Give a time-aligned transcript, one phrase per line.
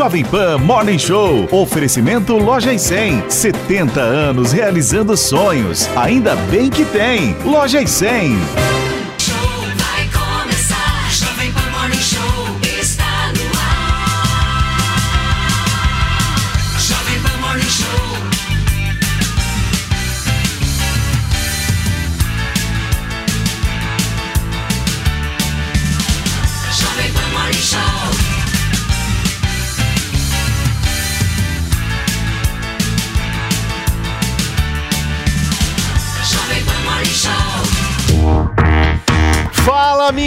[0.00, 1.46] Jovem Pan Morning Show.
[1.52, 3.28] Oferecimento Loja e 100.
[3.28, 5.88] 70 anos realizando sonhos.
[5.94, 7.36] Ainda bem que tem.
[7.44, 8.69] Loja e 100.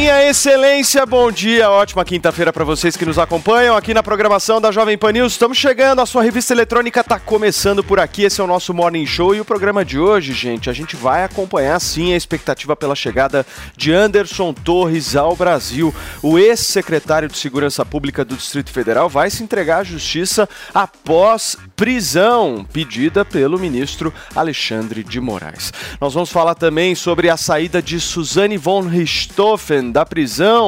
[0.03, 4.59] Fala, minha excelência, bom dia, ótima quinta-feira para vocês que nos acompanham aqui na programação
[4.59, 5.33] da Jovem Pan News.
[5.33, 9.05] Estamos chegando, a sua revista eletrônica está começando por aqui, esse é o nosso Morning
[9.05, 12.95] Show e o programa de hoje, gente, a gente vai acompanhar sim a expectativa pela
[12.95, 13.45] chegada
[13.77, 15.93] de Anderson Torres ao Brasil.
[16.23, 22.65] O ex-secretário de Segurança Pública do Distrito Federal vai se entregar à justiça após prisão
[22.73, 25.71] pedida pelo ministro Alexandre de Moraes.
[26.01, 30.23] Nós vamos falar também sobre a saída de Suzane von Richthofen da prisão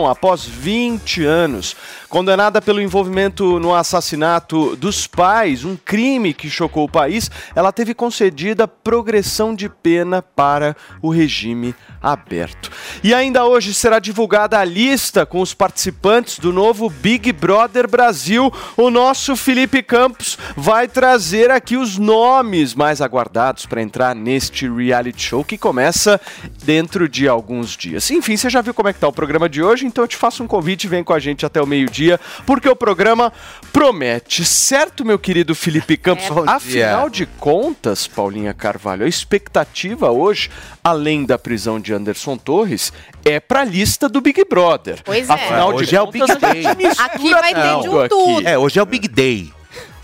[0.10, 1.76] após 20 anos.
[2.10, 7.94] Condenada pelo envolvimento no assassinato dos pais, um crime que chocou o país, ela teve
[7.94, 12.72] concedida progressão de pena para o regime aberto.
[13.04, 18.54] E ainda hoje será divulgada a lista com os participantes do novo Big Brother Brasil.
[18.78, 25.22] O nosso Felipe Campos vai trazer aqui os nomes mais aguardados para entrar neste reality
[25.22, 26.22] show que começa
[26.64, 28.10] dentro de alguns dias.
[28.12, 29.86] Enfim, você já viu como é que tá o programa de hoje?
[29.86, 32.76] Então eu te faço um convite, vem com a gente até o meio-dia, porque o
[32.76, 33.32] programa
[33.72, 34.44] promete.
[34.46, 36.28] Certo, meu querido Felipe Campos?
[36.28, 40.50] Bom Afinal de contas, Paulinha Carvalho, a expectativa hoje,
[40.84, 42.92] além da prisão de Anderson Torres,
[43.24, 45.00] é pra lista do Big Brother.
[45.04, 45.34] Pois é.
[45.34, 46.64] Afinal de Hoje é o Big Day.
[46.98, 48.48] Aqui vai ter de um tudo.
[48.48, 49.52] É, hoje é o Big Day.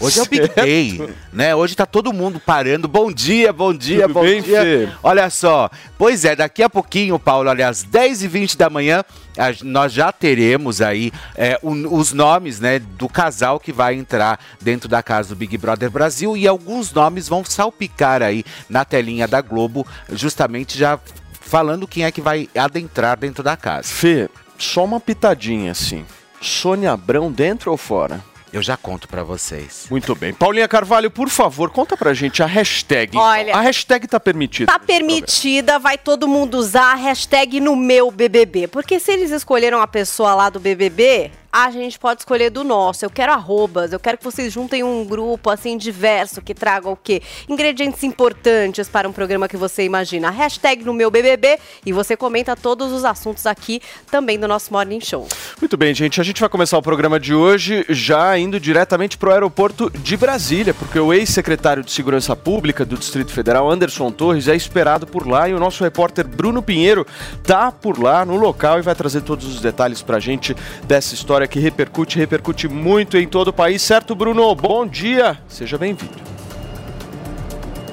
[0.02, 1.56] Hoje é o Big Day, né?
[1.56, 2.88] Hoje tá todo mundo parando.
[2.88, 4.62] Bom dia, bom dia, Tudo bom bem, dia.
[4.62, 4.90] Fê?
[5.04, 5.70] Olha só.
[5.98, 9.04] Pois é, daqui a pouquinho, Paulo, às 10h20 da manhã,
[9.38, 14.40] a- nós já teremos aí é, o- os nomes, né, do casal que vai entrar
[14.60, 19.28] dentro da casa do Big Brother Brasil e alguns nomes vão salpicar aí na telinha
[19.28, 21.00] da Globo, justamente já
[21.40, 23.88] falando quem é que vai adentrar dentro da casa.
[23.88, 26.06] Fê, só uma pitadinha assim.
[26.42, 28.20] Sônia Abrão dentro ou fora?
[28.54, 29.86] Eu já conto pra vocês.
[29.90, 30.34] Muito bem.
[30.34, 33.18] Paulinha Carvalho, por favor, conta pra gente a hashtag.
[33.18, 34.72] Olha- a hashtag tá permitida.
[34.72, 38.68] Tá permitida, vai todo mundo usar a hashtag no meu BBB.
[38.68, 43.04] Porque se eles escolheram a pessoa lá do BBB, a gente pode escolher do nosso.
[43.04, 46.96] Eu quero arrobas, eu quero que vocês juntem um grupo assim diverso que traga o
[46.96, 47.22] quê?
[47.50, 50.30] Ingredientes importantes para um programa que você imagina.
[50.30, 55.02] Hashtag no meu BBB e você comenta todos os assuntos aqui também do nosso Morning
[55.02, 55.28] Show.
[55.60, 56.22] Muito bem, gente.
[56.22, 60.16] A gente vai começar o programa de hoje já indo diretamente para o aeroporto de
[60.16, 65.28] Brasília, porque o ex-secretário de Segurança Pública do Distrito Federal, Anderson Torres, é esperado por
[65.28, 67.06] lá e o nosso repórter Bruno Pinheiro
[67.44, 71.14] tá por lá no local e vai trazer todos os detalhes para a gente dessa
[71.14, 74.54] história que repercute, repercute muito em todo o país, certo, Bruno?
[74.56, 76.14] Bom dia, seja bem-vindo.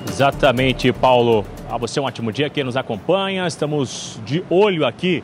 [0.09, 1.45] Exatamente, Paulo.
[1.71, 3.47] A você um ótimo dia que nos acompanha.
[3.47, 5.23] Estamos de olho aqui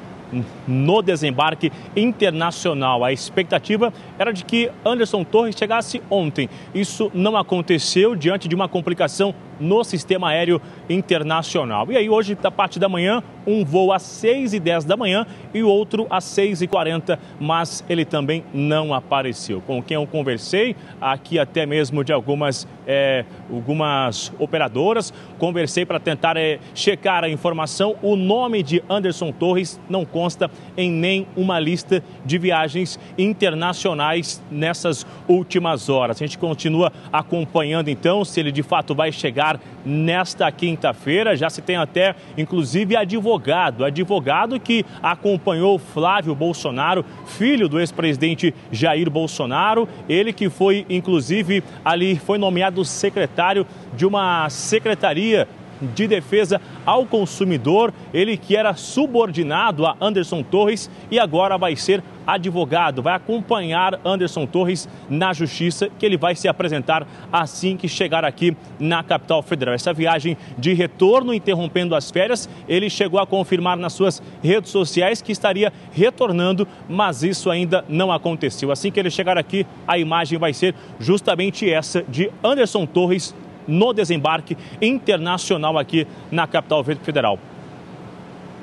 [0.66, 3.04] no desembarque internacional.
[3.04, 6.48] A expectativa era de que Anderson Torres chegasse ontem.
[6.74, 11.90] Isso não aconteceu diante de uma complicação no sistema aéreo internacional.
[11.90, 16.06] E aí, hoje, da parte da manhã, um voo às 6h10 da manhã e outro
[16.10, 19.60] às 6h40, mas ele também não apareceu.
[19.60, 26.36] Com quem eu conversei, aqui até mesmo de algumas, eh, algumas operadoras, conversei para tentar
[26.36, 27.96] eh, checar a informação.
[28.02, 35.88] O nome de Anderson Torres não consta em nenhuma lista de viagens internacionais nessas últimas
[35.88, 36.16] horas.
[36.16, 39.43] A gente continua acompanhando então se ele de fato vai chegar
[39.84, 41.36] nesta quinta-feira.
[41.36, 49.10] Já se tem até, inclusive, advogado, advogado que acompanhou Flávio Bolsonaro, filho do ex-presidente Jair
[49.10, 49.88] Bolsonaro.
[50.08, 55.46] Ele que foi, inclusive, ali foi nomeado secretário de uma secretaria
[55.86, 62.02] de defesa ao consumidor, ele que era subordinado a Anderson Torres e agora vai ser
[62.26, 68.24] advogado, vai acompanhar Anderson Torres na justiça, que ele vai se apresentar assim que chegar
[68.24, 69.74] aqui na capital federal.
[69.74, 75.20] Essa viagem de retorno, interrompendo as férias, ele chegou a confirmar nas suas redes sociais
[75.20, 78.70] que estaria retornando, mas isso ainda não aconteceu.
[78.70, 83.34] Assim que ele chegar aqui, a imagem vai ser justamente essa de Anderson Torres
[83.66, 87.38] no desembarque internacional aqui na capital federal.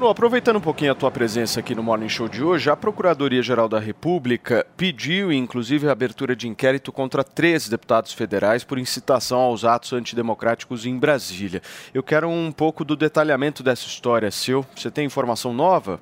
[0.10, 3.80] Aproveitando um pouquinho a tua presença aqui no Morning Show de hoje, a Procuradoria-Geral da
[3.80, 9.94] República pediu, inclusive, a abertura de inquérito contra três deputados federais por incitação aos atos
[9.94, 11.62] antidemocráticos em Brasília.
[11.94, 14.66] Eu quero um pouco do detalhamento dessa história, seu.
[14.76, 16.00] Você tem informação nova?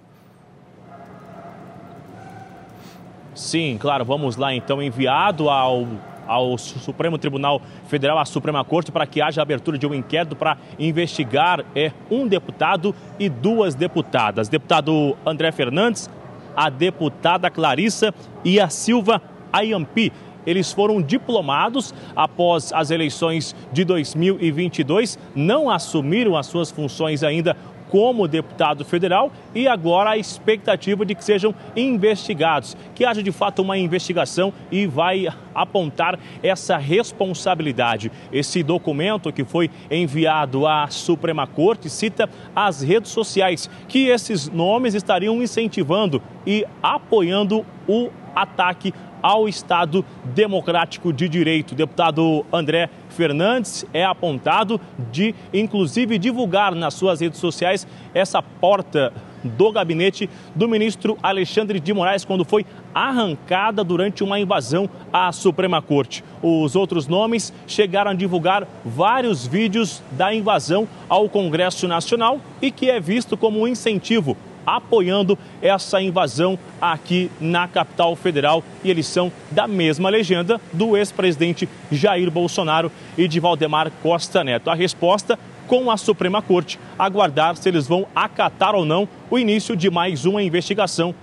[3.36, 5.86] Sim, claro, vamos lá então, enviado ao
[6.30, 10.58] ao Supremo Tribunal Federal, à Suprema Corte, para que haja abertura de um inquérito para
[10.78, 14.48] investigar é, um deputado e duas deputadas.
[14.48, 16.08] Deputado André Fernandes,
[16.56, 18.14] a deputada Clarissa
[18.46, 19.22] e a Silva
[19.52, 20.14] Ayampi.
[20.46, 27.58] Eles foram diplomados após as eleições de 2022, não assumiram as suas funções ainda
[27.90, 33.62] como deputado federal e agora a expectativa de que sejam investigados, que haja de fato
[33.62, 38.12] uma investigação e vai apontar essa responsabilidade.
[38.32, 44.94] Esse documento que foi enviado à Suprema Corte cita as redes sociais que esses nomes
[44.94, 50.06] estariam incentivando e apoiando o ataque ao Estado
[50.36, 51.72] Democrático de Direito.
[51.72, 54.80] O deputado André Fernandes é apontado
[55.12, 59.12] de, inclusive, divulgar nas suas redes sociais essa porta
[59.44, 65.82] do gabinete do ministro Alexandre de Moraes quando foi arrancada durante uma invasão à Suprema
[65.82, 66.24] Corte.
[66.42, 72.90] Os outros nomes chegaram a divulgar vários vídeos da invasão ao Congresso Nacional e que
[72.90, 74.36] é visto como um incentivo
[74.66, 81.68] apoiando essa invasão aqui na capital federal e eles são da mesma legenda do ex-presidente
[81.92, 84.70] Jair Bolsonaro e de Valdemar Costa Neto.
[84.70, 89.76] A resposta com a Suprema Corte, aguardar se eles vão acatar ou não o início
[89.76, 91.14] de mais uma investigação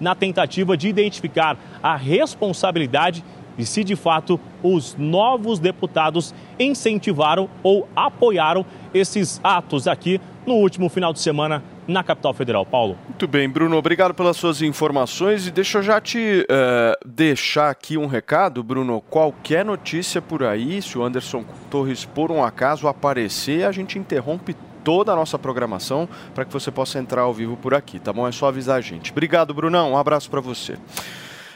[0.00, 3.24] na tentativa de identificar a responsabilidade
[3.58, 8.64] e se de fato os novos deputados incentivaram ou apoiaram
[8.94, 12.66] esses atos aqui no último final de semana na capital federal.
[12.66, 12.98] Paulo.
[13.08, 17.96] Muito bem, Bruno, obrigado pelas suas informações e deixa eu já te eh, deixar aqui
[17.96, 19.00] um recado, Bruno.
[19.00, 24.56] Qualquer notícia por aí, se o Anderson Torres por um acaso aparecer, a gente interrompe
[24.82, 28.26] toda a nossa programação para que você possa entrar ao vivo por aqui, tá bom?
[28.26, 29.10] É só avisar a gente.
[29.10, 29.92] Obrigado, Brunão.
[29.92, 30.76] Um abraço para você.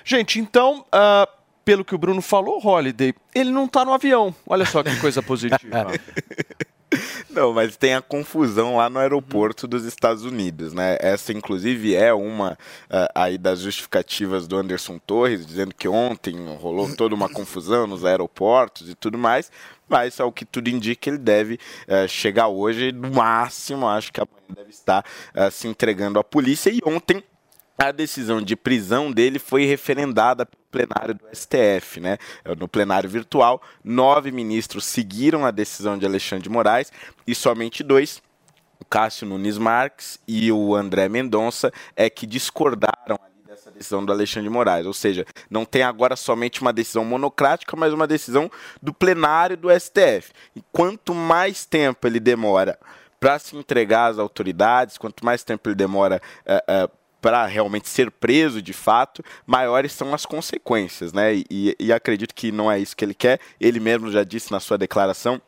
[0.05, 1.29] Gente, então, ah,
[1.65, 4.35] pelo que o Bruno falou, Holiday, ele não tá no avião.
[4.47, 5.61] Olha só que coisa positiva.
[7.33, 10.97] Não, mas tem a confusão lá no aeroporto dos Estados Unidos, né?
[11.01, 16.95] Essa, inclusive, é uma ah, aí das justificativas do Anderson Torres, dizendo que ontem rolou
[16.97, 19.51] toda uma confusão nos aeroportos e tudo mais,
[19.89, 24.55] mas ao que tudo indica, ele deve eh, chegar hoje, no máximo, acho que amanhã
[24.55, 25.05] deve estar
[25.35, 26.71] ah, se entregando à polícia.
[26.71, 27.23] E ontem
[27.81, 32.19] a decisão de prisão dele foi referendada pelo plenário do STF, né?
[32.59, 36.93] No plenário virtual, nove ministros seguiram a decisão de Alexandre de Moraes
[37.27, 38.23] e somente dois,
[38.79, 44.51] o Cássio Nunes Marques e o André Mendonça, é que discordaram dessa decisão do Alexandre
[44.51, 44.85] de Moraes.
[44.85, 48.51] Ou seja, não tem agora somente uma decisão monocrática, mas uma decisão
[48.83, 50.33] do plenário do STF.
[50.55, 52.79] E quanto mais tempo ele demora
[53.19, 58.11] para se entregar às autoridades, quanto mais tempo ele demora eh, eh, para realmente ser
[58.11, 61.35] preso de fato, maiores são as consequências, né?
[61.51, 63.41] E, e acredito que não é isso que ele quer.
[63.61, 65.41] Ele mesmo já disse na sua declaração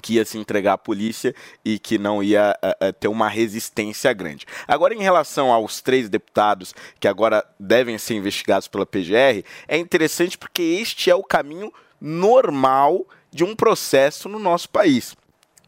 [0.00, 4.12] que ia se entregar à polícia e que não ia uh, uh, ter uma resistência
[4.12, 4.46] grande.
[4.66, 10.38] Agora, em relação aos três deputados que agora devem ser investigados pela PGR, é interessante
[10.38, 15.14] porque este é o caminho normal de um processo no nosso país.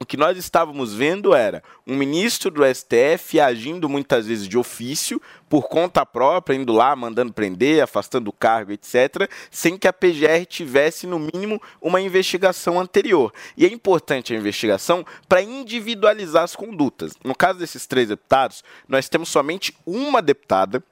[0.05, 5.19] O que nós estávamos vendo era um ministro do STF agindo muitas vezes de ofício,
[5.49, 10.45] por conta própria, indo lá, mandando prender, afastando o cargo, etc., sem que a PGR
[10.47, 13.33] tivesse, no mínimo, uma investigação anterior.
[13.57, 17.15] E é importante a investigação para individualizar as condutas.
[17.25, 20.85] No caso desses três deputados, nós temos somente uma deputada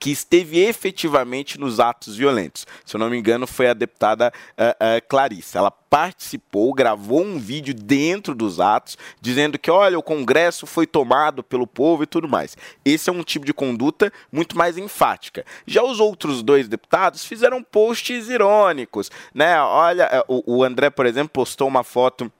[0.00, 2.66] que esteve efetivamente nos atos violentos.
[2.84, 5.58] Se eu não me engano, foi a deputada uh, uh, Clarissa.
[5.58, 11.42] Ela participou, gravou um vídeo dentro dos atos, dizendo que, olha, o Congresso foi tomado
[11.42, 12.56] pelo povo e tudo mais.
[12.84, 15.44] Esse é um tipo de conduta muito mais enfática.
[15.66, 19.60] Já os outros dois deputados fizeram posts irônicos, né?
[19.60, 22.32] Olha, o, o André, por exemplo, postou uma foto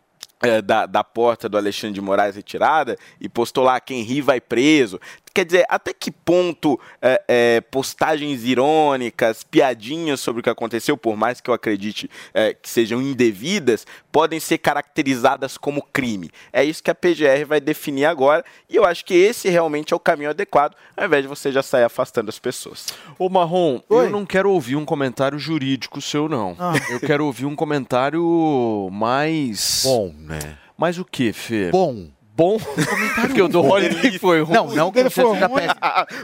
[0.65, 5.01] da, da porta do Alexandre de Moraes retirada e postou lá quem ri vai preso.
[5.33, 11.17] Quer dizer, até que ponto é, é, postagens irônicas, piadinhas sobre o que aconteceu, por
[11.17, 16.31] mais que eu acredite é, que sejam indevidas, podem ser caracterizadas como crime?
[16.53, 19.97] É isso que a PGR vai definir agora e eu acho que esse realmente é
[19.97, 22.87] o caminho adequado, ao invés de você já sair afastando as pessoas.
[23.19, 24.07] Ô Marrom, Oi.
[24.07, 26.57] eu não quero ouvir um comentário jurídico seu, não.
[26.59, 26.75] Ah.
[26.91, 29.83] Eu quero ouvir um comentário mais.
[29.85, 30.59] Bom, né?
[30.77, 31.71] Mais o que, Fê?
[31.71, 32.09] Bom.
[32.35, 32.59] Bom?
[33.21, 34.55] Porque o do Holiday foi ruim.
[34.55, 35.61] Não, não que Ele foi seja ruim.
[35.61, 35.77] péssimo.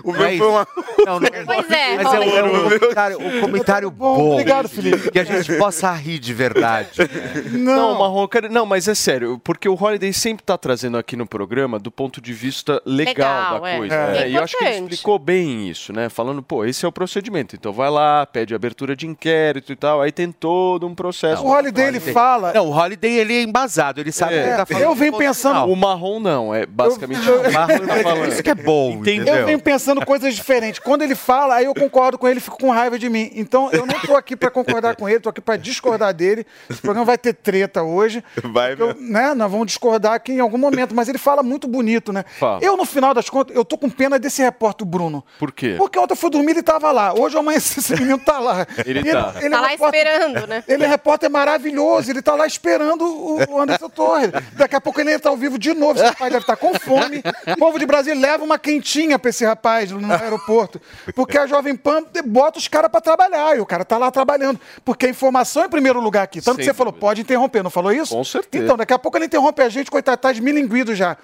[0.04, 0.66] O Não é meu foi uma.
[1.04, 1.28] Não, não.
[1.44, 4.32] Pois é, Mas é o, é o comentário, o comentário Bom, bom.
[4.32, 5.10] obrigado, Felipe.
[5.10, 6.90] Que a gente possa rir de verdade.
[7.52, 11.26] Não, Não, Marrom, não, mas é sério, porque o Holiday sempre tá trazendo aqui no
[11.26, 13.76] programa do ponto de vista legal, Legal, da é.
[13.78, 13.94] coisa.
[13.94, 14.06] É.
[14.12, 14.22] né?
[14.22, 16.08] É E eu acho que ele explicou bem isso, né?
[16.08, 17.54] Falando, pô, esse é o procedimento.
[17.56, 21.42] Então vai lá, pede abertura de inquérito e tal, aí tem todo um processo.
[21.44, 22.52] o Holiday ele fala.
[22.52, 24.82] Não, o Holiday ele é embasado, ele sabe o que ele tá falando.
[24.84, 25.70] eu venho pensando.
[25.70, 28.28] O marrom não, é basicamente Eu- o marrom tá falando.
[28.28, 29.16] Isso que é bom, Entendi.
[29.16, 29.34] entendeu?
[29.36, 30.78] Eu venho pensando coisas diferentes.
[30.80, 33.30] Quando ele fala, aí eu concordo com ele, fico com raiva de mim.
[33.34, 36.46] Então eu não tô aqui pra concordar com ele, tô aqui pra discordar dele.
[36.70, 38.22] Esse programa vai ter treta hoje.
[38.44, 42.12] Vai Eu- né, nós vamos discordar aqui em algum momento, mas ele fala muito bonito,
[42.12, 42.24] né?
[42.38, 42.60] Fala.
[42.62, 45.24] Eu, no final das contas, eu tô com pena desse repórter Bruno.
[45.38, 45.74] Por quê?
[45.78, 47.12] Porque ontem eu fui dormir e ele tava lá.
[47.14, 48.66] Hoje eu amanheci, esse menino tá lá.
[48.84, 49.32] Ele E tá.
[49.40, 50.64] ele Tá é lá repórter- esperando, né?
[50.68, 54.30] Ele é repórter maravilhoso, ele tá lá esperando o o Anderson Torres.
[54.54, 57.22] Daqui a pouco ele entra ao vivo de novo, esse rapaz deve estar com fome.
[57.46, 60.80] O povo de Brasília leva uma quentinha pra esse rapaz no aeroporto.
[61.14, 64.60] Porque a Jovem Pan bota os caras pra trabalhar, e o cara tá lá trabalhando.
[64.84, 66.40] Porque a informação é em primeiro lugar aqui.
[66.40, 67.06] Tanto que Sem você falou, dúvida.
[67.06, 68.14] pode interromper, não falou isso?
[68.14, 68.64] Com certeza.
[68.64, 71.16] Então, daqui a pouco ele interrompe a gente, coitado, tá esmilinguido já.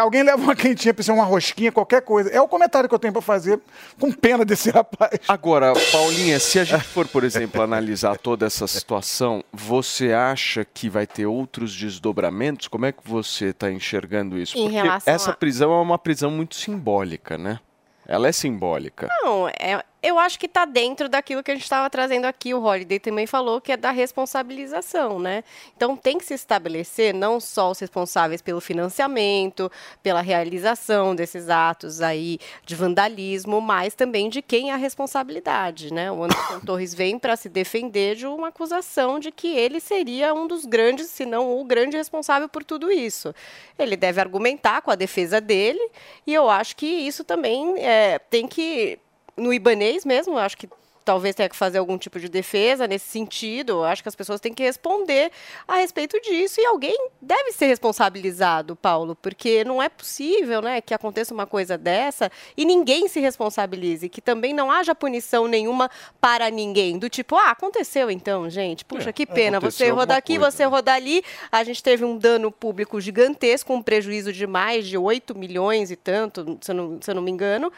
[0.00, 2.30] Alguém leva uma quentinha pra ser uma rosquinha, qualquer coisa.
[2.30, 3.60] É o comentário que eu tenho pra fazer,
[4.00, 5.20] com pena desse rapaz.
[5.28, 10.88] Agora, Paulinha, se a gente for, por exemplo, analisar toda essa situação, você acha que
[10.88, 12.68] vai ter outros desdobramentos?
[12.68, 14.07] Como é que você está enxergando
[14.38, 14.56] isso?
[14.58, 17.60] Em Porque relação essa a- prisão é uma prisão muito simbólica, né?
[18.06, 19.06] Ela é simbólica.
[19.22, 22.54] Não, é, eu acho que está dentro daquilo que a gente estava trazendo aqui.
[22.54, 25.42] O Holiday também falou que é da responsabilização, né?
[25.76, 32.00] Então tem que se estabelecer não só os responsáveis pelo financiamento, pela realização desses atos
[32.00, 36.12] aí de vandalismo, mas também de quem é a responsabilidade, né?
[36.12, 40.46] O Anderson Torres vem para se defender de uma acusação de que ele seria um
[40.46, 43.34] dos grandes, se não o grande responsável por tudo isso.
[43.76, 45.90] Ele deve argumentar com a defesa dele
[46.24, 48.98] e eu acho que isso também é, tem que
[49.38, 50.68] no ibanês mesmo, acho que
[51.08, 53.82] talvez tenha que fazer algum tipo de defesa nesse sentido.
[53.82, 55.30] Acho que as pessoas têm que responder
[55.66, 60.92] a respeito disso e alguém deve ser responsabilizado, Paulo, porque não é possível, né, que
[60.92, 65.90] aconteça uma coisa dessa e ninguém se responsabilize, que também não haja punição nenhuma
[66.20, 68.84] para ninguém, do tipo, ah, aconteceu então, gente.
[68.84, 70.68] Puxa, que pena, você alguma daqui, coisa, você né?
[70.68, 71.22] errou dali.
[71.50, 75.96] A gente teve um dano público gigantesco, um prejuízo de mais de 8 milhões e
[75.96, 77.72] tanto, se eu não, se eu não me engano.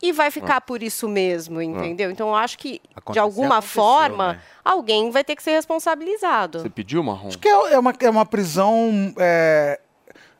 [0.00, 2.10] E vai ficar por isso mesmo, entendeu?
[2.10, 4.40] Então eu acho que, de Acontecer, alguma aconteceu, forma, né?
[4.64, 6.60] alguém vai ter que ser responsabilizado.
[6.60, 7.28] Você pediu, Marrom?
[7.28, 9.80] Acho que é é uma, é uma prisão é,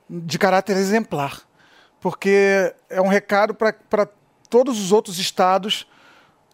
[0.08, 1.40] de caráter exemplar,
[2.00, 4.08] porque é um recado para
[4.48, 5.86] todos os outros estados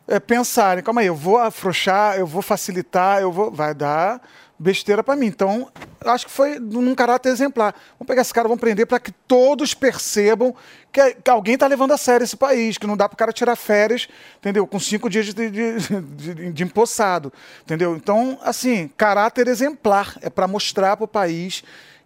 [0.06, 3.50] é, pensarem, calma aí, eu vou afrouxar, eu vou facilitar, eu vou.
[3.50, 4.20] Vai dar
[4.58, 5.26] besteira para mim.
[5.26, 5.70] Então,
[6.04, 7.74] acho que foi num caráter exemplar.
[7.98, 10.54] Vamos pegar esse cara, vamos prender para que todos percebam
[10.92, 13.32] que, que alguém está levando a sério esse país, que não dá para o cara
[13.32, 14.08] tirar férias,
[14.38, 14.66] entendeu?
[14.66, 17.32] Com cinco dias de, de, de, de empossado,
[17.62, 17.96] entendeu?
[17.96, 21.64] Então, assim, caráter exemplar é para mostrar para o país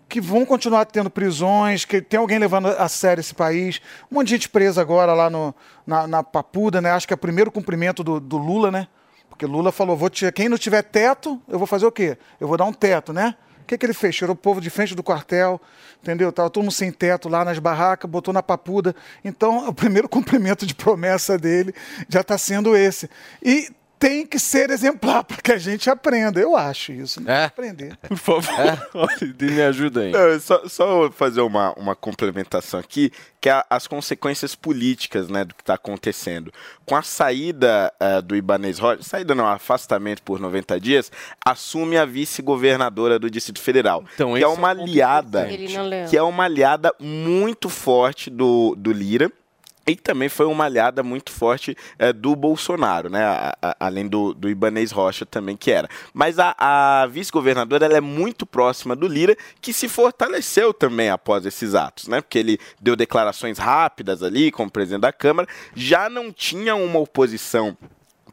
[0.09, 3.79] que vão continuar tendo prisões, que tem alguém levando a sério esse país.
[4.11, 5.55] Um monte de gente presa agora lá no,
[5.87, 6.91] na, na Papuda, né?
[6.93, 8.89] Acho que é o primeiro cumprimento do, do Lula, né?
[9.29, 12.19] Porque Lula falou, vou tirar, quem não tiver teto, eu vou fazer o quê?
[12.41, 13.35] Eu vou dar um teto, né?
[13.63, 14.17] O que, que ele fez?
[14.17, 15.61] Tirou o povo de frente do quartel,
[16.03, 16.33] entendeu?
[16.33, 18.97] Tava todo mundo sem teto lá nas barracas, botou na papuda.
[19.25, 21.75] Então, o primeiro cumprimento de promessa dele
[22.09, 23.11] já está sendo esse.
[23.43, 26.41] E tem que ser exemplar para que a gente aprenda.
[26.41, 27.43] Eu acho isso, né?
[27.43, 27.45] É?
[27.47, 27.97] Aprender.
[28.09, 30.13] Por favor, Holiday, me ajuda aí.
[30.13, 35.55] Não, só, só fazer uma, uma complementação aqui, que é as consequências políticas né, do
[35.55, 36.53] que está acontecendo.
[36.85, 41.13] Com a saída eh, do Ibanez Rocha, saída não, afastamento por 90 dias,
[41.45, 45.63] assume a vice-governadora do Distrito Federal, Então, que é é uma um aliada, importante.
[45.63, 46.07] Ele não leu.
[46.09, 49.31] que é uma aliada muito forte do, do Lira.
[49.89, 53.25] E também foi uma aliada muito forte eh, do Bolsonaro, né?
[53.25, 55.89] A- a- além do, do Ibanez Rocha também, que era.
[56.13, 61.47] Mas a, a vice-governadora ela é muito próxima do Lira, que se fortaleceu também após
[61.47, 62.21] esses atos, né?
[62.21, 67.77] Porque ele deu declarações rápidas ali como presidente da Câmara, já não tinha uma oposição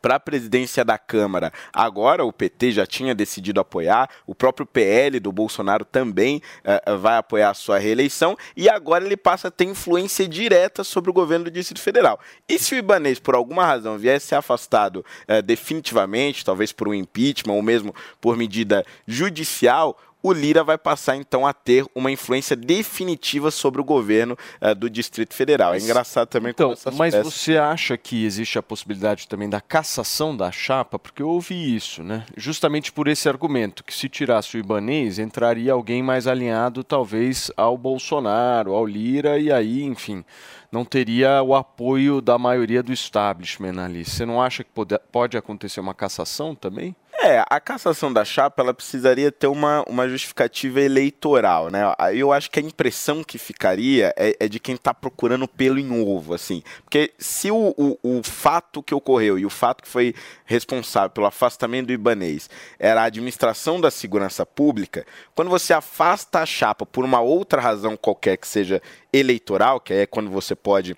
[0.05, 1.51] para a presidência da Câmara.
[1.73, 7.17] Agora o PT já tinha decidido apoiar, o próprio PL do Bolsonaro também eh, vai
[7.17, 11.45] apoiar a sua reeleição e agora ele passa a ter influência direta sobre o governo
[11.45, 12.19] do Distrito Federal.
[12.47, 16.93] E se o Ibanês, por alguma razão, viesse ser afastado eh, definitivamente, talvez por um
[16.93, 22.55] impeachment ou mesmo por medida judicial, o Lira vai passar então a ter uma influência
[22.55, 25.73] definitiva sobre o governo eh, do Distrito Federal.
[25.73, 29.49] é engraçado também como Então, essas mas peças- você acha que existe a possibilidade também
[29.49, 30.97] da cassação da chapa?
[30.97, 32.25] Porque eu ouvi isso, né?
[32.37, 37.77] Justamente por esse argumento, que se tirasse o Ibanês, entraria alguém mais alinhado, talvez, ao
[37.77, 40.23] Bolsonaro, ao Lira, e aí, enfim,
[40.71, 44.03] não teria o apoio da maioria do establishment ali.
[44.05, 46.95] Você não acha que pode, pode acontecer uma cassação também?
[47.25, 51.81] É, a cassação da chapa ela precisaria ter uma, uma justificativa eleitoral, né?
[52.13, 55.91] Eu acho que a impressão que ficaria é, é de quem está procurando pelo em
[56.07, 56.61] ovo, assim.
[56.83, 60.13] Porque se o, o, o fato que ocorreu e o fato que foi
[60.45, 65.03] responsável pelo afastamento do Ibanês era a administração da segurança pública,
[65.33, 68.79] quando você afasta a chapa por uma outra razão qualquer que seja
[69.11, 70.95] eleitoral, que é quando você pode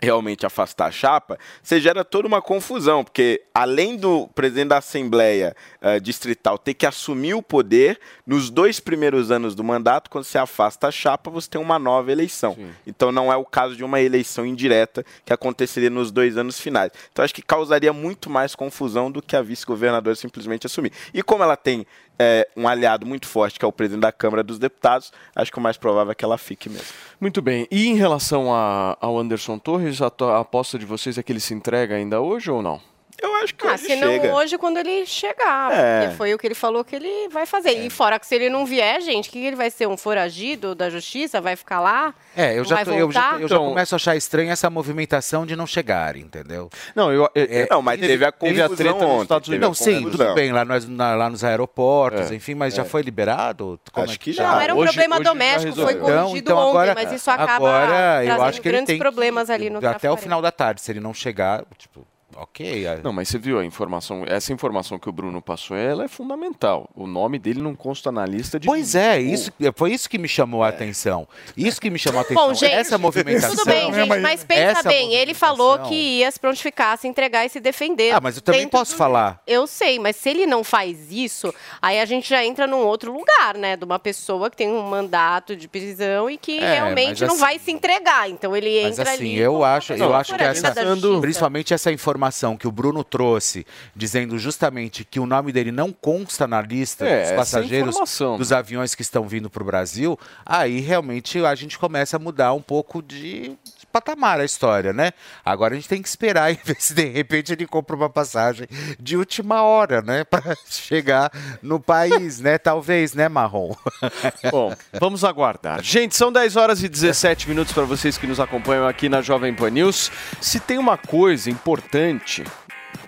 [0.00, 5.56] realmente afastar a chapa, você gera toda uma confusão, porque além do presidente da Assembleia
[5.80, 10.38] eh, Distrital ter que assumir o poder, nos dois primeiros anos do mandato, quando você
[10.38, 12.56] afasta a chapa, você tem uma nova eleição.
[12.86, 16.92] Então não é o caso de uma eleição indireta que aconteceria nos dois anos finais.
[17.12, 20.92] Então acho que causaria muito mais confusão do que a vice-governadora simplesmente assumir.
[21.12, 21.86] E como ela tem
[22.18, 25.58] eh, um aliado muito forte, que é o presidente da Câmara dos Deputados, acho que
[25.58, 26.86] o mais provável é que ela fique mesmo.
[27.20, 27.66] Muito bem.
[27.70, 31.40] E em relação a- ao Anderson Torres, a, a aposta de vocês é que ele
[31.40, 32.80] se entrega ainda hoje ou não?
[33.20, 34.34] Eu acho que Ah, hoje se não chega.
[34.34, 35.72] hoje, quando ele chegar.
[35.72, 36.00] É.
[36.02, 37.72] Porque foi o que ele falou que ele vai fazer.
[37.72, 39.88] E fora que se ele não vier, gente, o que ele vai ser?
[39.88, 41.40] Um foragido da justiça?
[41.40, 42.14] Vai ficar lá?
[42.36, 44.70] É, eu Não já, tô- eu, já, eu já Então- começo a achar estranha essa
[44.70, 46.70] movimentação de não chegar, entendeu?
[46.94, 49.22] Não, eu, eu- Não, mas teve a teve a confusão treta nos ontem.
[49.22, 49.80] Estados teve Unidos.
[49.82, 50.26] a Não, sim, confusão.
[50.26, 53.80] tudo bem, lá, nos- na- lá nos aeroportos, É, enfim, mas já foi liberado?
[53.92, 54.42] Como Acho é que tá?
[54.44, 54.52] já.
[54.52, 57.12] Não, era um hoje- problema hoje já doméstico, foi corrigido Então- então ontem, agora- mas
[57.12, 60.08] isso acaba Agora, eu trazendo acho que ele grandes tem que- problemas ali no Até
[60.08, 62.06] o final da tarde, se ele não chegar, tipo,
[62.42, 62.86] ok.
[62.86, 66.08] é- Não, mas você viu a informação, essa informação que o Bruno passou, ela é
[66.08, 66.88] fundamental.
[66.94, 70.28] O nome dele não consta na lista de Pois é, isso, foi isso que me
[70.28, 71.26] chamou a atenção.
[71.56, 72.48] Isso que me chamou a atenção.
[72.48, 73.50] Bom, gente, essa movimentação.
[73.56, 77.44] Tudo bem, gente, mas pensa Essa bem, ele falou que ia se prontificar, se entregar
[77.44, 78.12] e se defender.
[78.14, 79.42] Ah, mas eu também posso falar.
[79.46, 83.12] Eu sei, mas se ele não faz isso, aí a gente já entra num outro
[83.12, 83.76] lugar, né?
[83.76, 87.28] De uma pessoa que tem um mandato de prisão e que É, realmente mas não
[87.28, 88.28] assim- vai se entregar.
[88.30, 89.38] Então ele Mas entra assim, ali.
[89.38, 90.72] eu acho, eu acho que essa,
[91.20, 91.90] principalmente essa
[92.28, 97.04] informação que o Bruno trouxe, dizendo justamente que o nome dele não consta na lista
[97.06, 97.96] É, dos essa passageiros
[98.38, 102.52] dos aviões que estão vindo para o Brasil, aí realmente a gente começa a mudar
[102.52, 103.56] um pouco de
[104.00, 105.12] patamar a história, né?
[105.44, 108.66] Agora a gente tem que esperar e ver se de repente ele compra uma passagem
[108.98, 110.24] de última hora, né?
[110.28, 111.30] Para chegar
[111.62, 112.58] no país, né?
[112.58, 113.74] Talvez, né, Marrom?
[114.50, 115.82] Bom, vamos aguardar.
[115.82, 119.54] Gente, são 10 horas e 17 minutos para vocês que nos acompanham aqui na Jovem
[119.54, 120.10] Pan News.
[120.40, 122.44] Se tem uma coisa importante,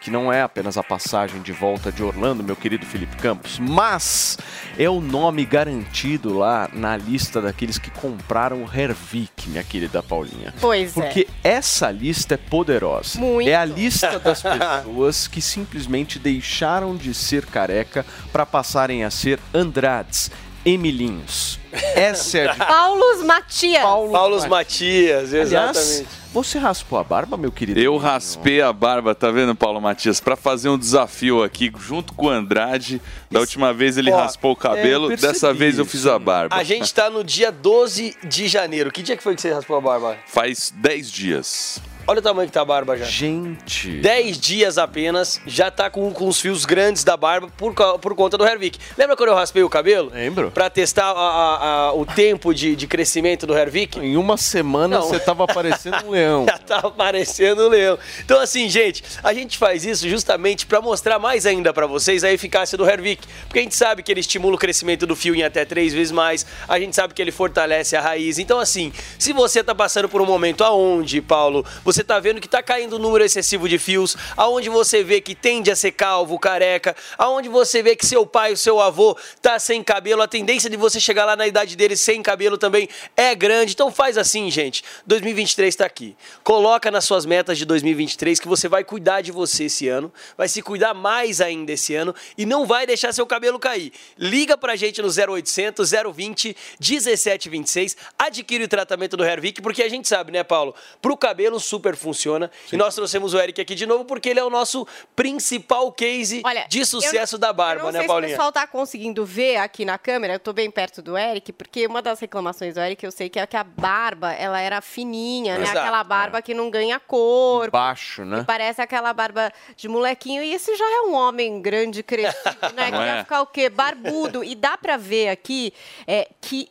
[0.01, 4.39] que não é apenas a passagem de volta de Orlando, meu querido Felipe Campos, mas
[4.79, 10.55] é o nome garantido lá na lista daqueles que compraram o Hervik, minha querida Paulinha.
[10.61, 11.01] Pois é.
[11.01, 13.19] Porque essa lista é poderosa.
[13.19, 13.49] Muito.
[13.49, 19.39] É a lista das pessoas que simplesmente deixaram de ser careca para passarem a ser
[19.53, 20.31] Andrades,
[20.65, 21.59] Emilinhos.
[21.95, 23.83] Essa é a Paulos Matias.
[23.83, 26.09] Paulo Paulos Matias, Aliás, exatamente.
[26.33, 27.79] você raspou a barba, meu querido?
[27.79, 30.21] Eu raspei a barba, tá vendo, Paulo Matias?
[30.21, 33.01] Pra fazer um desafio aqui junto com o Andrade.
[33.31, 36.07] Da última vez ele Ó, raspou o cabelo, é, eu percebi dessa vez eu fiz
[36.07, 36.55] a barba.
[36.57, 38.91] A gente tá no dia 12 de janeiro.
[38.91, 40.19] Que dia que foi que você raspou a barba?
[40.27, 41.81] Faz 10 dias.
[42.11, 43.05] Olha o tamanho que tá a barba já.
[43.05, 44.01] Gente.
[44.01, 48.37] 10 dias apenas, já tá com, com os fios grandes da barba por, por conta
[48.37, 48.81] do Hervik.
[48.99, 50.11] Lembra quando eu raspei o cabelo?
[50.13, 50.51] Lembro.
[50.51, 54.01] Pra testar a- a- a- o tempo de, de crescimento do Hervik?
[54.01, 55.07] Em uma semana Não.
[55.07, 56.47] você tava parecendo um leão.
[56.51, 57.97] Já tava parecendo um leão.
[58.25, 62.33] Então, assim, gente, a gente faz isso justamente pra mostrar mais ainda pra vocês a
[62.33, 63.25] eficácia do Hervik.
[63.47, 66.11] Porque a gente sabe que ele estimula o crescimento do fio em até três vezes
[66.11, 66.45] mais.
[66.67, 68.41] A gente sabe que ele fortalece a raiz.
[68.41, 72.49] Então, assim, se você tá passando por um momento aonde, Paulo, você tá vendo que
[72.49, 76.39] tá caindo o número excessivo de fios, aonde você vê que tende a ser calvo,
[76.39, 80.77] careca, aonde você vê que seu pai, seu avô tá sem cabelo, a tendência de
[80.77, 83.73] você chegar lá na idade dele sem cabelo também é grande.
[83.73, 84.83] Então faz assim, gente.
[85.07, 86.17] 2023 tá aqui.
[86.43, 90.49] Coloca nas suas metas de 2023 que você vai cuidar de você esse ano, vai
[90.49, 93.93] se cuidar mais ainda esse ano e não vai deixar seu cabelo cair.
[94.19, 100.09] Liga pra gente no 0800 020 1726, adquire o tratamento do Hervik, porque a gente
[100.09, 100.75] sabe, né, Paulo?
[101.01, 102.51] Pro cabelo super super funciona.
[102.73, 106.43] E nós trouxemos o Eric aqui de novo porque ele é o nosso principal case
[106.69, 108.29] de sucesso da barba, eu não né, sei Paulinha?
[108.29, 111.53] se o pessoal tá conseguindo ver aqui na câmera, eu tô bem perto do Eric,
[111.53, 114.81] porque uma das reclamações do Eric, eu sei que é que a barba, ela era
[114.81, 115.65] fininha, né?
[115.65, 115.79] Exato.
[115.79, 117.71] Aquela barba que não ganha cor.
[117.71, 118.41] Baixo, né?
[118.41, 120.43] que Parece aquela barba de molequinho.
[120.43, 122.87] E esse já é um homem grande, crescido, né?
[122.87, 123.23] Que Não ia é?
[123.23, 123.69] ficar o quê?
[123.69, 124.45] Barbudo.
[124.45, 125.73] E dá pra ver aqui
[126.07, 126.69] é, que...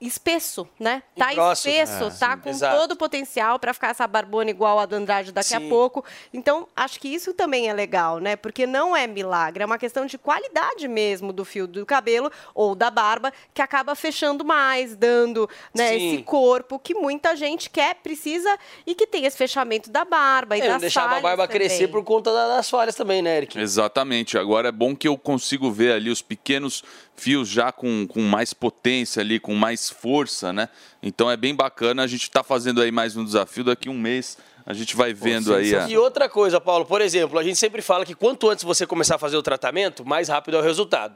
[0.00, 1.02] espesso, né?
[1.16, 1.68] Tá grosso.
[1.68, 2.40] espesso, É, tá sim.
[2.42, 2.76] com Exato.
[2.80, 5.68] todo o potencial pra ficar essa barbona igual a do Andrade daqui a Sim.
[5.68, 6.04] pouco.
[6.32, 8.36] Então, acho que isso também é legal, né?
[8.36, 12.74] Porque não é milagre, é uma questão de qualidade mesmo do fio do cabelo ou
[12.74, 16.14] da barba, que acaba fechando mais, dando né, Sim.
[16.14, 18.56] esse corpo que muita gente quer, precisa
[18.86, 21.46] e que tem esse fechamento da barba e É, não das deixava a falhas barba
[21.48, 21.60] também.
[21.68, 23.58] crescer por conta da- das falhas também, né, Eric?
[23.58, 24.38] Exatamente.
[24.38, 26.82] Agora é bom que eu consigo ver ali os pequenos
[27.18, 30.68] fios já com, com mais potência ali, com mais força, né?
[31.02, 32.02] Então é bem bacana.
[32.02, 33.64] A gente está fazendo aí mais um desafio.
[33.64, 35.88] Daqui um mês a gente vai vendo aí a...
[35.88, 39.16] E outra coisa, Paulo, por exemplo, a gente sempre fala que quanto antes você começar
[39.16, 41.14] a fazer o tratamento, mais rápido é o resultado.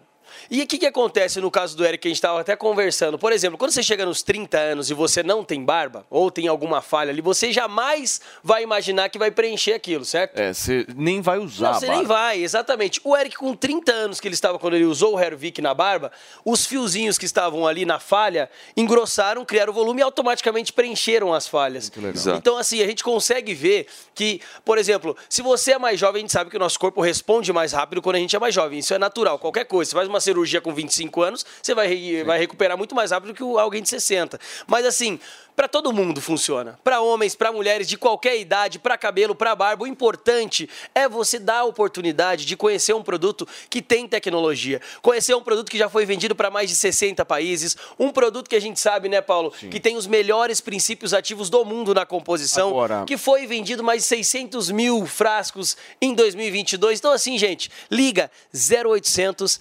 [0.51, 3.19] E o que, que acontece no caso do Eric, que a gente estava até conversando?
[3.19, 6.49] Por exemplo, quando você chega nos 30 anos e você não tem barba, ou tem
[6.49, 10.39] alguma falha ali, você jamais vai imaginar que vai preencher aquilo, certo?
[10.39, 13.01] É, você nem vai usar Não, você nem vai, exatamente.
[13.05, 16.11] O Eric, com 30 anos que ele estava quando ele usou o Hervik na barba,
[16.45, 21.91] os fiozinhos que estavam ali na falha engrossaram, criaram volume e automaticamente preencheram as falhas.
[22.37, 26.23] Então, assim, a gente consegue ver que, por exemplo, se você é mais jovem, a
[26.23, 28.79] gente sabe que o nosso corpo responde mais rápido quando a gente é mais jovem.
[28.79, 29.91] Isso é natural, qualquer coisa.
[29.91, 33.43] Você faz uma cirurgia com 25 anos, você vai, vai recuperar muito mais rápido que
[33.43, 34.41] alguém de 60.
[34.67, 35.21] Mas, assim,
[35.55, 36.79] para todo mundo funciona.
[36.83, 39.85] Para homens, para mulheres de qualquer idade, para cabelo, para barba.
[39.85, 44.81] O importante é você dar a oportunidade de conhecer um produto que tem tecnologia.
[45.03, 47.77] Conhecer um produto que já foi vendido para mais de 60 países.
[47.99, 51.65] Um produto que a gente sabe, né, Paulo, que tem os melhores princípios ativos do
[51.65, 52.69] mundo na composição.
[52.71, 56.99] Agora- Que foi vendido mais de 600 mil frascos em 2022.
[56.99, 59.61] Então, assim, gente, liga 0800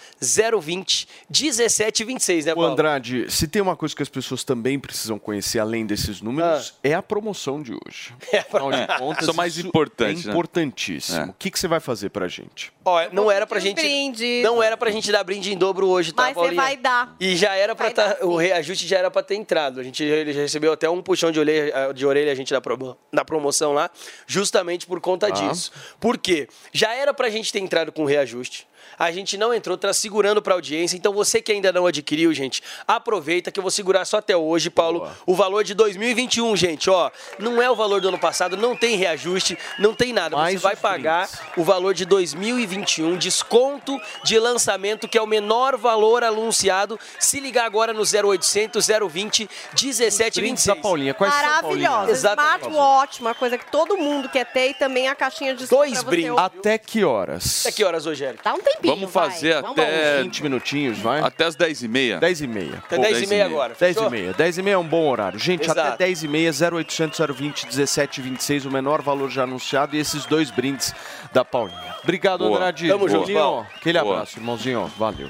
[0.62, 2.72] 020 1726, né, O Paulo?
[2.72, 6.94] Andrade, se tem uma coisa que as pessoas também precisam conhecer, além desses números, é
[6.94, 8.14] a promoção de hoje.
[8.34, 10.32] Afinal de contas, Isso é mais isso importante, É né?
[10.32, 11.22] importantíssimo.
[11.22, 11.26] É.
[11.26, 12.72] O que, que você vai fazer pra gente?
[12.86, 13.76] Ó, não era pra gente.
[13.82, 14.42] brinde.
[14.44, 17.16] Não era pra gente dar brinde em dobro hoje, tá, Mas você vai dar.
[17.20, 19.80] E já era pra Vai tá, o reajuste já era pra ter entrado.
[19.80, 22.62] A gente ele já recebeu até um puxão de orelha, de orelha a gente da,
[22.62, 23.90] promo- da promoção lá,
[24.28, 25.34] justamente por conta Tá.
[25.34, 25.72] disso.
[26.00, 26.48] Por quê?
[26.74, 28.68] Já era pra gente ter entrado com reajuste.
[28.98, 30.96] A gente não entrou, tá segurando pra audiência.
[30.96, 34.70] Então você que ainda não adquiriu, gente, aproveita que eu vou segurar só até hoje,
[34.70, 35.18] Paulo, Boa.
[35.26, 37.10] o valor de 2021, gente, ó.
[37.40, 40.36] Não é o valor do ano passado, não tem reajuste, não tem nada.
[40.38, 45.78] Mais você vai pagar o valor de 2021, desconto de lançamento, que é o menor
[45.78, 47.00] valor anunciado.
[47.20, 50.66] Se ligar agora no 0800 020 Brindes 1726.
[50.66, 51.14] da Paulinha.
[51.14, 51.90] Quais são, Paulinha?
[51.90, 52.12] Maravilhosa.
[52.12, 52.62] Exatamente.
[52.62, 56.38] Smartwatch, uma coisa que todo mundo quer ter e também a caixinha de Dois brindes.
[56.38, 57.62] Até que horas?
[57.66, 58.44] Até que horas hoje, Eric?
[58.44, 59.30] Dá um tempinho, Vamos vai.
[59.30, 60.24] fazer Vamos até- lá.
[60.24, 61.22] 20 minutinhos, vai?
[61.22, 62.20] Até as 10h30.
[62.20, 62.76] 10 e meia.
[62.78, 63.46] Até Pô, 10 e 10 meia e meia.
[63.46, 63.76] agora.
[63.80, 64.10] 10 e fechou?
[64.12, 64.34] meia.
[64.34, 65.40] 10 e meia é um bom horário.
[65.40, 65.80] Gente, Exato.
[65.80, 70.52] até 10 e meia, 0800 020 1726, o menor valor já anunciado e esses dois
[70.52, 70.94] brindes
[71.34, 71.96] da Paulinha.
[72.04, 72.58] Obrigado, Boa.
[72.58, 72.88] Andrade.
[72.88, 73.66] Tamo junto, Paulo.
[73.76, 74.14] Aquele Boa.
[74.16, 74.92] abraço, irmãozinho.
[74.98, 75.30] Valeu.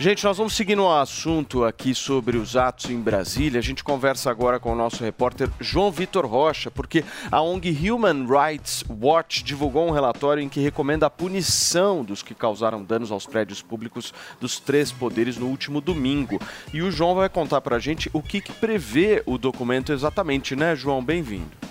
[0.00, 3.58] Gente, nós vamos seguindo o assunto aqui sobre os atos em Brasília.
[3.58, 8.24] A gente conversa agora com o nosso repórter João Vitor Rocha, porque a ONG Human
[8.28, 13.26] Rights Watch divulgou um relatório em que recomenda a punição dos que causaram danos aos
[13.26, 16.40] prédios públicos dos três poderes no último domingo.
[16.72, 20.74] E o João vai contar pra gente o que, que prevê o documento exatamente, né,
[20.74, 21.04] João?
[21.04, 21.68] Bem-vindo.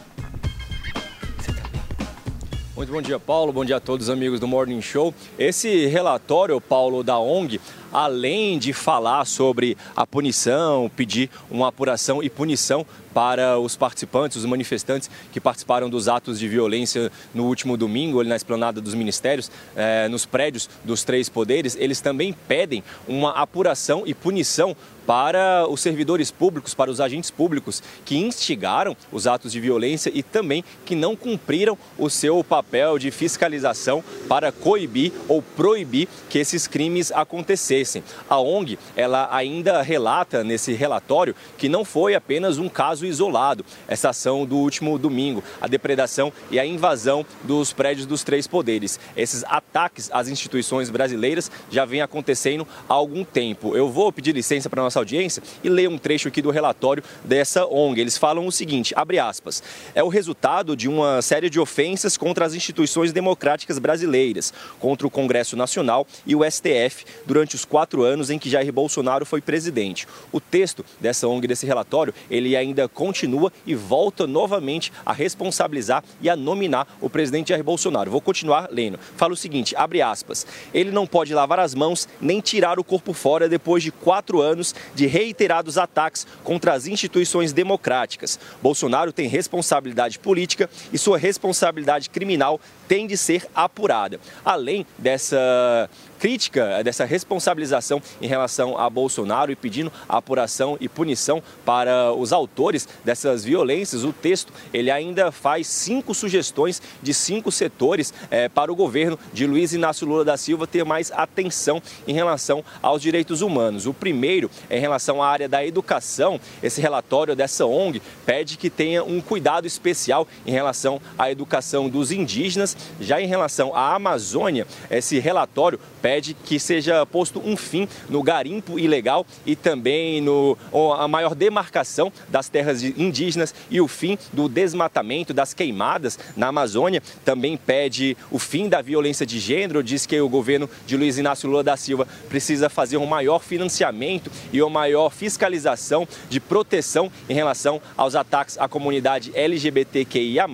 [2.77, 3.51] Muito bom dia, Paulo.
[3.51, 5.11] Bom dia a todos os amigos do Morning Show.
[5.39, 7.59] Esse relatório, Paulo, da ONG,
[7.97, 14.45] além de falar sobre a punição, pedir uma apuração e punição para os participantes, os
[14.45, 19.49] manifestantes que participaram dos atos de violência no último domingo, ali na esplanada dos ministérios,
[19.75, 24.75] eh, nos prédios dos três poderes, eles também pedem uma apuração e punição
[25.07, 30.21] para os servidores públicos, para os agentes públicos que instigaram os atos de violência e
[30.21, 36.67] também que não cumpriram o seu papel de fiscalização para coibir ou proibir que esses
[36.67, 37.86] crimes acontecessem.
[38.29, 44.09] A ONG, ela ainda relata nesse relatório que não foi apenas um caso isolado, essa
[44.09, 48.99] ação do último domingo, a depredação e a invasão dos prédios dos três poderes.
[49.15, 53.75] Esses ataques às instituições brasileiras já vêm acontecendo há algum tempo.
[53.75, 57.65] Eu vou pedir licença para nossa audiência e ler um trecho aqui do relatório dessa
[57.65, 58.01] ONG.
[58.01, 62.45] Eles falam o seguinte, abre aspas, é o resultado de uma série de ofensas contra
[62.45, 68.29] as instituições democráticas brasileiras, contra o Congresso Nacional e o STF durante os quatro anos
[68.29, 70.07] em que Jair Bolsonaro foi presidente.
[70.31, 76.29] O texto dessa ONG, desse relatório, ele ainda continua e volta novamente a responsabilizar e
[76.29, 78.11] a nominar o presidente Jair Bolsonaro.
[78.11, 78.99] Vou continuar lendo.
[79.15, 83.13] Fala o seguinte, abre aspas, ele não pode lavar as mãos nem tirar o corpo
[83.13, 88.39] fora depois de quatro anos de reiterados ataques contra as instituições democráticas.
[88.61, 94.19] Bolsonaro tem responsabilidade política e sua responsabilidade criminal tem de ser apurada.
[94.43, 102.13] Além dessa crítica, dessa responsabilização em relação a Bolsonaro e pedindo apuração e punição para
[102.13, 108.49] os autores dessas violências, o texto ele ainda faz cinco sugestões de cinco setores eh,
[108.49, 113.01] para o governo de Luiz Inácio Lula da Silva ter mais atenção em relação aos
[113.01, 113.85] direitos humanos.
[113.85, 116.39] O primeiro é em relação à área da educação.
[116.63, 122.11] Esse relatório dessa ONG pede que tenha um cuidado especial em relação à educação dos
[122.11, 122.75] indígenas.
[122.99, 126.06] Já em relação à Amazônia, esse relatório pede
[126.45, 130.57] que seja posto um fim no garimpo ilegal e também no
[130.97, 137.03] a maior demarcação das terras indígenas e o fim do desmatamento, das queimadas na Amazônia.
[137.25, 141.49] Também pede o fim da violência de gênero, diz que o governo de Luiz Inácio
[141.49, 147.33] Lula da Silva precisa fazer um maior financiamento e uma maior fiscalização de proteção em
[147.33, 150.47] relação aos ataques à comunidade LGBTQIA+.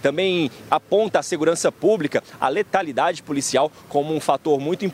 [0.00, 4.93] Também aponta a segurança pública, a letalidade policial como um fator muito importante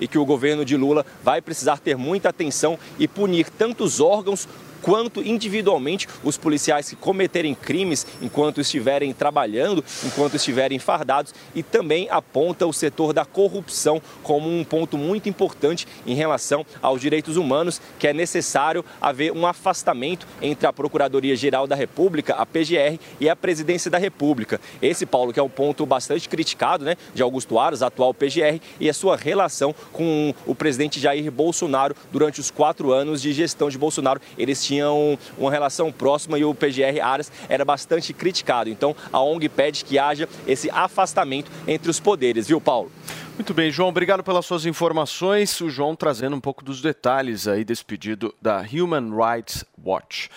[0.00, 4.48] e que o governo de Lula vai precisar ter muita atenção e punir tantos órgãos
[4.82, 12.08] quanto individualmente os policiais que cometerem crimes enquanto estiverem trabalhando, enquanto estiverem fardados e também
[12.10, 17.80] aponta o setor da corrupção como um ponto muito importante em relação aos direitos humanos,
[17.98, 23.36] que é necessário haver um afastamento entre a Procuradoria-Geral da República, a PGR, e a
[23.36, 24.60] Presidência da República.
[24.80, 28.88] Esse, Paulo, que é um ponto bastante criticado né, de Augusto Aras, atual PGR, e
[28.88, 33.78] a sua relação com o presidente Jair Bolsonaro durante os quatro anos de gestão de
[33.78, 34.20] Bolsonaro.
[34.36, 38.68] Eles tinham uma relação próxima e o PGR Aras era bastante criticado.
[38.68, 42.92] Então, a ONG pede que haja esse afastamento entre os poderes, viu, Paulo?
[43.34, 45.58] Muito bem, João, obrigado pelas suas informações.
[45.60, 50.28] O João trazendo um pouco dos detalhes aí desse pedido da Human Rights Watch.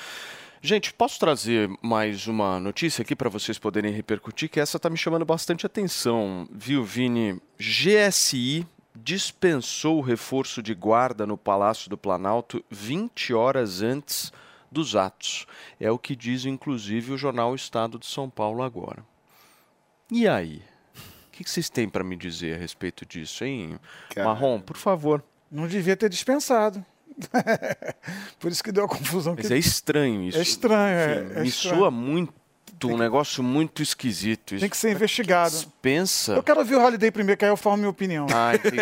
[0.62, 4.98] Gente, posso trazer mais uma notícia aqui para vocês poderem repercutir, que essa está me
[4.98, 7.42] chamando bastante atenção, viu, Vini?
[7.60, 8.68] GSI
[9.04, 14.32] dispensou o reforço de guarda no Palácio do Planalto 20 horas antes
[14.72, 15.46] dos atos.
[15.80, 19.04] É o que diz, inclusive, o jornal Estado de São Paulo agora.
[20.10, 20.62] E aí?
[21.28, 23.80] O que vocês têm para me dizer a respeito disso, hein?
[24.16, 25.24] Marrom, por favor.
[25.50, 26.86] Não devia ter dispensado.
[28.40, 29.36] Por isso que deu a confusão.
[29.36, 29.54] Mas que...
[29.54, 30.38] é estranho isso.
[30.38, 31.76] É estranho, é, Enfim, é me estranho.
[31.78, 32.34] soa muito,
[32.88, 34.56] um negócio muito esquisito.
[34.56, 34.62] Isso.
[34.62, 35.52] Tem que ser investigado.
[35.52, 36.34] Dispensa.
[36.34, 38.28] Eu quero ouvir o Holiday primeiro, que aí eu formo minha opinião.
[38.34, 38.82] Ah, entendi.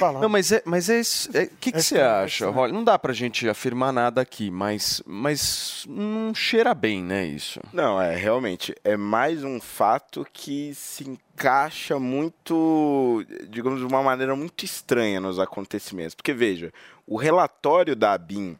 [0.20, 1.28] Não, mas é, mas é isso.
[1.30, 2.50] O que, que É você é acha.
[2.50, 2.72] Rolly?
[2.72, 7.60] Não dá pra gente afirmar nada aqui, mas, mas não cheira bem, né, isso?
[7.72, 14.34] Não, é realmente é mais um fato que se encaixa muito, digamos, de uma maneira
[14.36, 16.14] muito estranha nos acontecimentos.
[16.14, 16.72] Porque veja,
[17.06, 18.56] o relatório da ABIN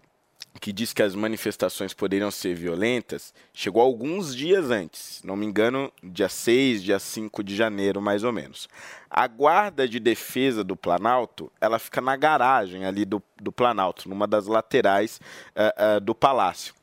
[0.61, 5.93] que diz que as manifestações poderiam ser violentas, chegou alguns dias antes, não me engano,
[6.03, 8.69] dia 6, dia 5 de janeiro, mais ou menos.
[9.11, 14.27] A guarda de defesa do Planalto, ela fica na garagem ali do, do Planalto, numa
[14.27, 15.21] das laterais
[15.55, 16.75] ah, ah, do palácio.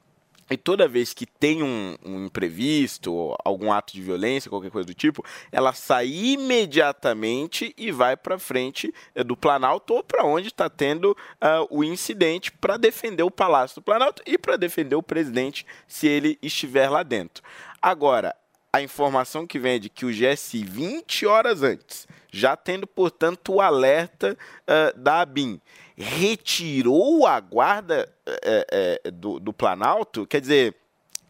[0.50, 4.94] E toda vez que tem um, um imprevisto, algum ato de violência, qualquer coisa do
[4.94, 10.70] tipo, ela sai imediatamente e vai para frente eh, do Planalto ou para onde está
[10.70, 15.66] tendo ah, o incidente para defender o Palácio do Planalto e para defender o presidente
[15.88, 17.44] se ele estiver lá dentro.
[17.82, 18.36] Agora,
[18.72, 23.54] a informação que vem é de que o GSI, 20 horas antes, já tendo, portanto,
[23.54, 25.62] o alerta ah, da ABIN,
[25.98, 30.76] retirou a guarda eh, eh, do, do Planalto, quer dizer,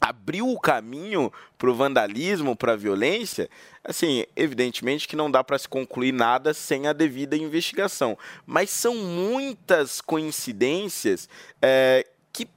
[0.04, 3.50] abriu o caminho para o vandalismo, para a violência,
[3.84, 8.18] assim, evidentemente que não dá para se concluir nada sem a devida investigação.
[8.46, 11.30] Mas são muitas coincidências
[11.62, 12.50] eh, que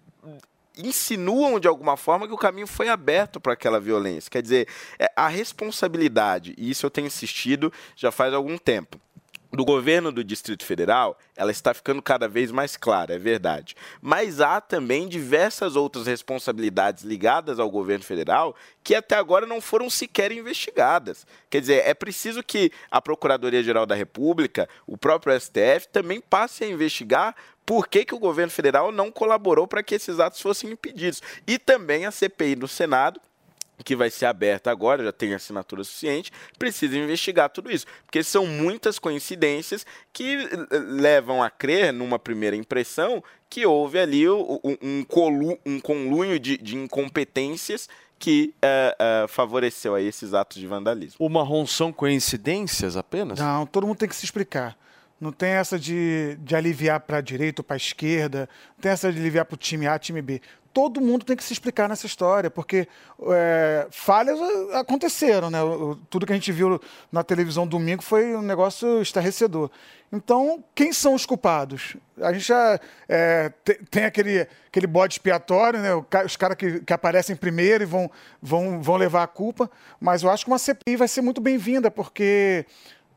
[0.76, 4.28] insinuam de alguma forma que o caminho foi aberto para aquela violência.
[4.28, 9.00] Quer dizer, é, a responsabilidade, e isso eu tenho insistido já faz algum tempo,
[9.52, 13.74] do governo do Distrito Federal, ela está ficando cada vez mais clara, é verdade.
[14.00, 19.90] Mas há também diversas outras responsabilidades ligadas ao governo federal que até agora não foram
[19.90, 21.26] sequer investigadas.
[21.50, 26.68] Quer dizer, é preciso que a Procuradoria-Geral da República, o próprio STF, também passe a
[26.68, 31.20] investigar por que, que o governo federal não colaborou para que esses atos fossem impedidos.
[31.46, 33.20] E também a CPI do Senado
[33.84, 37.86] que vai ser aberta agora, já tem assinatura suficiente, precisa investigar tudo isso.
[38.04, 40.34] Porque são muitas coincidências que
[40.70, 46.38] eh, levam a crer, numa primeira impressão, que houve ali o- um, colu, um conluio
[46.40, 51.16] de, de incompetências que eh, eh, favoreceu aí esses atos de vandalismo.
[51.18, 53.38] O marrom são coincidências apenas?
[53.38, 54.76] Não, todo mundo tem que se explicar.
[55.20, 58.92] Não tem essa de, de aliviar para a direita ou para a esquerda, não tem
[58.92, 60.40] essa de aliviar para o time A, time B.
[60.76, 62.86] Todo mundo tem que se explicar nessa história, porque
[63.30, 65.58] é, falhas eh, aconteceram, né?
[66.10, 66.78] Tudo que a gente viu
[67.10, 69.70] na televisão domingo foi um negócio estarrecedor.
[70.12, 71.96] Então, quem são os culpados?
[72.20, 75.92] A gente já é, te- tem aquele, aquele bode expiatório, né?
[76.26, 78.10] Os caras que, que aparecem primeiro e vão,
[78.42, 81.90] vão, vão levar a culpa, mas eu acho que uma CPI vai ser muito bem-vinda,
[81.90, 82.66] porque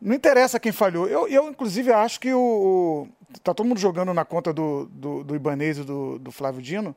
[0.02, 1.10] não interessa quem falhou.
[1.10, 2.40] Eu, eu inclusive, acho que o.
[2.40, 3.08] o-
[3.44, 6.96] Tá todo mundo jogando na conta do, do, do Ibanez e do, do Flávio Dino.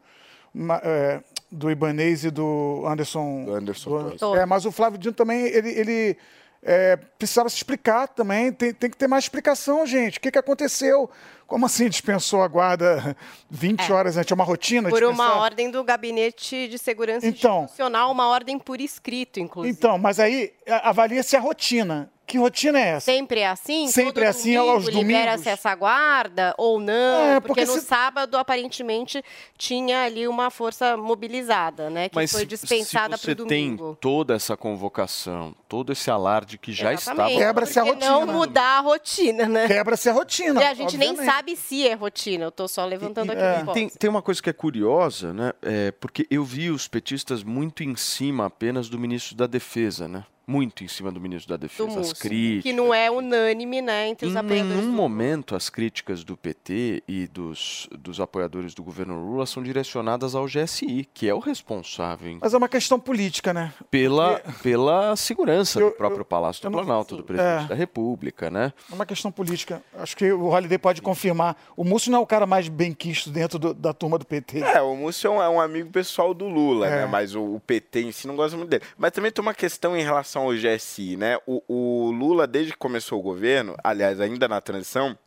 [0.82, 3.46] É, do Ibanez e do Anderson.
[3.54, 5.70] Anderson do- é, mas o Flávio Dino também, ele.
[5.70, 6.16] ele
[6.64, 8.52] é, precisava se explicar também.
[8.52, 10.18] Tem, tem que ter mais explicação, gente.
[10.18, 11.10] O que, que aconteceu?
[11.44, 13.16] Como assim dispensou a guarda
[13.50, 14.30] 20 horas antes?
[14.30, 14.88] É uma rotina?
[14.88, 15.38] Por uma dispensar?
[15.38, 17.64] ordem do Gabinete de Segurança Então.
[17.64, 19.76] Institucional, uma ordem por escrito, inclusive.
[19.76, 20.52] Então, mas aí
[20.84, 22.08] avalia-se a rotina.
[22.32, 23.04] Que rotina é essa?
[23.12, 23.88] Sempre é assim?
[23.88, 25.46] Sempre Todo é assim, domingo aos Libera-se domingos?
[25.46, 26.94] essa guarda ou não?
[26.94, 29.22] É, porque, porque no se- sábado, aparentemente,
[29.58, 32.08] tinha ali uma força mobilizada, né?
[32.08, 33.98] Que Mas foi dispensada você para o tem domingo.
[34.00, 37.46] toda essa convocação, todo esse alarde que já Exatamente, estava...
[37.48, 38.32] Quebra-se a porque não rotina.
[38.32, 39.66] mudar a rotina, né?
[39.68, 40.60] Quebra-se a rotina.
[40.62, 41.30] E a gente nem obviamente.
[41.34, 42.44] sabe se é rotina.
[42.46, 43.72] Eu tô só levantando aqui é.
[43.74, 45.52] Tem, tem uma coisa que é curiosa, né?
[45.60, 50.24] É, porque eu vi os petistas muito em cima apenas do ministro da Defesa, né?
[50.46, 51.88] Muito em cima do ministro da do Defesa.
[51.88, 52.62] As Múcio, críticas.
[52.64, 54.76] que não é unânime, né, entre os Em apoiadores.
[54.76, 59.62] nenhum do- momento as críticas do PT e dos, dos apoiadores do governo Lula são
[59.62, 63.72] direcionadas ao GSI, que é o responsável em- Mas é uma questão política, né?
[63.90, 67.68] pela, pela segurança Eu- do próprio Palácio eu do não- Planalto, do presidente É.
[67.68, 68.72] da República, né?
[68.90, 69.82] É uma questão política.
[69.96, 71.56] Acho que o Holiday pode confirmar.
[71.76, 74.58] O Múcio não é o cara mais bem quisto dentro do- da turma do PT.
[74.60, 76.90] É, o Múcio é um, é um amigo pessoal do Lula, É.
[77.02, 77.06] né?
[77.06, 78.82] Mas o, o PT em si não gosta muito dele.
[78.98, 81.38] Mas também tem uma questão em relação ao GSI, né?
[81.46, 85.18] O, o Lula, desde que começou o governo, aliás, ainda na transição,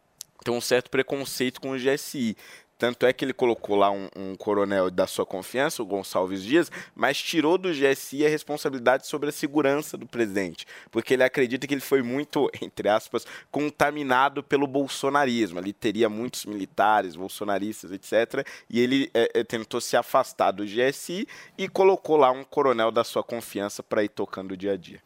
[0.44, 2.36] tem um certo preconceito com o GSI.
[2.78, 6.72] Tanto é que ele colocou lá um, um coronel da sua confiança, o Gonçalves Dias,
[6.94, 10.66] mas tirou do GSI a responsabilidade sobre a segurança do presidente.
[10.92, 15.60] Porque ele acredita que ele foi muito, entre aspas, contaminado pelo bolsonarismo.
[15.60, 18.46] Ali teria muitos militares, bolsonaristas, etc.
[18.70, 23.04] E ele eh, eh, tentou se afastar do GSI e colocou lá um coronel da
[23.04, 25.02] sua confiança para ir tocando o dia a dia.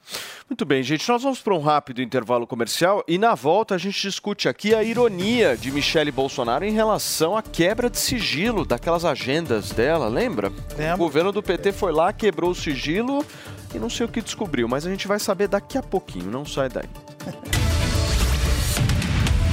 [0.50, 4.02] Muito bem, gente, nós vamos para um rápido intervalo comercial e na volta a gente
[4.02, 9.72] discute aqui a ironia de Michele Bolsonaro em relação à quebra de sigilo daquelas agendas
[9.72, 10.50] dela, lembra?
[10.78, 10.94] Lembro.
[10.94, 13.22] O governo do PT foi lá, quebrou o sigilo
[13.76, 16.46] e não sei o que descobriu, mas a gente vai saber daqui a pouquinho, não
[16.46, 16.88] sai daí.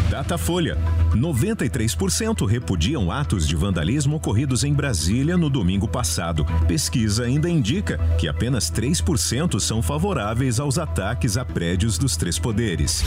[0.09, 0.79] Datafolha.
[1.17, 6.45] 93% repudiam atos de vandalismo ocorridos em Brasília no domingo passado.
[6.69, 13.03] Pesquisa ainda indica que apenas 3% são favoráveis aos ataques a prédios dos três poderes.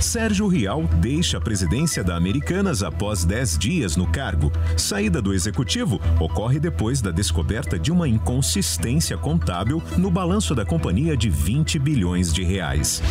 [0.00, 4.52] Sérgio Rial deixa a presidência da Americanas após 10 dias no cargo.
[4.76, 11.16] Saída do executivo ocorre depois da descoberta de uma inconsistência contábil no balanço da companhia
[11.16, 13.02] de 20 bilhões de reais.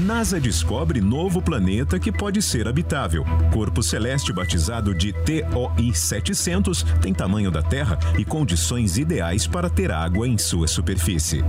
[0.00, 3.24] NASA descobre novo planeta que pode ser habitável.
[3.52, 9.90] Corpo celeste batizado de TOI 700 tem tamanho da Terra e condições ideais para ter
[9.92, 11.44] água em sua superfície.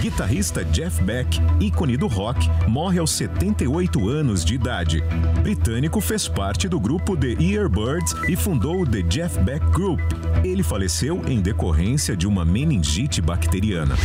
[0.00, 5.02] Guitarrista Jeff Beck, ícone do rock, morre aos 78 anos de idade.
[5.42, 10.00] Britânico fez parte do grupo The Earbirds e fundou o The Jeff Beck Group.
[10.44, 13.96] Ele faleceu em decorrência de uma meningite bacteriana.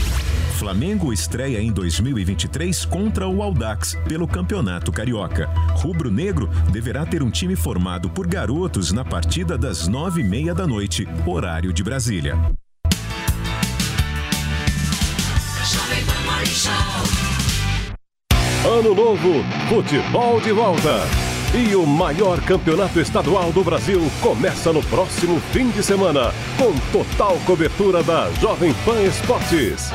[0.64, 5.48] Flamengo estreia em 2023 contra o Audax pelo Campeonato Carioca.
[5.76, 10.54] Rubro Negro deverá ter um time formado por garotos na partida das nove e meia
[10.54, 12.36] da noite, horário de Brasília.
[18.66, 21.02] Ano novo, futebol de volta.
[21.54, 27.38] E o maior campeonato estadual do Brasil começa no próximo fim de semana, com total
[27.46, 29.92] cobertura da Jovem Pan Esportes.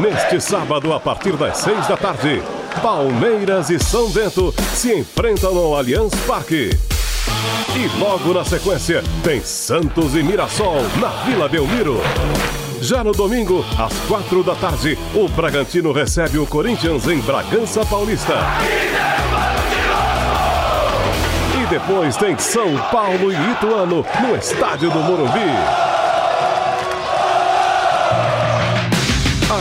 [0.00, 2.42] Neste sábado, a partir das seis da tarde,
[2.82, 6.70] Palmeiras e São Bento se enfrentam no Allianz Parque.
[7.76, 12.00] E logo na sequência, tem Santos e Mirassol na Vila Belmiro.
[12.80, 18.34] Já no domingo, às quatro da tarde, o Bragantino recebe o Corinthians em Bragança Paulista.
[21.62, 25.91] E depois tem São Paulo e Ituano no estádio do Morumbi.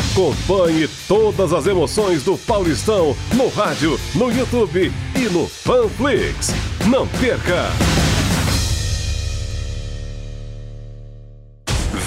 [0.09, 6.49] Acompanhe todas as emoções do Paulistão no rádio, no YouTube e no Fanflix.
[6.87, 7.69] Não perca!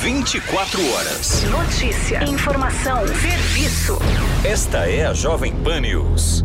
[0.03, 1.45] 24 horas.
[1.45, 3.99] Notícia, informação, serviço.
[4.45, 6.45] Esta é a Jovem Pan News.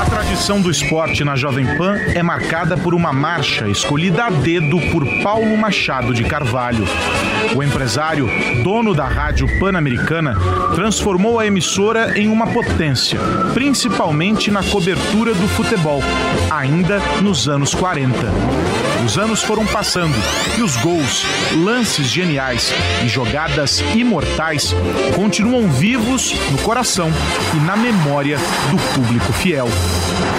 [0.00, 4.80] A tradição do esporte na Jovem Pan é marcada por uma marcha escolhida a dedo
[4.92, 6.84] por Paulo Machado de Carvalho.
[7.56, 8.28] O empresário,
[8.62, 10.36] dono da rádio pan-americana,
[10.76, 13.18] transformou a emissora em uma potência,
[13.52, 16.00] principalmente na cobertura do futebol,
[16.50, 18.85] ainda nos anos 40.
[19.06, 20.16] Os anos foram passando
[20.58, 21.22] e os gols,
[21.62, 22.72] lances geniais
[23.04, 24.74] e jogadas imortais
[25.14, 27.08] continuam vivos no coração
[27.54, 28.36] e na memória
[28.68, 29.68] do público fiel.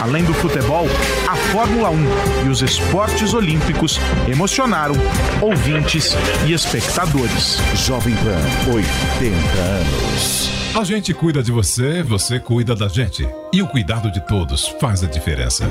[0.02, 0.86] Além do futebol,
[1.30, 4.96] a Fórmula 1 e os esportes olímpicos emocionaram
[5.42, 6.14] ouvintes
[6.46, 7.60] e espectadores.
[7.74, 10.52] Jovem Pan, 80 anos.
[10.78, 13.26] A gente cuida de você, você cuida da gente.
[13.54, 15.64] E o cuidado de todos faz a diferença.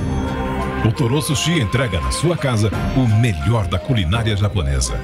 [0.86, 4.94] O Toro Sushi entrega na sua casa o melhor da culinária japonesa.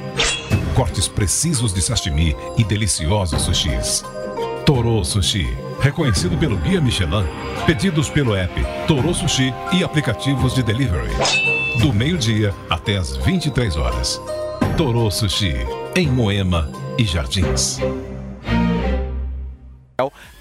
[0.77, 4.05] Cortes precisos de sashimi e deliciosos sushis.
[4.65, 5.45] Toro Sushi,
[5.81, 7.27] reconhecido pelo Guia Michelin,
[7.67, 8.55] pedidos pelo app
[8.87, 11.11] Toro Sushi e aplicativos de delivery.
[11.81, 14.21] Do meio-dia até as 23 horas.
[14.77, 15.57] Toro Sushi,
[15.97, 17.81] em Moema e Jardins.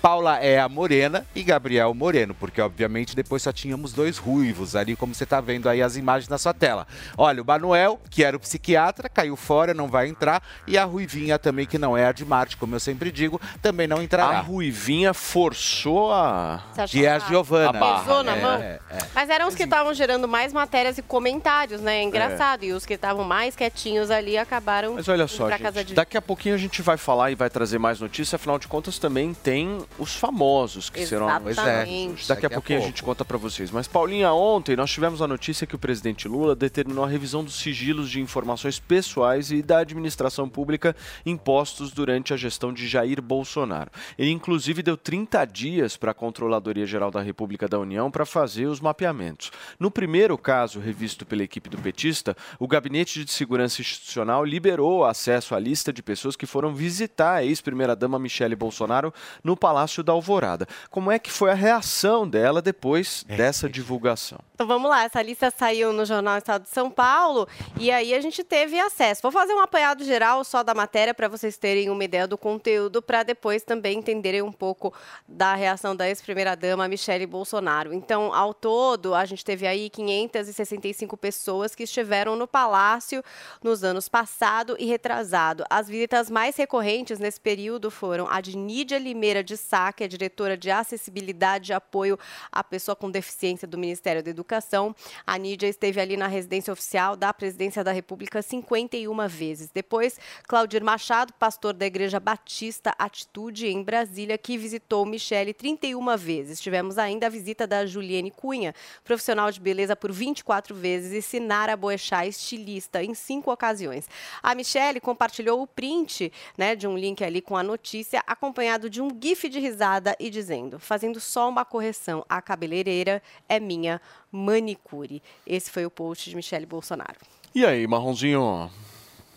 [0.02, 4.96] Paula é a morena e Gabriel moreno, porque obviamente depois só tínhamos dois ruivos ali,
[4.96, 6.88] como você tá vendo aí as imagens na sua tela.
[7.18, 11.38] Olha, o Manuel, que era o psiquiatra, caiu fora, não vai entrar, e a Ruivinha
[11.38, 14.40] também, que não é a de Marte, como eu sempre digo, também não entrará.
[14.40, 16.64] A Ruivinha forçou a...
[16.90, 17.80] Que é a Giovana.
[18.00, 18.54] Pesou na É, mão.
[18.62, 18.98] é, é.
[19.14, 21.98] Mas eram os que estavam gerando mais matérias e comentários, né?
[22.00, 22.64] É engraçado.
[22.64, 25.94] E os que estavam mais quietinhos ali acabaram Mas olha só, pra casa gente, de...
[25.94, 28.98] daqui a pouquinho a gente vai falar e vai trazer mais notícias, afinal de contas
[28.98, 31.60] também tem os famosos que serão Exatamente.
[31.60, 32.28] anunciados.
[32.28, 33.72] Daqui, a pouquinho a gente conta pra vocês.
[33.72, 37.56] Mas Paulinha, ontem nós tivemos a notícia que o presidente Lula determinou a revisão dos
[37.56, 43.92] sigilos de informações pessoais e da administração pública impostos durante a gestão de Jair Bolsonaro.
[44.18, 48.66] Ele inclusive deu 30 dias para a Controladoria Geral da República da União para fazer
[48.68, 49.52] os mapeamentos.
[49.80, 55.54] No primeiro caso, revisto pela equipe do petista, o Gabinete de Segurança Institucional liberou acesso
[55.54, 59.14] à lista de pessoas que foram visitar a ex-primeira-dama Michele Bolsonaro
[59.44, 60.68] no Palácio da Alvorada.
[60.90, 64.40] Como é que foi a reação dela depois dessa divulgação?
[64.54, 67.48] Então vamos lá, essa lista saiu no Jornal Estado de São Paulo
[67.80, 69.22] e aí a gente teve acesso.
[69.24, 73.02] Vou fazer um apanhado geral só da matéria para vocês terem uma ideia do conteúdo,
[73.02, 74.94] para depois também entenderem um pouco
[75.28, 77.92] da reação da ex-primeira-dama Michele Bolsonaro.
[77.92, 83.24] Então, ao todo, a gente teve aí 565 pessoas que estiveram no palácio
[83.64, 85.64] nos anos passado e retrasado.
[85.70, 90.08] As visitas mais recorrentes nesse período foram a de Nídia Limeira de Sá, que é
[90.08, 92.20] diretora de acessibilidade e apoio
[92.52, 94.94] à pessoa com deficiência do Ministério da Educação.
[95.26, 99.70] A Nídia esteve ali na residência oficial da Presidência da República 51 vezes.
[99.74, 106.60] Depois, Claudir Machado, pastor da Igreja Batista Atitude em Brasília, que visitou Michele 31 vezes.
[106.60, 111.78] Tivemos ainda a visita da Juliane Cunha, profissional de beleza por 24 vezes, e Sinara
[111.78, 114.06] Boechat, estilista, em cinco ocasiões.
[114.44, 119.02] A Michele compartilhou o print né, de um link ali com a notícia, acompanhado de
[119.02, 124.02] um gif de risada e dizendo, fazendo só uma correção, a cabeleireira é minha
[124.32, 125.22] manicure.
[125.48, 127.18] Esse foi o post de Michele Bolsonaro.
[127.54, 128.70] E aí, Marronzinho?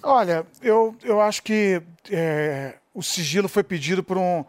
[0.03, 4.45] Olha, eu, eu acho que é, o sigilo foi pedido por um,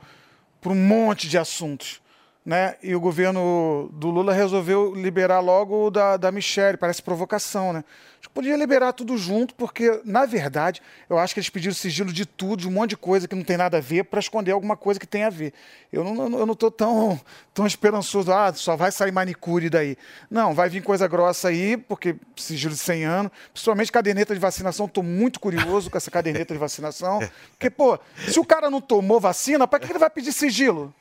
[0.61, 2.01] por um monte de assuntos.
[2.45, 2.75] Né?
[2.83, 7.83] E o governo do Lula resolveu liberar logo o da, da Michelle, parece provocação, né?
[8.25, 12.11] Acho que podia liberar tudo junto, porque, na verdade, eu acho que eles pediram sigilo
[12.11, 14.51] de tudo, de um monte de coisa que não tem nada a ver, para esconder
[14.51, 15.53] alguma coisa que tem a ver.
[15.93, 17.19] Eu não, eu não tô tão,
[17.53, 19.95] tão esperançoso, ah, só vai sair manicure daí.
[20.27, 24.87] Não, vai vir coisa grossa aí, porque sigilo de 100 anos, principalmente caderneta de vacinação,
[24.87, 27.19] estou muito curioso com essa caderneta de vacinação,
[27.53, 30.91] porque, pô, se o cara não tomou vacina, para que ele vai pedir sigilo?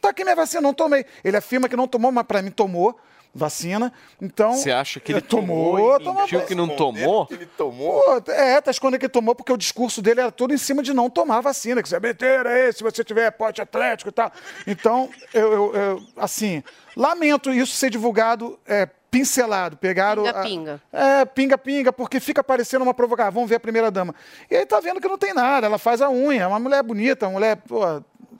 [0.00, 1.04] Tá aqui minha vacina, não tomei.
[1.22, 2.98] Ele afirma que não tomou, mas para mim tomou
[3.36, 3.92] vacina.
[4.22, 4.52] Então.
[4.52, 5.72] Você acha que ele tomou?
[5.76, 7.26] tomou e tomou mentiu que não tomou?
[7.30, 8.00] Ele tomou.
[8.20, 10.82] Pô, é, tá escondendo que ele tomou, porque o discurso dele era todo em cima
[10.84, 14.12] de não tomar vacina, que isso é besteira, é, se você tiver pote atlético e
[14.12, 14.30] tal.
[14.66, 16.62] Então, eu, eu- eu, assim,
[16.96, 19.76] lamento isso ser divulgado é, pincelado.
[19.78, 20.22] Pegaram.
[20.26, 20.82] a- Pinga-pinga.
[20.92, 23.32] é, pinga-pinga, porque fica parecendo uma provocação.
[23.32, 24.14] Vamos ver a primeira dama.
[24.48, 26.82] E aí tá vendo que não tem nada, ela faz a unha, é uma mulher
[26.84, 27.80] bonita, uma mulher, pô,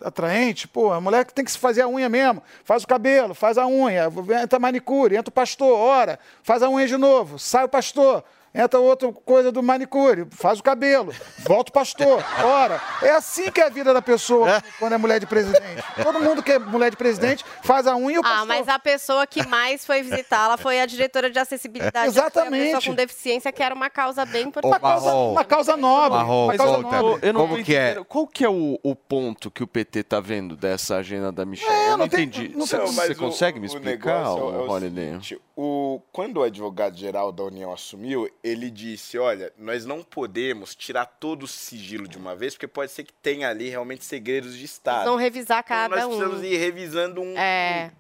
[0.03, 2.43] atraente, pô, a mulher tem que se fazer a unha mesmo.
[2.65, 4.11] Faz o cabelo, faz a unha,
[4.43, 8.25] entra manicure, entra o pastor, ora, faz a unha de novo, sai o pastor.
[8.57, 12.81] Entra outra coisa do manicure, faz o cabelo, volta o pastor, ora.
[13.03, 15.83] É assim que é a vida da pessoa quando é mulher de presidente.
[16.01, 18.39] Todo mundo que é mulher de presidente faz a unha e o pastor.
[18.43, 22.07] Ah, mas a pessoa que mais foi visitá-la foi a diretora de acessibilidade.
[22.07, 22.75] Exatamente.
[22.77, 24.71] Pessoa com deficiência, que era uma causa bem importante.
[24.73, 26.19] Uma causa, uma causa nobre.
[26.19, 27.03] Marrom, uma causa volta.
[27.03, 27.29] nobre.
[27.29, 28.05] Eu não Como que é?
[28.05, 31.73] Qual que é o, o ponto que o PT tá vendo dessa agenda da Michelle?
[31.75, 32.51] É, eu não, não tem- entendi.
[32.57, 34.81] não Você, Não, você mas o- consegue me o explicar, negócio é o- é o
[34.81, 41.07] seguinte, o- quando o advogado-geral da União assumiu, ele disse, olha, nós não podemos tirar
[41.07, 44.67] todo o sigilo de uma vez, porque pode ser que tenha ali realmente segredos de
[44.67, 45.07] Estado.
[45.07, 46.09] Vão revisar Então, cada nós um.
[46.19, 47.39] precisamos ir revisando um...
[47.39, 47.91] É.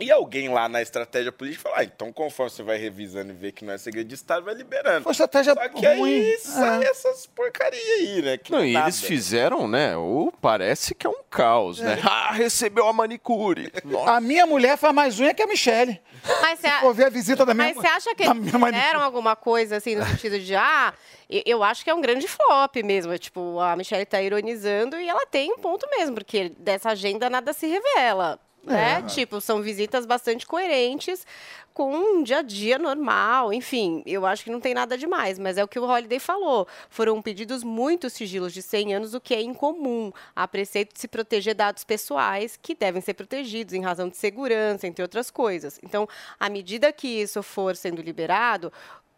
[0.00, 3.52] E alguém lá na estratégia política falou, ah, então conforme você vai revisando e vê
[3.52, 5.04] que não é segredo de Estado, vai liberando.
[5.04, 6.12] Foi estratégia Só que ruim.
[6.12, 6.88] aí sai É.
[6.88, 8.36] essas porcaria aí, né?
[8.36, 9.96] Que Não, e eles fizeram, né?
[9.96, 11.98] O parece que é um caos, né?
[12.04, 13.72] Ah, recebeu a manicure.
[13.84, 14.12] Nossa.
[14.12, 16.00] A minha mulher faz mais unha que a Michelle.
[16.42, 19.36] Mas você, Vou ver a visita da minha mas você acha que eles fizeram alguma
[19.36, 20.92] coisa assim no sentido de, ah,
[21.28, 23.16] eu acho que é um grande flop mesmo.
[23.18, 27.52] Tipo, a Michelle tá ironizando e ela tem um ponto mesmo, porque dessa agenda nada
[27.52, 28.40] se revela.
[28.66, 29.02] Né?
[29.02, 31.26] Tipo, são visitas bastante coerentes
[31.74, 35.58] com um dia a dia normal, enfim, eu acho que não tem nada demais, mas
[35.58, 36.68] é o que o Holiday falou.
[36.88, 41.08] Foram pedidos muitos sigilos de 100 anos, o que é incomum, a preceito de se
[41.08, 45.80] proteger dados pessoais que devem ser protegidos em razão de segurança, entre outras coisas.
[45.82, 46.08] Então,
[46.38, 48.72] à medida que isso for sendo liberado,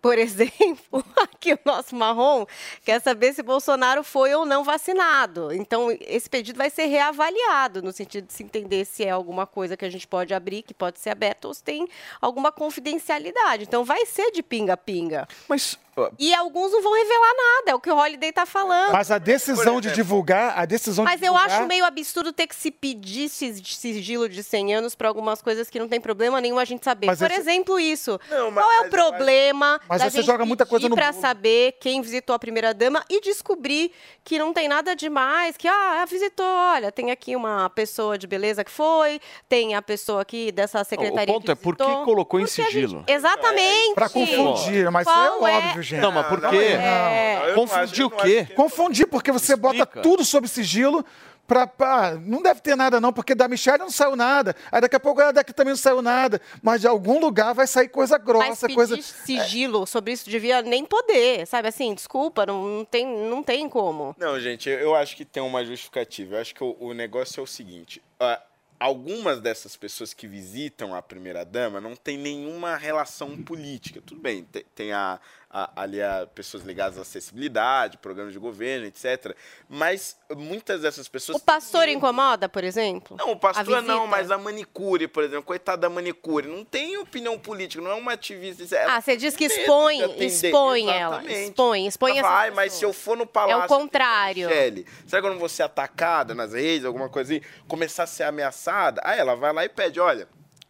[0.06, 2.46] por exemplo, aqui o nosso marrom
[2.84, 5.52] quer saber se Bolsonaro foi ou não vacinado.
[5.52, 9.76] Então, esse pedido vai ser reavaliado, no sentido de se entender se é alguma coisa
[9.76, 11.88] que a gente pode abrir, que pode ser aberta, ou se tem
[12.20, 13.64] alguma confidencialidade.
[13.64, 15.26] Então, vai ser de pinga-pinga.
[15.48, 15.76] Mas
[16.18, 18.92] E alguns não vão revelar nada, é o que o Holiday está falando.
[18.92, 21.58] Mas a decisão de divulgar, a decisão Mas de eu divulgar...
[21.60, 25.78] acho meio absurdo ter que se pedir sigilo de 100 anos para algumas coisas que
[25.78, 27.06] não tem problema nenhum a gente saber.
[27.06, 28.20] Mas Por esse- exemplo, isso.
[28.30, 31.12] Não, mas- Qual é o problema Mas da você gente joga muita coisa no para
[31.12, 33.90] saber quem visitou a primeira dama e descobrir
[34.24, 38.62] que não tem nada demais, que ah, visitou, olha, tem aqui uma pessoa de beleza
[38.64, 42.44] que foi, tem a pessoa aqui dessa secretaria ponto que é por que colocou em
[42.44, 43.04] Porque gente- sigilo?
[43.06, 43.94] Exatamente.
[43.94, 46.00] Pra confundir, mas isso Qual é é- óbvio, gente.
[46.02, 46.56] Não, mas por quê?
[46.56, 47.52] É.
[47.54, 48.46] Confundir o quê?
[48.54, 50.02] Confundir, porque você bota Explica.
[50.02, 51.04] tudo sob sigilo
[51.46, 54.54] pra, pra- Não deve ter nada, não, porque da Michelle não saiu nada.
[54.70, 56.40] Aí daqui a pouco ah, daqui também não saiu nada.
[56.62, 59.00] Mas de algum lugar vai sair coisa Mas grossa, pedir coisa.
[59.00, 61.68] sigilo sobre isso devia nem poder, sabe?
[61.68, 64.14] Assim, desculpa, não, não tem, não tem como.
[64.18, 66.34] Não, gente, eu- eu acho que tem uma justificativa.
[66.36, 68.40] Eu acho que o, o negócio é o seguinte: ah,
[68.78, 74.02] algumas dessas pessoas que visitam a primeira-dama não tem nenhuma relação política.
[74.04, 75.18] Tudo bem, te- tem, a,
[75.58, 79.34] a- ali a pessoas ligadas à acessibilidade, programas de governo, etc.
[79.66, 81.38] Mas muitas dessas pessoas.
[81.38, 83.16] O pastor incomoda, por exemplo?
[83.18, 87.38] Não, o pastor não, mas a manicure, por exemplo, coitada da manicure, não tem opinião
[87.38, 88.76] política, não é uma ativista.
[88.76, 91.24] ela Ah, você diz que expõe, expõe ela.
[91.24, 93.62] Expõe, expõe Ela Vai, mas se eu for no palácio.
[93.62, 94.48] É o contrário.
[94.48, 97.42] Michele, será que eu não vou ser atacada nas redes, alguma coisa assim?
[97.66, 99.00] Começar a ser ameaçada?
[99.04, 100.28] Aí ela vai lá e pede: olha.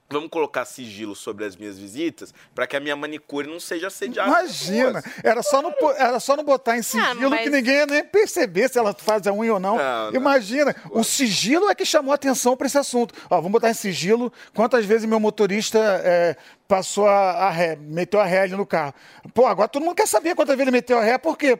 [0.08, 4.28] Vamos colocar sigilo sobre as minhas visitas para que a minha manicure não seja assediada.
[4.28, 8.04] Imagina, era só, não, era só não botar em sigilo mas- que ninguém ia nem
[8.04, 9.76] perceber se ela faz a unha ou não.
[9.76, 10.14] Não, não.
[10.14, 13.14] Imagina, o sigilo é que chamou atenção para esse assunto.
[13.28, 16.36] Ó, vamos botar em sigilo quantas vezes meu motorista é,
[16.66, 18.92] passou a, a ré, meteu a ré ali no carro.
[19.32, 21.58] Pô, agora todo mundo quer saber quantas vezes ele meteu a ré, por quê?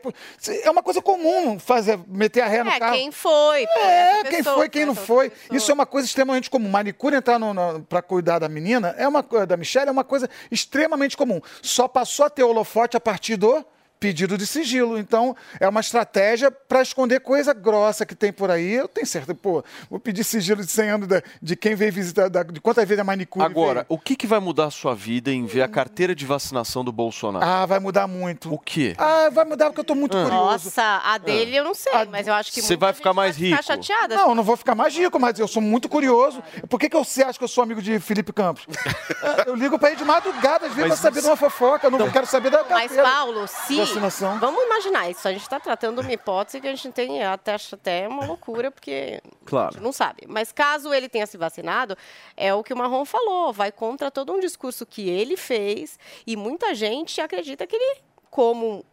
[0.63, 2.93] É uma coisa comum fazer, meter a ré no É, carro.
[2.95, 3.63] quem foi?
[3.63, 5.29] É, quem pessoa, foi, quem não foi.
[5.29, 5.57] pessoa.
[5.57, 6.69] Isso é uma coisa extremamente comum.
[6.69, 7.39] Manicure entrar
[7.87, 11.39] para cuidar da menina, é uma da Michelle, é uma coisa extremamente comum.
[11.61, 13.65] Só passou a ter holofote a partir do
[13.99, 14.97] pedido de sigilo.
[14.97, 18.73] Então, é uma estratégia para esconder coisa grossa que tem por aí.
[18.73, 22.29] Eu tenho certeza, pô, vou pedir sigilo de 100 anos da- de quem veio visitar,
[22.29, 23.85] da- de quantas vezes a manicure Agora, veio.
[23.89, 26.91] o que, que vai mudar a sua vida em ver a carteira de vacinação do
[26.91, 27.45] Bolsonaro?
[27.45, 28.53] Ah, vai mudar muito.
[28.53, 28.93] O quê?
[28.97, 30.23] Ah, vai mudar porque eu tô muito Ah.
[30.23, 30.65] curioso.
[30.65, 33.45] Nossa, a dele eu não sei, mas eu acho que Você vai ficar mais vai
[33.45, 33.63] ficar rico.
[33.85, 34.15] chateada.
[34.15, 36.41] Não, eu não vou ficar mais rico, mas eu sou muito curioso.
[36.69, 38.65] Por que, que você acha que eu sou amigo de Felipe Campos?
[39.47, 41.87] eu ligo pra ele de madrugada, às vezes, Mas pra saber de uma fofoca.
[41.87, 43.03] Eu não quero saber da Mas, carteira.
[43.03, 43.86] Paulo, se.
[43.87, 44.39] Vacinação.
[44.39, 45.27] Vamos imaginar isso.
[45.27, 48.69] A gente está tratando uma hipótese que a gente tem até, acho até uma loucura,
[48.71, 49.69] porque Claro.
[49.69, 50.23] a gente não sabe.
[50.27, 51.97] Mas caso ele tenha se vacinado,
[52.35, 53.51] é o que o Marrom falou.
[53.53, 55.97] Vai contra todo um discurso que ele fez.
[56.25, 58.83] E muita gente acredita que ele, como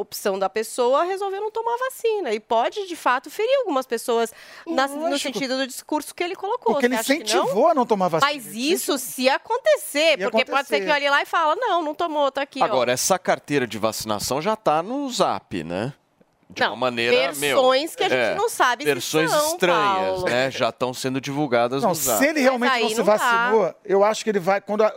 [0.00, 2.32] opção da pessoa, resolveu não tomar vacina.
[2.32, 4.32] E pode, de fato, ferir algumas pessoas
[4.66, 6.74] na- no sentido do discurso que ele colocou.
[6.74, 7.42] Porque ele Você acha que não?
[7.42, 8.32] incentivou a não tomar vacina.
[8.32, 10.92] Mas isso se acontecer, Ia porque pode ser que acontecer.
[11.06, 12.64] olhe lá e fala, não, não tomou, tá aqui, ó.
[12.64, 15.92] Agora, essa carteira de vacinação já tá no zap, né?
[16.50, 19.52] De Não, uma maneira, versões meu, que a gente é, não sabe se Versões são,
[19.52, 20.24] estranhas, Paulo.
[20.24, 20.50] né?
[20.50, 22.18] Já estão sendo divulgadas Não, no zap.
[22.18, 23.16] se ele realmente não se não dá.
[23.18, 24.58] vacinou, eu acho que ele vai.
[24.58, 24.94] Quando, a-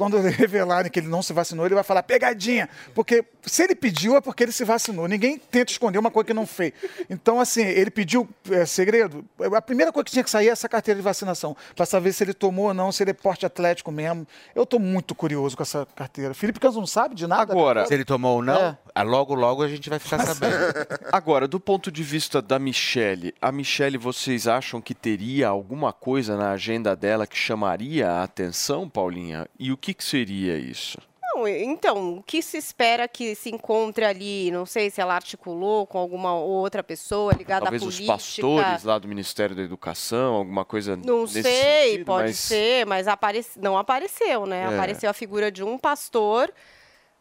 [0.00, 2.70] quando revelarem que ele não se vacinou, ele vai falar pegadinha.
[2.94, 5.06] Porque se ele pediu, é porque ele se vacinou.
[5.06, 6.72] Ninguém tenta esconder uma coisa que não fez.
[7.10, 9.22] Então, assim, ele pediu é, segredo.
[9.54, 11.54] A primeira coisa que tinha que sair é essa carteira de vacinação.
[11.76, 14.26] Para saber se ele tomou ou não, se ele é porte atlético mesmo.
[14.54, 16.32] Eu tô muito curioso com essa carteira.
[16.32, 17.52] Felipe Campos não sabe de nada.
[17.52, 18.78] Agora, Se ele tomou ou não, É.
[18.94, 20.54] ah, logo, logo a gente vai ficar sabendo.
[21.12, 26.36] Agora, do ponto de vista da Michelle, a Michelle, vocês acham que teria alguma coisa
[26.36, 29.46] na agenda dela que chamaria a atenção, Paulinha?
[29.58, 30.98] E o que, que seria isso?
[31.32, 34.50] Não, então, o que se espera que se encontre ali?
[34.50, 38.12] Não sei se ela articulou com alguma outra pessoa ligada Talvez à os política.
[38.12, 42.84] pastores lá do Ministério da Educação, alguma coisa Não nesse sei, sentido, pode mas- ser,
[42.84, 44.62] mas aparece, não apareceu, né?
[44.62, 44.74] É.
[44.74, 46.52] Apareceu a figura de um pastor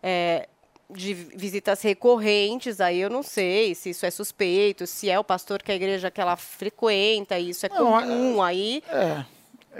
[0.01, 0.49] é,
[0.89, 5.61] de visitas recorrentes, aí eu não sei se isso é suspeito, se é o pastor
[5.61, 9.23] que a igreja que ela frequenta, isso é Não, comum, aí É.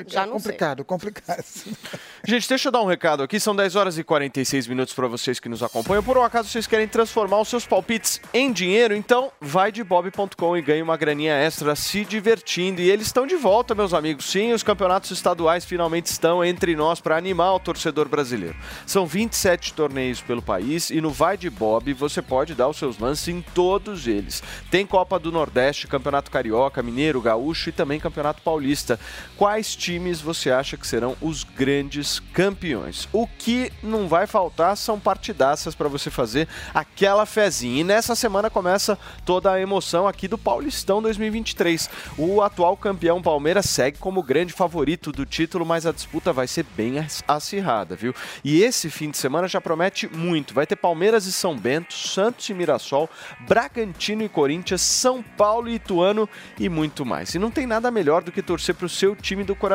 [0.08, 0.52] já é não sei.
[0.52, 1.44] complicado, complicado.
[2.26, 3.40] Gente, deixa eu dar um recado aqui.
[3.40, 6.04] São 10 horas e 46 minutos para vocês que nos acompanham.
[6.04, 10.58] Por um acaso vocês querem transformar os seus palpites em dinheiro, então vai de bob.com
[10.58, 12.82] e ganhe uma graninha extra se divertindo.
[12.82, 14.26] E eles estão de volta, meus amigos.
[14.26, 18.56] Sim, os campeonatos estaduais finalmente estão entre nós para animar o torcedor brasileiro.
[18.86, 22.98] São 27 torneios pelo país e no Vai de Bob você pode dar os seus
[23.00, 24.44] lances em todos eles.
[24.70, 29.00] Tem Copa do Nordeste, Campeonato Carioca, Mineiro, Gaúcho e também Campeonato Paulista.
[29.36, 33.08] Quais times você acha que serão os grandes campeões?
[33.12, 37.82] O que não vai faltar são partidaças para você fazer aquela fezinha.
[37.82, 41.90] E nessa semana começa toda a emoção aqui do Paulistão 2023.
[42.18, 46.66] O atual campeão Palmeiras segue como grande favorito do título, mas a disputa vai ser
[46.78, 48.14] bem ac- acirrada, viu?
[48.44, 50.54] E esse fim de semana já promete muito.
[50.54, 53.10] Vai ter Palmeiras e São Bento, Santos e Mirassol,
[53.48, 56.30] Bragantino e Corinthians, São Paulo e Ituano
[56.60, 57.34] e muito mais.
[57.34, 59.69] E não tem nada melhor do que torcer para o seu time do coração.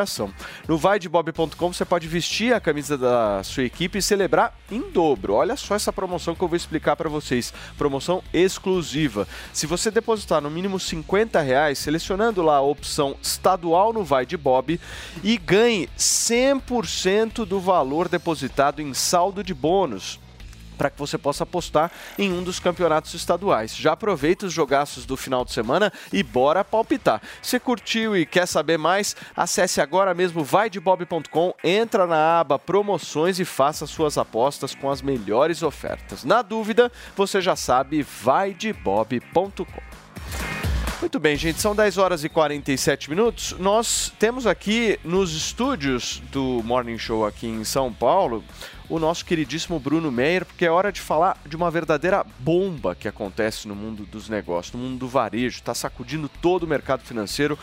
[0.67, 5.33] No vaidebob.com você pode vestir a camisa da sua equipe e celebrar em dobro.
[5.33, 7.53] Olha só essa promoção que eu vou explicar para vocês.
[7.77, 9.27] Promoção exclusiva.
[9.53, 14.35] Se você depositar no mínimo 50 reais, selecionando lá a opção estadual no Vai de
[14.35, 14.79] Bob
[15.23, 20.19] e ganhe 100% do valor depositado em saldo de bônus
[20.75, 23.75] para que você possa apostar em um dos campeonatos estaduais.
[23.75, 27.21] Já aproveita os jogaços do final de semana e bora palpitar.
[27.41, 33.45] Se curtiu e quer saber mais, acesse agora mesmo vaidebob.com, entra na aba promoções e
[33.45, 36.23] faça suas apostas com as melhores ofertas.
[36.23, 39.95] Na dúvida, você já sabe, vaidebob.com.
[41.01, 43.53] Muito bem, gente, são 10 horas e 47 minutos.
[43.59, 48.43] Nós temos aqui nos estúdios do Morning Show aqui em São Paulo
[48.89, 53.07] o nosso queridíssimo Bruno Meyer, porque é hora de falar de uma verdadeira bomba que
[53.07, 57.57] acontece no mundo dos negócios, no mundo do varejo, está sacudindo todo o mercado financeiro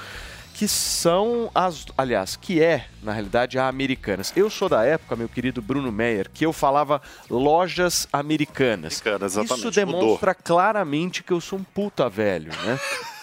[0.54, 4.32] que são as, aliás, que é, na realidade, a Americanas.
[4.36, 9.00] Eu sou da época, meu querido Bruno Meyer, que eu falava lojas americanas.
[9.00, 10.44] Americanas, exatamente, Isso demonstra mudou.
[10.44, 12.78] claramente que eu sou um puta velho, né?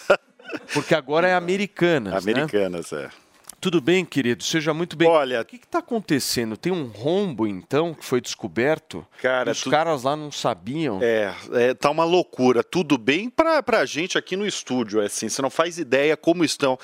[0.74, 2.32] Porque agora é Americanas, né?
[2.34, 3.10] Americanas, é.
[3.62, 4.42] Tudo bem, querido?
[4.44, 5.08] Seja muito bem.
[5.08, 6.56] Olha, o que está acontecendo?
[6.56, 9.06] Tem um rombo, então, que foi descoberto?
[9.22, 11.00] Cara, Os tu- caras lá não sabiam.
[11.02, 12.64] É, é, tá uma loucura.
[12.64, 16.46] Tudo bem pra, pra gente aqui no estúdio, é assim, você não faz ideia como
[16.46, 16.80] estão,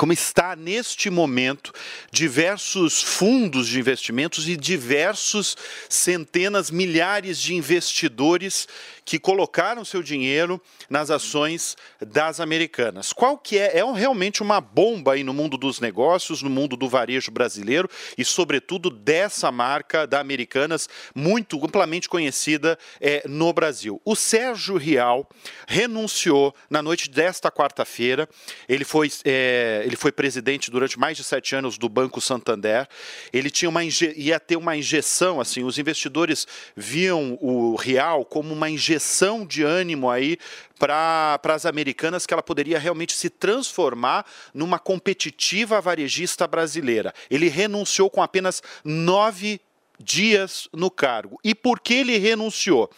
[0.00, 1.74] como está neste momento
[2.10, 5.58] diversos fundos de investimentos e diversos
[5.90, 8.66] centenas, milhares de investidores
[9.10, 13.12] que colocaram seu dinheiro nas ações das americanas.
[13.12, 13.78] Qual que é?
[13.78, 16.42] É realmente uma bomba aí no mundo dos negócios.
[16.42, 23.24] no mundo do varejo brasileiro e, sobretudo, dessa marca da Americanas, muito amplamente conhecida eh,
[23.26, 24.00] no Brasil.
[24.04, 25.28] O Sérgio Rial
[25.66, 28.28] renunciou na noite desta quarta-feira.
[28.68, 32.88] Ele foi, eh, ele foi presidente durante mais de sete anos do Banco Santander.
[33.32, 38.70] Ele tinha uma ia ter uma injeção, assim, os investidores viam o Real como uma
[38.70, 40.38] injeção de ânimo aí
[40.78, 44.24] para as americanas que ela poderia realmente se transformar
[44.54, 47.12] numa competitiva varejista brasileira.
[47.28, 49.60] Ele renunciou com apenas nove
[49.98, 51.38] dias no cargo.
[51.42, 52.88] E por que ele renunciou?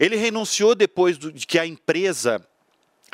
[0.00, 2.44] Ele renunciou depois de que a empresa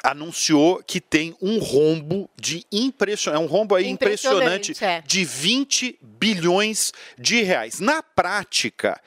[0.03, 5.07] anunciou que tem um rombo de impressionante, é um rombo aí impressionante, Impressionante, é.
[5.07, 7.81] de 20 bilhões de reais.
[7.81, 9.01] Na prática,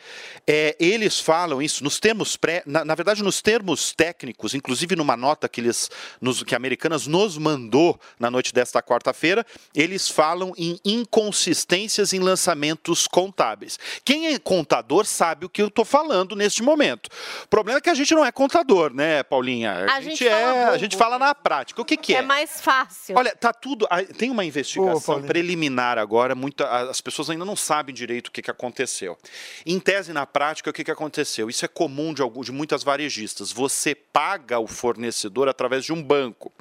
[0.45, 5.17] é, eles falam isso nos termos pré, na, na verdade nos termos técnicos, inclusive numa
[5.17, 5.89] nota que eles,
[6.21, 12.19] nos, que a Americanas nos mandou na noite desta quarta-feira, eles falam em inconsistências em
[12.19, 13.79] lançamentos contábeis.
[14.05, 17.07] Quem é contador sabe o que eu estou falando neste momento.
[17.43, 19.85] O problema é que a gente não é contador, né, Paulinha?
[19.89, 21.81] A gente fala é, a gente fala na prática.
[21.81, 22.19] O que, que é?
[22.19, 23.15] É mais fácil.
[23.17, 23.87] Olha, tá tudo.
[24.17, 26.35] Tem uma investigação preliminar agora.
[26.35, 29.17] Muita, as pessoas ainda não sabem direito o que, que aconteceu.
[29.65, 31.49] Em tese, na prática, o que, que aconteceu?
[31.49, 33.51] Isso é comum de, algum, de muitas varejistas.
[33.51, 36.51] Você paga o fornecedor através de um banco.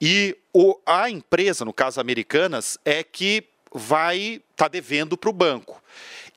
[0.00, 5.80] E o, a empresa, no caso Americanas, é que vai estar devendo para o banco.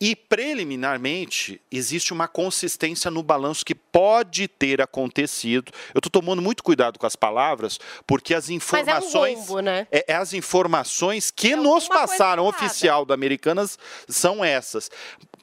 [0.06, 5.72] E preliminarmente existe uma consistência no balanço que pode ter acontecido.
[5.96, 9.62] Eu estou tomando muito cuidado com as palavras, porque as Mas é um informações rombo,
[9.62, 9.88] né?
[9.90, 13.80] é, é as informações que nos passaram oficial da Americanas
[14.10, 14.92] são essas.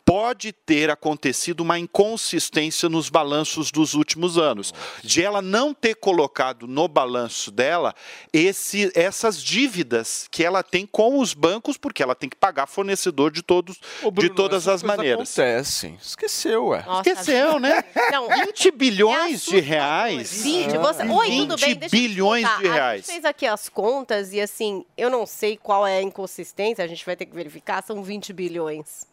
[0.04, 4.72] Pode ter acontecido uma inconsistência nos balanços dos últimos anos,
[5.02, 7.94] de ela não ter colocado no balanço dela
[8.32, 13.30] esse, essas dívidas que ela tem com os bancos, porque ela tem que pagar fornecedor
[13.30, 13.78] de todos,
[14.14, 15.38] de todas as maneiras.
[15.38, 15.94] Acontece.
[16.00, 16.82] Esqueceu, ué.
[16.84, 17.84] Nossa, Esqueceu, né?
[18.10, 20.42] Não, 20 bilhões de reais.
[20.42, 21.02] 20, você...
[21.04, 21.74] Oi, tudo 20 bem?
[21.76, 23.00] Deixa eu te bilhões de A reais.
[23.06, 26.88] gente fez aqui as contas e assim, eu não sei qual é a inconsistência, a
[26.88, 29.09] gente vai ter que verificar, são 20 bilhões.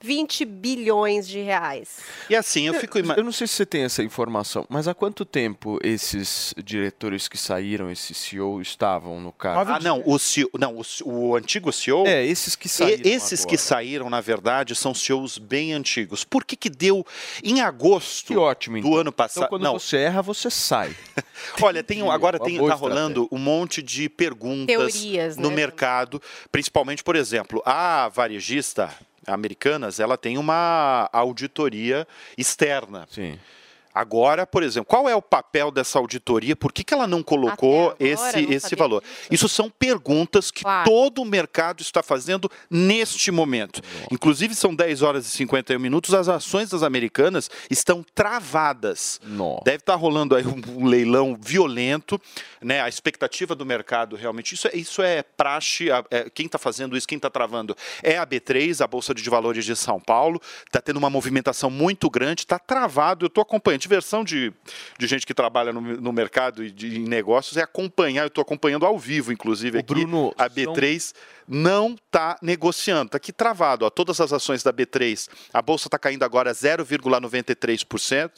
[0.00, 1.98] 20 bilhões de reais.
[2.30, 5.24] E assim, eu fico Eu não sei se você tem essa informação, mas há quanto
[5.24, 9.72] tempo esses diretores que saíram, esse CEO, estavam no cargo?
[9.72, 12.06] Ah, não, o, CEO, não o, o antigo CEO.
[12.06, 13.58] É, esses que saíram e- esses que agora.
[13.68, 16.22] saíram, na verdade, são CEOs bem antigos.
[16.22, 17.04] Por que, que deu
[17.42, 19.44] em agosto Que ótimo, do ano passado?
[19.44, 20.94] Então, quando não, você erra, você sai.
[21.60, 26.22] olha, tem, agora Uma tem, tá rolando um monte de perguntas Teorias, no né, mercado,
[26.52, 28.94] principalmente, por exemplo, a varejista
[29.28, 32.06] Americanas, ela tem uma auditoria
[32.36, 33.06] externa.
[33.10, 33.38] Sim.
[33.98, 36.54] Agora, por exemplo, qual é o papel dessa auditoria?
[36.54, 39.02] Por que, que ela não colocou esse, não esse valor?
[39.28, 40.88] Isso são perguntas que Claro.
[40.88, 43.82] todo o mercado está fazendo neste momento.
[44.08, 49.20] Inclusive, são 10 horas e 51 minutos, as ações das americanas estão travadas.
[49.24, 49.64] Nossa.
[49.64, 52.20] Deve estar rolando aí um, leilão violento,
[52.62, 52.80] né?
[52.80, 54.54] A expectativa do mercado realmente.
[54.54, 55.88] Isso é, isso é praxe.
[56.08, 59.64] é, quem está fazendo isso, quem está travando é a B3, a Bolsa de Valores
[59.64, 60.40] de São Paulo.
[60.64, 63.24] Está tendo uma movimentação muito grande, está travado.
[63.24, 63.87] Eu estou acompanhando.
[63.88, 64.52] Diversão de,
[64.98, 68.22] de gente que trabalha no, no mercado e de, em negócios é acompanhar.
[68.22, 69.94] Eu estou acompanhando ao vivo, inclusive, aqui.
[69.94, 71.14] Bruno, a B3
[71.48, 73.86] não está negociando, está aqui travado.
[73.86, 78.30] Ó, todas as ações da B3, a bolsa está caindo agora 0,93%.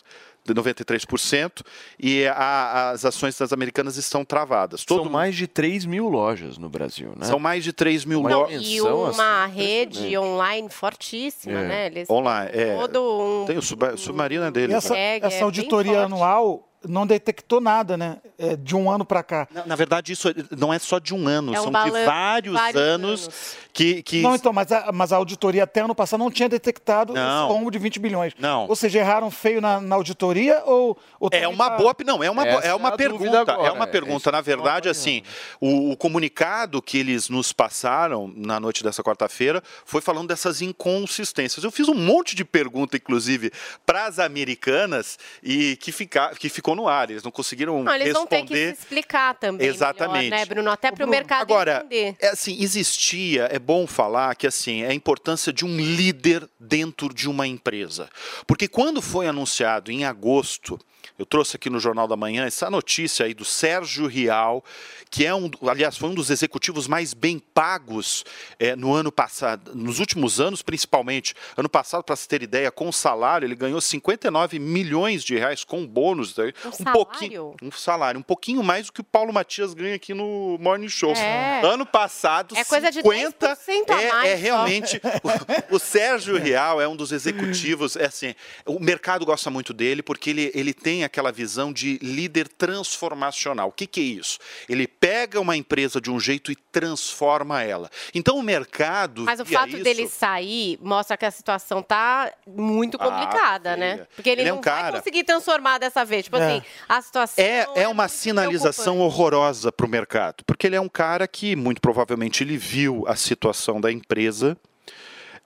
[0.45, 1.63] De 93%
[1.99, 4.85] e a- as ações das americanas estão travadas.
[4.85, 7.27] Todo São mais de 3 mil lojas no Brasil, né?
[7.27, 8.63] São mais de 3 mil lojas.
[8.65, 11.69] E uma assim, rede online fortíssima, É.
[11.69, 11.87] né?
[11.87, 12.77] Eles Online, é.
[12.77, 13.45] todo um...
[13.47, 14.77] Tem o sub- submarino é E deles.
[14.77, 15.19] essa, né?
[15.19, 18.19] É, essa auditoria anual não detectou nada, né?
[18.39, 19.47] É, de um ano para cá.
[19.53, 22.55] Na, na verdade, isso não é só de um ano, É um são de vários,
[22.55, 23.57] vários anos, anos.
[23.73, 24.03] que.
[24.03, 27.61] que Não, então, mas a, mas a auditoria até ano passado não tinha detectado Não.
[27.61, 28.33] esse de 20 bilhões.
[28.39, 28.67] Não.
[28.67, 30.99] Ou seja, erraram feio na, na auditoria ou...
[31.19, 33.71] ou É uma tá- boa, não, é uma, Essa é uma é pergunta, agora, é
[33.71, 34.33] uma é pergunta.
[34.33, 35.23] Na verdade, assim,
[35.61, 41.63] o, o comunicado que eles nos passaram na noite dessa quarta-feira foi falando dessas inconsistências.
[41.63, 43.53] Eu fiz um monte de pergunta, inclusive,
[43.85, 47.11] para as americanas e que, fica, que ficou no ar.
[47.11, 48.75] Eles não conseguiram Não, eles vão ter que responder.
[48.77, 50.25] se explicar também Exatamente.
[50.31, 50.71] melhor, né, Bruno?
[50.71, 52.17] Até para o mercado Agora, entender.
[52.21, 57.13] é assim, existia, é bom falar que assim, é a importância de um líder dentro
[57.13, 58.09] de uma empresa.
[58.47, 60.79] Porque quando foi anunciado em agosto
[61.19, 64.65] Eu trouxe aqui no Jornal da Manhã essa notícia aí do Sérgio Rial,
[65.11, 68.25] que é um, aliás, foi um dos executivos mais bem pagos
[68.59, 71.35] eh, no ano passado, nos últimos anos, principalmente.
[71.57, 75.65] Ano passado, para se ter ideia, com o salário, ele ganhou 59 milhões de reais
[75.65, 76.35] com bônus.
[76.35, 80.15] daí, Um pouquinho, um salário, um pouquinho mais do que o Paulo Matias ganha aqui
[80.15, 81.13] no Morning Show.
[81.13, 81.61] É.
[81.65, 85.01] Ano passado, É coisa de 50 10% a é, mais é realmente
[85.71, 88.35] o, o Sérgio Real é um dos executivos, é assim,
[88.67, 93.69] o mercado gosta muito dele porque ele, ele tem aquela visão de líder transformacional.
[93.69, 94.39] O que, que é isso?
[94.69, 97.91] Ele pega uma empresa de um jeito e transforma ela.
[98.15, 99.23] Então o mercado.
[99.23, 103.77] Mas o via fato isso- dele sair mostra que a situação tá muito Ah, complicada,
[103.77, 103.95] né?
[103.95, 104.09] feia.
[104.17, 106.25] Porque ele, Ele é um não vai cara- conseguir transformar dessa vez.
[106.25, 106.47] Tipo É.
[106.57, 107.45] assim, a situação.
[107.45, 111.81] É, é uma sinalização horrorosa para o mercado, porque ele é um cara que, muito
[111.81, 114.57] provavelmente, ele viu a situação da empresa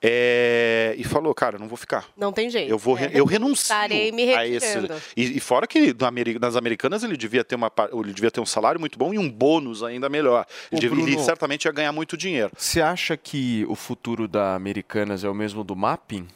[0.06, 2.04] é, e falou, cara, não vou ficar.
[2.14, 2.70] Não tem jeito.
[2.70, 3.10] Eu, vou, É.
[3.14, 4.66] eu renuncio Estarei me a esse.
[4.66, 5.00] retirando.
[5.16, 5.94] E, e fora que
[6.38, 9.18] nas americanas ele devia, ter uma, pa- ele devia ter um salário muito bom e
[9.18, 10.44] um bônus ainda melhor.
[10.70, 11.24] Ele, devia- ele Bruno.
[11.24, 12.52] certamente ia ganhar muito dinheiro.
[12.54, 16.28] Você acha que o futuro da Americanas é o mesmo do Mapping?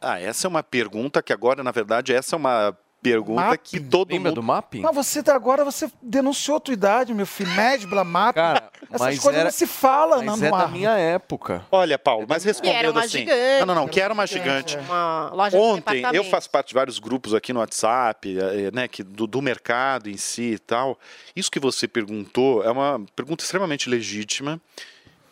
[0.00, 4.10] Ah, essa é uma pergunta que agora, na verdade, essa é uma pergunta que todo
[4.12, 4.40] Lembra mundo...
[4.40, 4.80] do Mapping?
[4.80, 7.50] Mas você tá- agora você denunciou a tua idade, meu filho.
[7.50, 8.32] Medbla, mapa.
[8.32, 11.64] Cara, Essas coisas era- não se fala Mas no é da minha época.
[11.70, 13.18] Olha, Paulo, mas Que era respondendo uma assim...
[13.18, 13.58] gigante.
[13.60, 14.76] Não, não, não, que era uma gigante.
[14.78, 18.88] Uma loja de Ontem, eu faço parte de vários grupos aqui no WhatsApp, eh, né,
[18.88, 20.98] que do, do mercado em si e tal.
[21.36, 24.60] Isso que você perguntou é uma pergunta extremamente legítima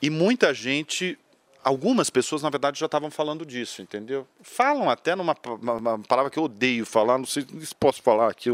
[0.00, 1.18] e muita gente,
[1.62, 4.26] algumas pessoas, na verdade, já estavam falando disso, entendeu?
[4.42, 8.30] Falam até numa uma, uma palavra que eu odeio falar, não sei se posso falar
[8.30, 8.50] aqui,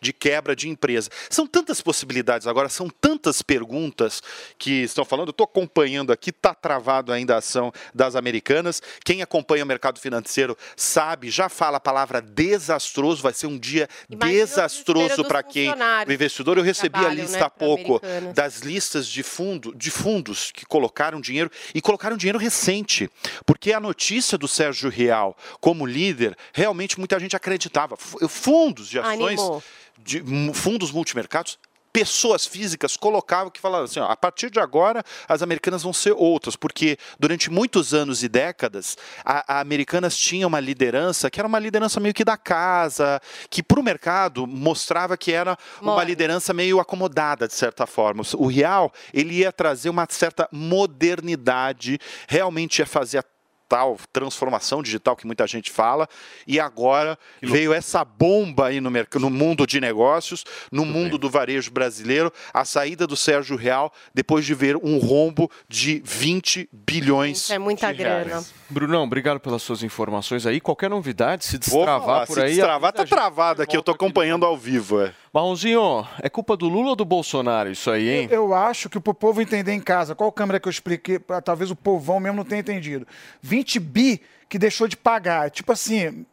[0.00, 1.10] de quebra de empresa.
[1.30, 4.22] São tantas possibilidades agora, são tantas perguntas
[4.58, 5.28] que estão falando.
[5.28, 8.82] Eu estou acompanhando aqui, está travado ainda a ação das americanas.
[9.04, 13.88] Quem acompanha o mercado financeiro sabe, já fala a palavra desastroso, vai ser um dia
[14.08, 16.58] desastroso desespero para quem o investidor.
[16.58, 18.34] Eu recebi a lista né, há pouco Americanas.
[18.34, 23.10] das listas de, fundo, de fundos que colocaram dinheiro e colocaram dinheiro recente.
[23.46, 27.96] Porque a notícia do Sérgio Real como líder, realmente muita gente acreditava.
[27.96, 29.62] Fu- Fundos de ações, Animou.
[29.98, 30.22] de
[30.54, 31.58] fundos multimercados.
[31.92, 36.12] Pessoas físicas colocavam que falavam assim: ó, a partir de agora as americanas vão ser
[36.16, 41.46] outras, porque durante muitos anos e décadas a, a Americanas tinha uma liderança que era
[41.46, 43.20] uma liderança meio que da casa,
[43.50, 48.22] que para o mercado mostrava que era uma liderança meio acomodada, de certa forma.
[48.36, 53.24] O Real, ele ia trazer uma certa modernidade, realmente ia fazer a
[53.72, 56.06] tal transformação digital que muita gente fala,
[56.46, 61.70] e agora veio essa bomba aí no, no mundo de negócios, no mundo do varejo
[61.70, 67.54] brasileiro, a saída do Sérgio Real, depois de ver um rombo de 20 bilhões Isso
[67.54, 68.24] é muita de grana.
[68.24, 68.52] reais.
[68.68, 70.60] Brunão, obrigado pelas suas informações aí.
[70.60, 72.54] Qualquer novidade, se destravar falar, por se aí.
[72.54, 75.00] destravar, tá travado aqui, eu tô acompanhando ao vivo.
[75.00, 75.14] É.
[75.32, 78.28] Marronzinho, é culpa do Lula ou do Bolsonaro isso aí, hein?
[78.30, 81.76] Eu acho que pro povo entender em casa, qual câmera que eu expliquei, talvez o
[81.76, 83.06] povão mesmo não tenha entendido.
[83.40, 85.50] 20 bi que deixou de pagar.
[85.50, 86.26] Tipo assim,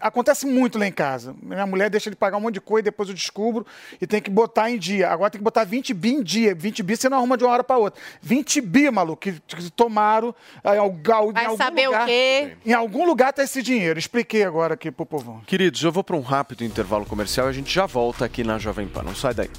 [0.00, 1.34] acontece muito lá em casa.
[1.42, 3.66] Minha mulher deixa de pagar um monte de coisa, depois eu descubro
[4.00, 5.10] e tem que botar em dia.
[5.10, 6.54] Agora tem que botar 20 bi em dia.
[6.54, 8.00] 20 bi você não arruma de uma hora para outra.
[8.22, 12.06] 20 bi, maluco, que, que tomaram ah, em algum, Vai em algum saber o lugar.
[12.06, 12.56] quê?
[12.64, 13.98] Em algum lugar tá esse dinheiro.
[13.98, 15.40] Expliquei agora aqui pro povão.
[15.46, 18.58] Queridos, eu vou para um rápido intervalo comercial e a gente já volta aqui na
[18.58, 19.02] Jovem Pan.
[19.02, 19.50] Não sai daí.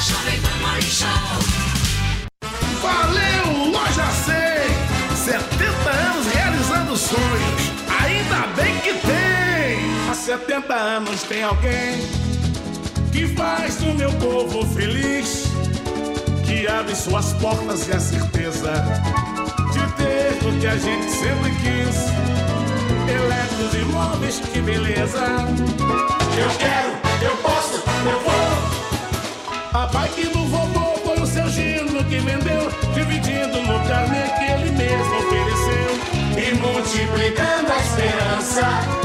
[0.00, 0.56] Jovem Pan.
[2.80, 4.45] Valeu, Loja 100!
[5.26, 7.72] 70 anos realizando sonhos.
[8.00, 10.08] Ainda bem que tem!
[10.08, 11.98] Há 70 anos tem alguém
[13.10, 15.46] que faz o meu povo feliz,
[16.44, 18.72] que abre suas portas e a certeza
[19.72, 22.06] de ter o que a gente sempre quis.
[23.10, 25.26] Eletros móveis, que beleza!
[26.38, 26.90] Eu quero,
[27.24, 28.35] eu posso, eu vou!
[38.56, 38.95] Esperança,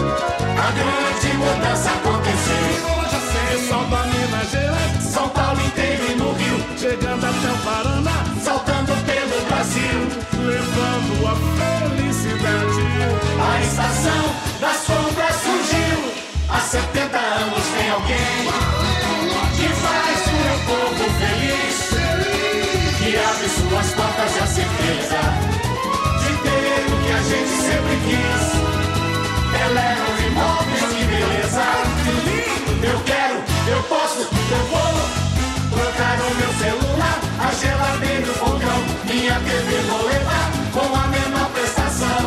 [39.32, 40.42] a TV Roleta
[40.74, 42.22] com a mesma prestação.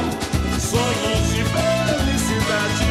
[0.58, 2.84] Sonhos de felicidade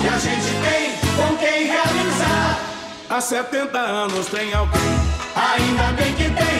[0.00, 2.60] que a gente tem com quem realizar.
[3.08, 4.80] Há 70 anos tem alguém,
[5.34, 6.59] ainda bem que tem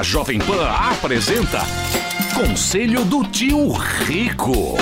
[0.00, 1.58] A Jovem Pan apresenta
[2.34, 4.78] Conselho do Tio Rico.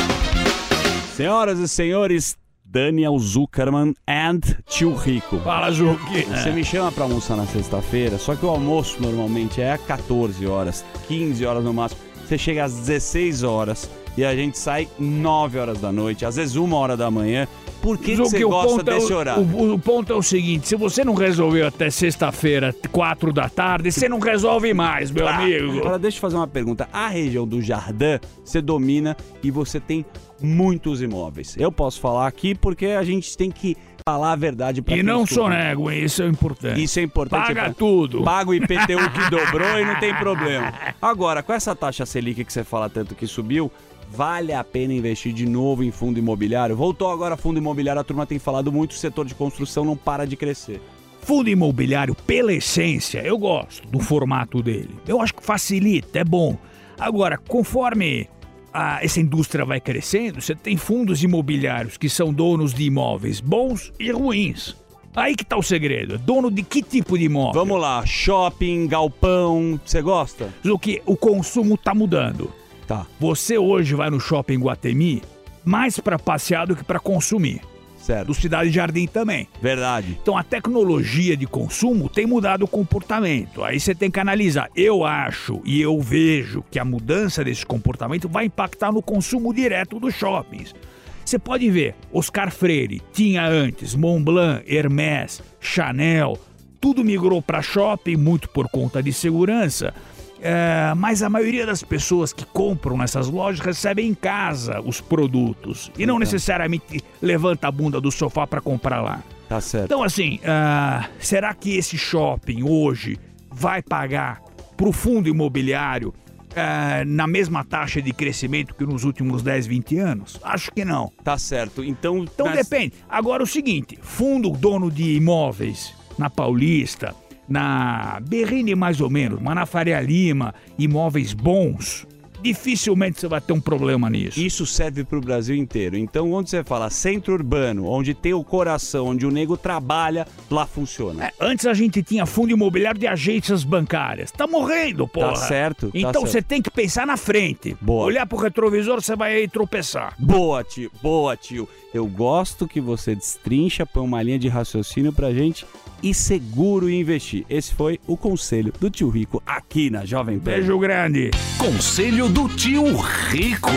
[1.16, 4.38] Senhoras e senhores, Daniel Zuckerman and
[4.68, 5.40] Tio Rico.
[5.40, 5.72] Fala.
[5.72, 6.52] Você É.
[6.52, 11.44] me chama pra almoçar na sexta-feira, só que o almoço normalmente é 14 horas, 15
[11.44, 12.00] horas no máximo.
[12.24, 16.54] Você chega às 16 horas e a gente sai 9 horas da noite, às vezes
[16.54, 17.48] 1 hora da manhã.
[17.88, 19.42] Por que, que você o gosta ponto é o- desse horário?
[19.42, 23.90] O, o ponto é o seguinte: se você não resolveu até sexta-feira, quatro da tarde,
[23.92, 25.78] você não resolve mais, meu amigo.
[25.78, 26.88] Agora deixa eu fazer uma pergunta.
[26.92, 30.04] A região do Jardim você domina e você tem
[30.40, 31.56] muitos imóveis.
[31.58, 33.76] Eu posso falar aqui porque a gente tem que
[34.06, 35.90] falar a verdade para E não sonego?
[35.90, 36.82] Isso é importante.
[36.82, 37.46] Isso é importante.
[37.48, 38.22] Paga pra- tudo.
[38.22, 40.72] Paga o IPTU que dobrou e não tem problema.
[41.02, 43.70] Agora, com essa taxa Selic que você fala tanto que subiu,
[44.10, 46.76] vale a pena investir de novo em fundo imobiliário?
[46.76, 50.26] Voltou agora fundo imobiliário, a turma tem falado muito, o setor de construção não para
[50.26, 50.80] de crescer.
[51.20, 54.90] Fundo imobiliário, pela essência, eu gosto do formato dele.
[55.06, 56.56] Eu acho que facilita, é bom.
[56.98, 58.28] Agora, conforme
[58.72, 63.92] a- essa indústria vai crescendo, você tem fundos imobiliários que são donos de imóveis bons
[64.00, 64.74] e ruins.
[65.14, 66.14] Aí que tá o segredo.
[66.14, 67.52] É Dono de que tipo de imóvel?
[67.60, 70.48] Vamos lá, shopping, galpão, você gosta?
[70.64, 72.52] O que o consumo tá mudando.
[72.88, 73.06] Tá.
[73.20, 75.22] Você hoje vai no shopping Guatemi
[75.62, 77.60] mais para passear do que para consumir.
[77.98, 78.28] Certo.
[78.28, 79.46] Do Cidade Jardim também.
[79.60, 80.16] Verdade.
[80.22, 83.62] Então a tecnologia de consumo tem mudado o comportamento.
[83.62, 84.70] Aí você tem que analisar.
[84.74, 90.00] Eu acho e eu vejo que a mudança desse comportamento vai impactar no consumo direto
[90.00, 90.74] dos shoppings.
[91.22, 96.38] Você pode ver, Oscar Freire tinha antes Montblanc, Hermès, Chanel,
[96.80, 99.92] tudo migrou para shopping muito por conta de segurança.
[100.40, 105.90] É, mas a maioria das pessoas que compram nessas lojas recebem em casa os produtos
[105.96, 106.18] e não Então.
[106.20, 109.22] necessariamente levanta a bunda do sofá para comprar lá.
[109.48, 109.86] Tá certo.
[109.86, 113.18] Então, assim, ah, será que esse shopping hoje
[113.50, 114.40] vai pagar
[114.76, 116.14] para o fundo imobiliário
[116.54, 120.38] ah, na mesma taxa de crescimento que nos últimos 10, 20 anos?
[120.42, 121.10] Acho que não.
[121.24, 121.82] Tá certo.
[121.82, 122.94] Então, Então nas- depende.
[123.08, 127.14] Agora o seguinte, fundo dono de imóveis na Paulista,
[127.48, 132.06] na Berrine mais ou menos, mas na Faria Lima, imóveis bons,
[132.42, 134.40] dificilmente você vai ter um problema nisso.
[134.40, 135.96] Isso serve para o Brasil inteiro.
[135.96, 140.64] Então, onde você fala centro urbano, onde tem o coração, onde o nego trabalha, lá
[140.66, 141.24] funciona.
[141.26, 144.30] É, antes a gente tinha fundo imobiliário de agências bancárias.
[144.30, 145.34] Tá morrendo, porra.
[145.36, 146.26] certo, tá Então certo.
[146.28, 147.76] você tem que pensar na frente.
[147.80, 148.04] Boa.
[148.06, 150.14] Olhar pro retrovisor, você vai aí tropeçar.
[150.18, 150.90] Boa, tio.
[151.02, 151.68] Boa, tio.
[151.92, 155.66] Eu gosto que você destrincha, põe uma linha de raciocínio pra gente
[156.02, 157.46] e seguro investir.
[157.48, 160.50] Esse foi o conselho do tio Rico aqui na Jovem Pan.
[160.50, 161.30] Beijo grande.
[161.56, 162.84] Conselho do Tio
[163.30, 163.70] Rico.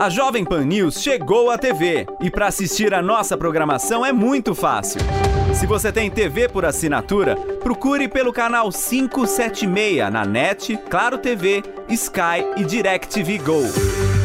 [0.00, 4.54] A Jovem Pan News chegou à TV e para assistir a nossa programação é muito
[4.54, 5.00] fácil.
[5.54, 12.42] Se você tem TV por assinatura, procure pelo canal 576 na NET, Claro TV, Sky
[12.56, 14.11] e DirecTV Go.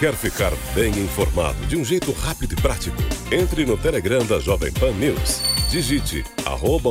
[0.00, 2.96] Quer ficar bem informado de um jeito rápido e prático?
[3.30, 5.42] Entre no Telegram da Jovem Pan News.
[5.68, 6.88] Digite arroba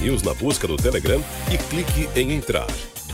[0.00, 1.22] News na busca do Telegram
[1.52, 2.66] e clique em entrar.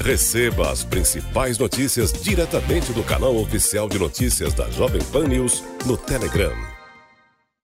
[0.02, 5.98] Receba as principais notícias diretamente do canal oficial de notícias da Jovem Pan News no
[5.98, 6.69] Telegram.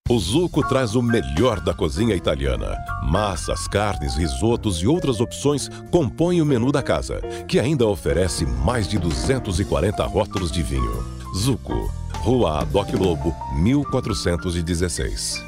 [0.08, 2.78] O Zuco traz o melhor da cozinha italiana.
[3.02, 8.86] Massas, carnes, risotos e outras opções compõem o menu da casa, que ainda oferece mais
[8.86, 11.04] de 240 rótulos de vinho.
[11.34, 15.44] Zuco, Rua Adoc Lobo, 1416.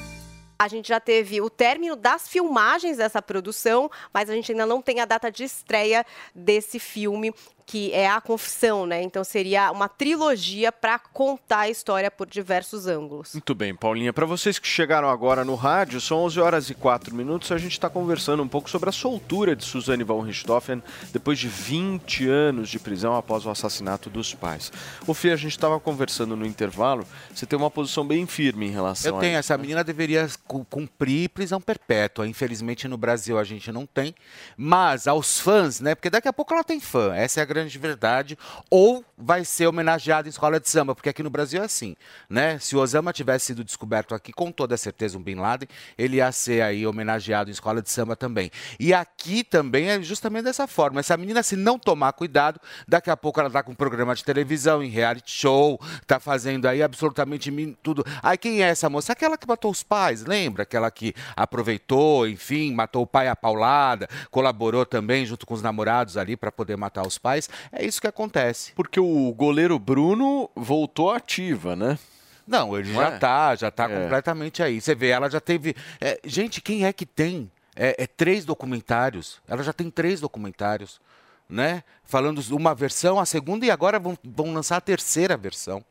[0.58, 4.82] A gente já teve o término das filmagens dessa produção, mas a gente ainda não
[4.82, 6.04] tem a data de estreia
[6.34, 7.32] desse filme,
[7.70, 9.02] que é A Confissão, né?
[9.02, 13.34] Então seria uma trilogia para contar a história por diversos ângulos.
[13.34, 14.10] Muito bem, Paulinha.
[14.10, 17.52] Para vocês que chegaram agora no rádio, são 11 horas e 4 minutos.
[17.52, 21.46] A gente está conversando um pouco sobre a soltura de Suzane von Richthofen depois de
[21.46, 24.72] 20 anos de prisão após o assassinato dos pais.
[25.06, 27.06] O Fê, a gente estava conversando no intervalo.
[27.34, 29.60] Você tem uma posição bem firme em relação Eu a tenho, isso, essa né?
[29.60, 32.26] menina deveria cu- cumprir prisão perpétua.
[32.26, 34.14] Infelizmente no Brasil a gente não tem.
[34.56, 35.94] Mas aos fãs, né?
[35.94, 38.38] Porque daqui a pouco ela tem fã, essa é a grande verdade.
[38.70, 41.96] Ou vai ser homenageada em escola de samba, porque aqui no Brasil é assim,
[42.30, 42.58] né?
[42.60, 46.30] Se o Osama tivesse sido descoberto aqui, com toda certeza um Bin Laden, ele ia
[46.30, 48.50] ser aí homenageado em escola de samba também.
[48.78, 51.00] E aqui também é justamente dessa forma.
[51.00, 54.22] Essa menina, se não tomar cuidado, daqui a pouco ela tá com um programa de
[54.22, 57.50] televisão, em reality show, tá fazendo aí absolutamente
[57.82, 58.04] tudo.
[58.22, 59.12] Aí quem é essa moça?
[59.12, 60.62] Aquela que matou os pais, lembra?
[60.62, 66.16] Aquela que aproveitou, enfim, matou o pai a paulada, colaborou também junto com os namorados
[66.16, 67.47] ali para poder matar os pais.
[67.72, 68.72] É isso que acontece.
[68.72, 71.98] Porque o goleiro Bruno voltou ativa, né?
[72.46, 73.18] Não, ele Não já é?
[73.18, 74.02] tá, já tá É.
[74.02, 74.80] completamente aí.
[74.80, 75.74] Você vê, ela já teve.
[76.00, 79.38] é, gente, quem é que tem é, é três documentários?
[79.46, 81.00] Ela já tem três documentários,
[81.48, 81.82] né?
[82.04, 85.84] Falando uma versão, a segunda e agora vão, vão lançar a terceira versão.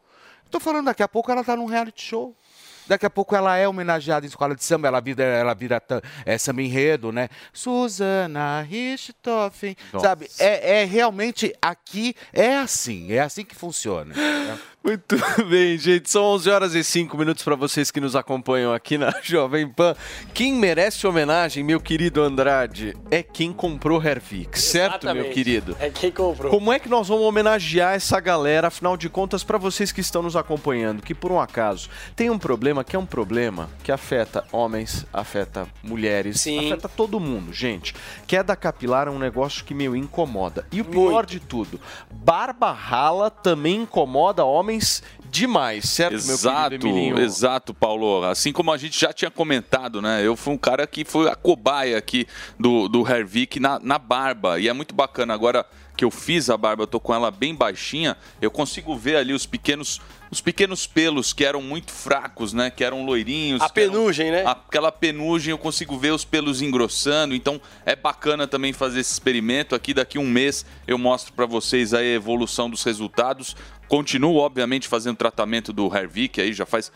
[0.50, 2.36] Tô falando, daqui a pouco ela tá num reality show.
[2.88, 5.82] Daqui a pouco ela é homenageada em escola de samba, ela vira, ela vira
[6.26, 7.30] é, samba enredo, né?
[7.52, 10.28] Susana Richthofen, sabe?
[10.40, 14.14] É, é realmente aqui, é assim, é assim que funciona.
[14.16, 14.60] né?
[14.88, 15.18] Muito
[15.50, 16.10] bem, gente.
[16.10, 19.94] São 11 horas e 5 minutos para vocês que nos acompanham aqui na Jovem Pan.
[20.34, 25.76] Quem merece homenagem, meu querido Andrade, é quem comprou Hervix, certo, meu querido?
[25.78, 26.50] É quem comprou.
[26.50, 30.22] Como é que nós vamos homenagear essa galera, afinal de contas, para vocês que estão
[30.22, 34.46] nos acompanhando, que por um acaso tem um problema que é um problema que afeta
[34.54, 37.94] homens, afeta mulheres, afeta todo mundo, gente.
[38.26, 40.66] Queda capilar é um negócio que meio incomoda.
[40.72, 41.78] E o pior de tudo,
[42.10, 44.77] barba rala também incomoda homens
[45.30, 47.20] demais, certo, meu Exato, querido Emilinho?
[47.20, 48.24] exato, Paulo.
[48.24, 50.26] Assim como a gente já tinha comentado, né?
[50.26, 52.26] Eu fui um cara que foi a cobaia aqui
[52.60, 54.60] do, do Hervik na, na barba.
[54.60, 55.34] E é muito bacana.
[55.34, 55.66] Agora
[55.96, 59.34] que eu fiz a barba, eu tô com ela bem baixinha, eu consigo ver ali
[59.34, 60.00] os pequenos.
[60.30, 62.70] Os pequenos pelos que eram muito fracos, né?
[62.70, 63.62] Que eram loirinhos.
[63.62, 64.44] A que eram- penugem, né?
[64.46, 67.34] Aquela penugem, eu consigo ver os pelos engrossando.
[67.34, 69.74] Então é bacana também fazer esse experimento.
[69.74, 73.56] Aqui daqui um mês eu mostro para vocês a evolução dos resultados.
[73.88, 76.92] Continuo, obviamente, fazendo tratamento do Hervik aí, já faz.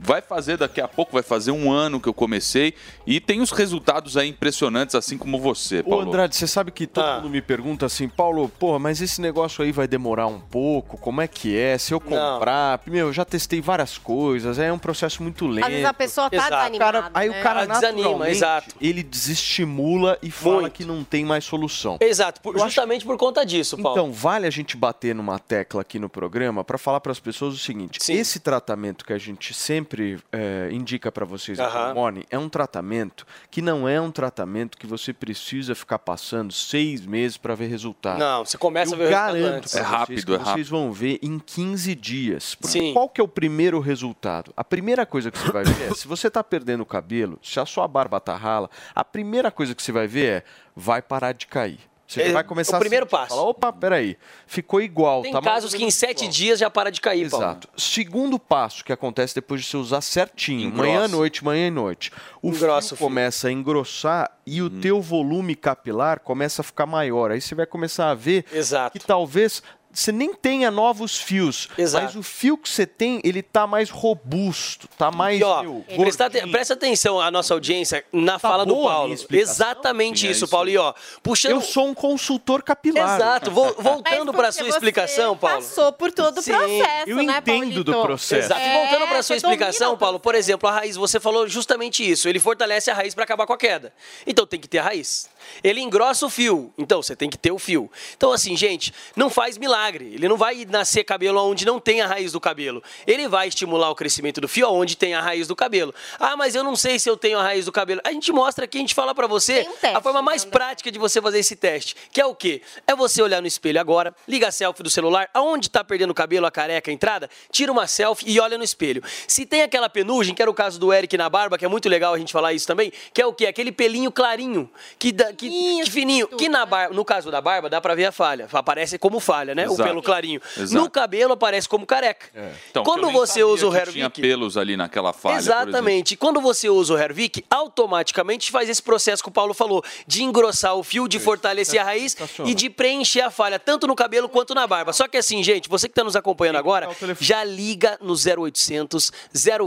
[0.00, 2.74] Vai fazer daqui a pouco, vai fazer um ano que eu comecei.
[3.06, 6.08] E tem os resultados aí impressionantes, assim como você, Ô Paulo.
[6.08, 9.72] Andrade, você sabe que todo mundo me pergunta assim, Paulo, pô, mas esse negócio aí
[9.72, 11.76] vai demorar um pouco, como é que é?
[11.78, 15.64] Se eu comprar, meu, eu já testei várias coisas, é um processo muito lento.
[15.66, 16.50] Às vezes a pessoa tá Exato.
[16.56, 17.38] desanimada, Cara, aí né?
[17.38, 18.74] o cara Ela desanima, naturalmente, exato.
[18.80, 19.02] ele
[19.46, 21.98] desestimula e fala que não tem mais solução.
[22.00, 23.98] Exato, por- justamente por conta disso, Paulo.
[23.98, 27.54] Então, vale a gente bater numa tecla aqui no programa para falar para as pessoas
[27.54, 29.85] o seguinte: esse tratamento que a gente sempre
[30.32, 34.86] é, indica para vocês aqui Morning é um tratamento que não é um tratamento que
[34.86, 38.18] você precisa ficar passando seis meses para ver resultado.
[38.18, 40.48] Não, você começa Eu a ver o resultado garanto pra É vocês rápido, é vocês
[40.48, 40.68] rápido.
[40.68, 42.54] vão ver em 15 dias.
[42.54, 42.92] Porque Sim.
[42.92, 44.52] Qual que é o primeiro resultado?
[44.56, 47.58] A primeira coisa que você vai ver é, se você tá perdendo o cabelo, se
[47.60, 51.32] a sua barba tá rala, a primeira coisa que você vai ver é, vai parar
[51.32, 51.78] de cair.
[52.06, 53.34] Você É, vai começar o a primeiro sentir, passo.
[53.34, 55.22] Falar, Opa, peraí, ficou igual.
[55.22, 56.30] Tem tá casos que em sete igual.
[56.32, 57.44] dias já para de cair, Paulo.
[57.46, 57.68] Exato.
[57.76, 60.82] Segundo passo que acontece depois de você usar certinho, Engrossa.
[60.88, 62.12] manhã, noite, manhã e noite.
[62.40, 63.06] O Engrossa fio fio.
[63.06, 67.32] começa a engrossar e o teu volume capilar começa a ficar maior.
[67.32, 68.44] Aí você vai começar a ver
[68.92, 69.60] que talvez
[69.96, 72.04] você nem tenha novos fios, Exato.
[72.04, 75.62] mas o fio que você tem, ele tá mais robusto, tá mais E ó,
[75.96, 79.14] presta, presta atenção a nossa audiência na fala do Paulo.
[79.30, 80.68] Exatamente Sim, é isso, isso Paulo.
[80.68, 80.92] E ó,
[81.22, 81.52] puxando.
[81.52, 83.16] Eu sou um consultor capilar.
[83.16, 83.50] Exato.
[83.50, 85.56] Vol- voltando para sua você explicação, Paulo.
[85.56, 86.52] Passou por todo o Sim.
[86.52, 88.46] processo, Eu né, entendo do processo.
[88.46, 88.60] Exato.
[88.60, 92.08] É, Voltando para a sua domina explicação, Paulo, por exemplo, a raiz, você falou justamente
[92.08, 92.28] isso.
[92.28, 93.92] Ele fortalece a raiz para acabar com a queda.
[94.26, 95.28] Então tem que ter a raiz.
[95.62, 96.72] Ele engrossa o fio.
[96.76, 97.90] Então, você tem que ter o fio.
[98.16, 100.12] Então, assim, gente, não faz milagre.
[100.14, 102.82] Ele não vai nascer cabelo onde não tem a raiz do cabelo.
[103.06, 105.94] Ele vai estimular o crescimento do fio onde tem a raiz do cabelo.
[106.18, 108.00] Ah, mas eu não sei se eu tenho a raiz do cabelo.
[108.04, 111.20] A gente mostra aqui, a gente fala pra você a forma mais prática de você
[111.20, 111.96] fazer esse teste.
[112.12, 112.62] Que é o quê?
[112.86, 116.14] É você olhar no espelho agora, liga a selfie do celular, aonde tá perdendo o
[116.14, 119.02] cabelo, a careca, a entrada, tira uma selfie e olha no espelho.
[119.26, 121.88] Se tem aquela penugem, que era o caso do Eric na barba, que é muito
[121.88, 123.46] legal a gente falar isso também, que é o quê?
[123.46, 127.68] Aquele pelinho clarinho, que, dá, que, que fininho, que na barba, no caso da barba,
[127.68, 128.48] dá pra ver a falha.
[128.52, 129.68] Aparece como falha, né?
[129.68, 129.88] O Exato.
[129.88, 130.40] pelo clarinho.
[130.56, 130.82] Exato.
[130.82, 132.26] No cabelo aparece como careca.
[132.70, 135.34] Então, que eu Quando você usa o Hervik, Tinha pelos ali naquela falha.
[135.34, 136.16] por Exatamente.
[136.16, 140.74] Quando você usa o Hervik, automaticamente faz esse processo que o Paulo falou, de engrossar
[140.74, 144.54] o fio, de fortalecer a raiz e de preencher a falha, tanto no cabelo quanto
[144.54, 144.92] na barba.
[144.92, 146.88] Só que assim, gente, você que está nos acompanhando agora,
[147.20, 149.12] já liga no 0800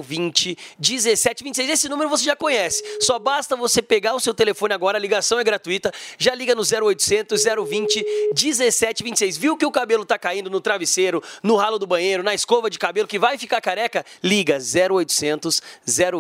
[0.04, 1.70] 020 1726.
[1.70, 2.84] Esse número você já conhece.
[3.02, 5.59] Só basta você pegar o seu telefone agora, a ligação é gratuita.
[6.18, 8.04] Já liga no 0800 020
[8.34, 9.38] 1726.
[9.38, 12.80] Viu que o cabelo tá caindo no travesseiro, no ralo do banheiro, na escova de
[12.80, 14.06] cabelo que vai ficar careca?
[14.24, 15.62] Liga 0800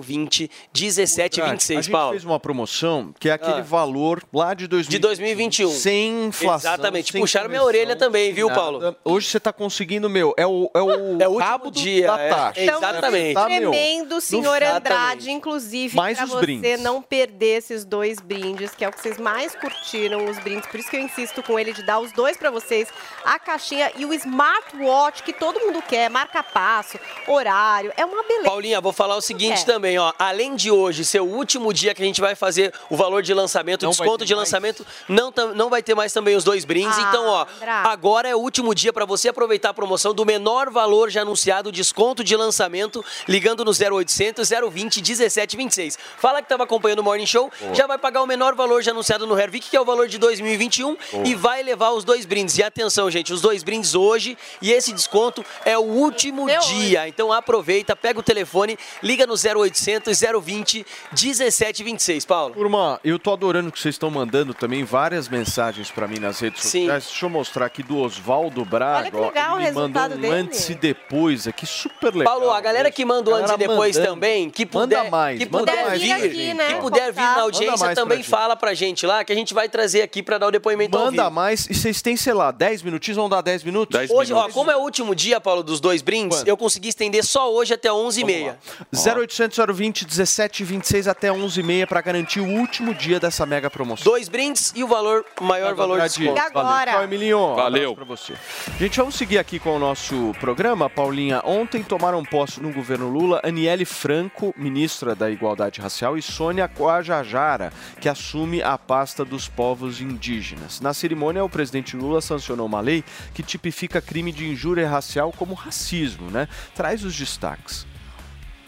[0.01, 2.11] 020 1726, a gente Paulo.
[2.11, 3.63] fez uma promoção que é aquele Ah.
[3.63, 4.89] valor lá de 2021.
[4.89, 5.69] De 2021.
[5.71, 6.73] Sem inflação.
[6.73, 7.11] Exatamente.
[7.11, 8.59] sem Puxaram minha orelha também, viu, nada.
[8.59, 8.95] Paulo?
[9.03, 11.39] Hoje você tá conseguindo, meu, é o, é o, É o
[11.69, 12.29] do- dia, da é.
[12.29, 12.61] taxa.
[12.61, 13.33] Exatamente.
[13.33, 16.81] Tá, meu, Tremendo, senhor no- Andrade, inclusive, os você brindes.
[16.81, 20.67] não perder esses dois brindes, que é o que vocês mais curtiram, os brindes.
[20.67, 22.87] Por isso que eu insisto com ele de dar os dois pra vocês,
[23.23, 28.45] a caixinha e o smartwatch que todo mundo quer, marca passo, horário, é uma beleza.
[28.49, 29.65] Paulinha, vou falar o seguinte É.
[29.65, 30.13] também, ó.
[30.17, 33.33] Além de hoje ser o último dia que a gente vai fazer o valor de
[33.33, 34.47] lançamento, o Não desconto de mais?
[34.47, 36.97] lançamento, não, não vai ter mais também os dois brindes.
[36.97, 37.87] Ah, então, ó, Andrade.
[37.89, 41.71] agora é o último dia para você aproveitar a promoção do menor valor já anunciado,
[41.71, 45.97] desconto de lançamento, ligando no 0800 020 1726.
[46.17, 47.75] Fala que estava acompanhando o Morning Show, Boa.
[47.75, 50.17] já vai pagar o menor valor já anunciado no Hervik, que é o valor de
[50.17, 51.27] 2021, Boa.
[51.27, 52.57] e vai levar os dois brindes.
[52.57, 57.07] E atenção, gente, os dois brindes hoje e esse desconto é o último dia.
[57.07, 62.53] Então aproveita, pega o telefone, liga no 0800 020 1726, Paulo.
[62.53, 66.61] Turma, eu tô adorando que vocês estão mandando também várias mensagens pra mim nas redes
[66.63, 66.81] Sim.
[66.81, 67.05] sociais.
[67.05, 68.99] Deixa eu mostrar aqui do Oswaldo Braga.
[68.99, 69.27] Olha que ó.
[69.27, 70.33] legal Ele mandou resultado um dele.
[70.33, 72.33] antes e depois aqui, super legal.
[72.39, 74.13] Paulo, a galera que manda o antes e depois mandando.
[74.15, 77.21] também, que Manda puder, mais, que manda puder mais vir, pra gente, que puder vir
[77.21, 78.29] na Manda audiência pra também gente.
[78.29, 81.05] fala pra gente lá, que a gente vai trazer aqui pra dar o depoimento ao
[81.05, 81.67] Manda mais.
[81.69, 83.17] E vocês têm, sei lá, 10 minutinhos?
[83.17, 84.09] Vão dar 10 minutos?
[84.09, 87.51] Hoje, ó, como é o último dia, Paulo, dos dois brindes, eu consegui estender só
[87.51, 88.55] hoje até 11h30.
[88.93, 94.03] 0800 020 1726 até 11h30 pra garantir o último dia dessa mega promoção.
[94.03, 96.39] Dois brindes e o valor, o maior valor de desconto.
[96.53, 96.93] Valeu.
[96.93, 97.55] Tchau, Emilinho.
[97.55, 97.95] Valeu.
[97.95, 98.33] Pra você.
[98.79, 101.41] Gente, vamos seguir aqui com o nosso programa, Paulinha.
[101.43, 107.71] Ontem tomaram posse no governo Lula Aniele Franco, ministra da Igualdade Racial, e Sônia Guajajara,
[107.99, 110.81] que assume a pasta dos povos indígenas.
[110.81, 113.01] Na cerimônia, o presidente Lula sancionou uma lei
[113.33, 116.49] que tipifica crime de injúria racial como racismo, né?
[116.75, 117.87] Traz os destaques.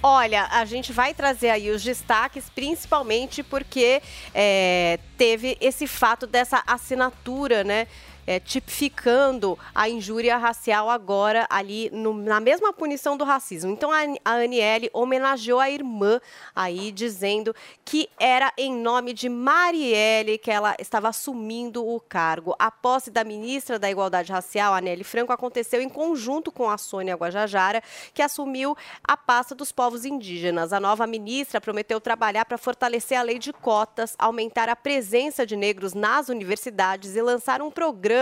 [0.01, 4.01] Olha, a gente vai trazer aí os destaques, principalmente porque
[4.33, 7.85] é, teve esse fato dessa assinatura, né?
[8.31, 13.71] É, tipificando a injúria racial agora ali no- na mesma punição do racismo.
[13.71, 16.19] Então a, a Aniele homenageou a irmã
[16.55, 17.53] aí dizendo
[17.83, 22.55] que era em nome de Marielle que ela estava assumindo o cargo.
[22.57, 27.15] A posse da ministra da Igualdade Racial, Aneli Franco, aconteceu em conjunto com a Sônia
[27.15, 27.83] Guajajara,
[28.13, 30.71] que assumiu a pasta dos povos indígenas.
[30.71, 35.55] A nova ministra prometeu trabalhar para fortalecer a lei de cotas, aumentar a presença de
[35.57, 38.20] negros nas universidades e lançar um programa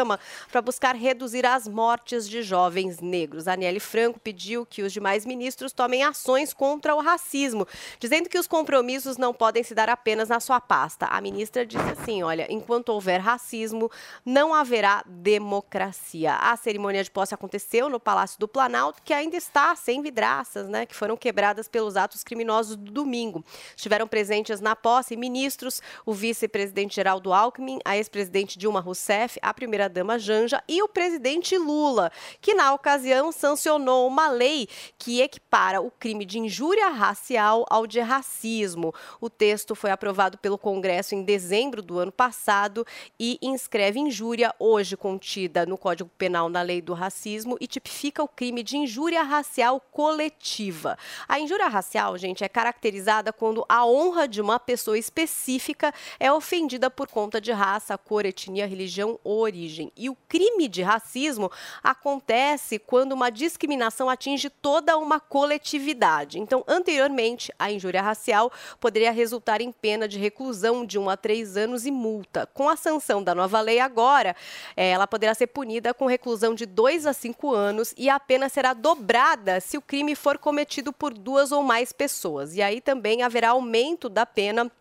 [0.52, 3.48] para buscar reduzir as mortes de jovens negros.
[3.48, 7.68] Aniele Franco pediu que os demais ministros tomem ações contra o racismo,
[8.00, 11.06] dizendo que os compromissos não podem se dar apenas na sua pasta.
[11.06, 13.92] A ministra disse assim: olha, enquanto houver racismo,
[14.26, 16.36] não haverá democracia.
[16.36, 20.86] A cerimônia de posse aconteceu no Palácio do Planalto, que ainda está sem vidraças, né,
[20.86, 23.44] que foram quebradas pelos atos criminosos do domingo.
[23.76, 30.20] Estiveram presentes na posse ministros, o vice-presidente Geraldo Alckmin, a ex-presidente Dilma Rousseff, a primeira-dama
[30.20, 32.12] Janja e o presidente Lula,
[32.42, 38.02] que na ocasião sancionou uma lei que equipara o crime de injúria racial ao de
[38.02, 38.94] racismo.
[39.22, 42.86] O texto foi aprovado pelo Congresso em dezembro do ano passado
[43.18, 48.28] e inscreve injúria, hoje contida no Código Penal na Lei do Racismo, e tipifica o
[48.28, 50.98] crime de injúria racial coletiva.
[51.28, 56.90] A injúria racial, gente, é caracterizada quando a honra de uma pessoa específica é ofendida
[56.90, 59.69] por conta de raça, cor, etnia, religião ou origem.
[59.70, 59.92] Origem.
[59.96, 61.52] E o crime de racismo
[61.84, 66.40] acontece quando uma discriminação atinge toda uma coletividade.
[66.40, 71.58] Então, anteriormente, a injúria racial poderia resultar em pena de reclusão de 1 a 3
[71.58, 72.48] anos e multa.
[72.48, 74.36] Com a sanção da nova lei agora,
[74.76, 78.50] eh, ela poderá ser punida com reclusão de 2 a 5 anos e a pena
[78.50, 82.56] será dobrada se o crime for cometido por duas ou mais pessoas.
[82.56, 84.72] E aí também haverá aumento da pena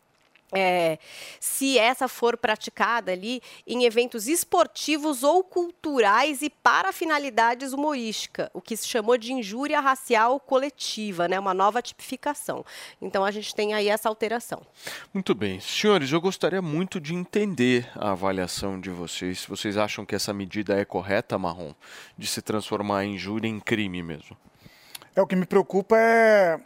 [0.53, 0.99] é,
[1.41, 8.61] se essa for praticada ali em eventos esportivos ou culturais e para finalidades humorísticas, o
[8.61, 11.39] que se chamou de injúria racial coletiva, né?
[11.39, 12.65] Uma nova tipificação.
[13.01, 14.63] Então a gente tem aí essa alteração.
[15.13, 15.61] Muito bem.
[15.61, 19.41] Senhores, eu gostaria muito de entender a avaliação de vocês.
[19.41, 21.75] Se vocês acham que essa medida é correta, Marrom,
[22.17, 24.37] de se transformar a injúria em crime mesmo.
[25.15, 26.61] É, o que me preocupa é,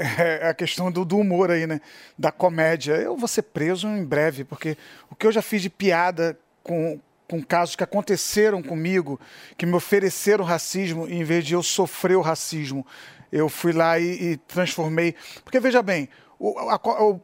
[0.00, 1.80] é a questão do, do humor aí, né?
[2.18, 2.94] Da comédia.
[2.94, 4.76] Eu vou ser preso em breve, porque
[5.10, 6.98] o que eu já fiz de piada com,
[7.28, 9.20] com casos que aconteceram comigo,
[9.56, 12.86] que me ofereceram racismo, em vez de eu sofrer o racismo,
[13.30, 15.14] eu fui lá e, e transformei.
[15.44, 16.08] Porque veja bem,
[16.38, 16.80] o, a,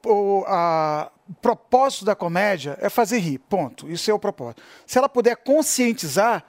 [0.06, 3.90] o- a- o propósito da comédia é fazer rir, ponto.
[3.90, 4.62] Isso é o propósito.
[4.86, 6.44] Se ela puder conscientizar,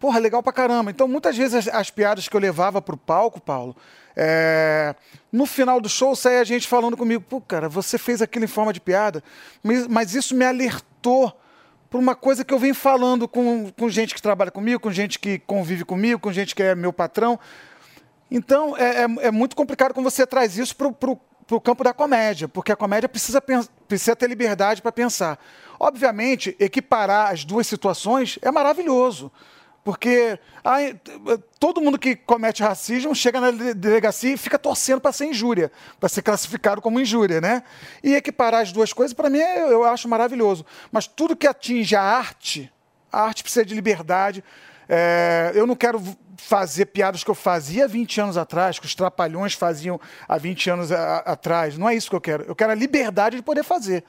[0.00, 0.90] porra, legal pra caramba.
[0.90, 3.76] Então, muitas vezes as, as piadas que eu levava pro palco, Paulo,
[4.16, 4.94] é,
[5.30, 8.48] no final do show saía a gente falando comigo, pô, cara, você fez aquilo em
[8.48, 9.22] forma de piada,
[9.62, 11.32] mas, mas isso me alertou
[11.88, 15.18] por uma coisa que eu venho falando com, com gente que trabalha comigo, com gente
[15.18, 17.38] que convive comigo, com gente que é meu patrão.
[18.30, 22.48] Então, é, é- é muito complicado quando você traz isso para o campo da comédia,
[22.48, 23.42] porque a comédia precisa,
[23.86, 25.38] precisa ter liberdade para pensar.
[25.78, 29.30] Obviamente, equiparar as duas situações é maravilhoso,
[29.84, 30.38] porque
[31.58, 35.72] todo mundo que comete racismo chega na de- delegacia e fica torcendo para ser injúria,
[35.98, 37.62] para ser classificado como injúria, né?
[38.02, 40.64] E equiparar as duas coisas, para mim, eu acho maravilhoso.
[40.90, 42.72] Mas tudo que atinge a arte,
[43.12, 44.44] a arte precisa de liberdade.
[44.88, 46.00] É, eu não quero
[46.36, 50.68] fazer piadas que eu fazia há 20 anos atrás, que os trapalhões faziam há 20
[50.70, 51.78] anos a- a- atrás.
[51.78, 52.44] Não é isso que eu quero.
[52.44, 54.04] Eu quero a liberdade de poder fazer.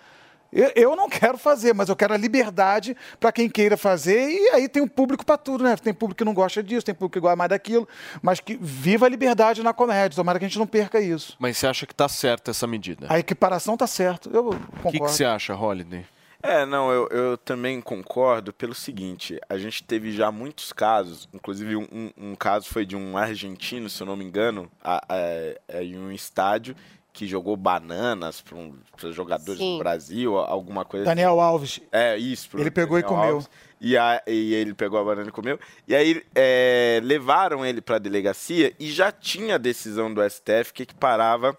[0.54, 4.30] Eu, eu não quero fazer, mas eu quero a liberdade para quem queira fazer.
[4.30, 5.76] E aí tem um público para tudo, né?
[5.76, 7.88] Tem público que não gosta disso, tem público que gosta mais daquilo.
[8.22, 10.16] Mas que viva a liberdade na comédia.
[10.16, 11.36] Tomara que a gente não perca isso.
[11.40, 13.08] Mas você acha que está certa essa medida?
[13.10, 14.30] A equiparação tá certo.
[14.34, 14.92] Eu O concordo.
[14.92, 16.06] que, que você acha, Holiday?
[16.46, 21.78] É, não, eu, eu também concordo pelo seguinte: a gente teve já muitos casos, inclusive
[21.78, 25.78] um, um- um caso foi de um argentino, se eu não me engano, a- a-
[25.78, 26.76] a- em um estádio
[27.14, 29.74] que jogou bananas para um, os jogadores Sim.
[29.78, 31.12] do Brasil, alguma coisa assim.
[31.16, 31.80] Daniel Alves.
[31.92, 32.50] É, isso.
[32.50, 33.36] pro Ele pegou e comeu.
[33.36, 33.50] Alves.
[33.80, 35.60] E, a- e ele pegou a banana e comeu.
[35.88, 40.74] E aí é, levaram ele para a delegacia e já tinha a decisão do STF
[40.74, 41.56] que equiparava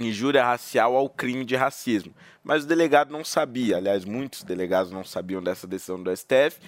[0.00, 2.12] injúria racial ao crime de racismo.
[2.42, 6.58] Mas o delegado não sabia, aliás, muitos delegados não sabiam dessa decisão do STF.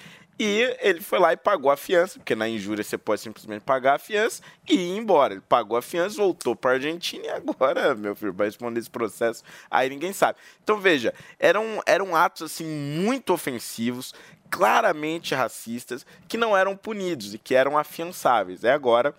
[0.43, 3.97] E ele foi lá e pagou a fiança, porque na injúria você pode simplesmente pagar
[3.97, 5.35] a fiança e ir embora.
[5.35, 9.45] Ele pagou a fiança, voltou para Argentina e agora, meu filho, vai responder esse processo,
[9.71, 10.39] aí ninguém sabe.
[10.65, 14.15] Então veja, eram, eram atos assim muito ofensivos,
[14.49, 18.65] claramente racistas, que não eram punidos e que eram afiançáveis.
[18.65, 19.15] É agora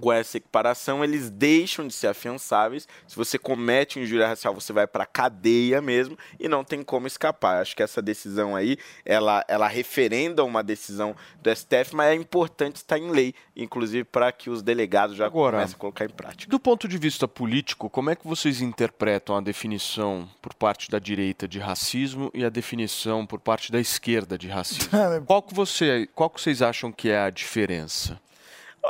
[0.00, 2.86] com essa equiparação, eles deixam de ser afiançáveis.
[3.06, 7.60] Se você comete injúria racial, você vai para cadeia mesmo e não tem como escapar.
[7.60, 12.76] Acho que essa decisão aí, ela, ela referenda uma decisão do STF, mas é importante
[12.76, 16.50] estar em lei, inclusive para que os delegados já Agora, comecem a colocar em prática.
[16.50, 20.98] Do ponto de vista político, como é que vocês interpretam a definição por parte da
[20.98, 24.90] direita de racismo e a definição por parte da esquerda de racismo?
[25.26, 28.20] qual, que você, qual que vocês acham que é a diferença?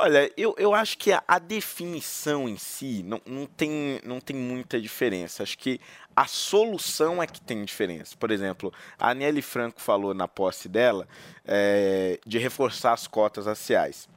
[0.01, 4.33] Olha, eu, eu acho que a, a definição em si não, não, tem, não tem
[4.33, 5.43] muita diferença.
[5.43, 5.77] Acho que
[6.15, 8.15] a solução é que tem diferença.
[8.17, 11.05] Por exemplo, a Aniele Franco falou na posse dela
[11.45, 14.07] é, de reforçar as cotas raciais.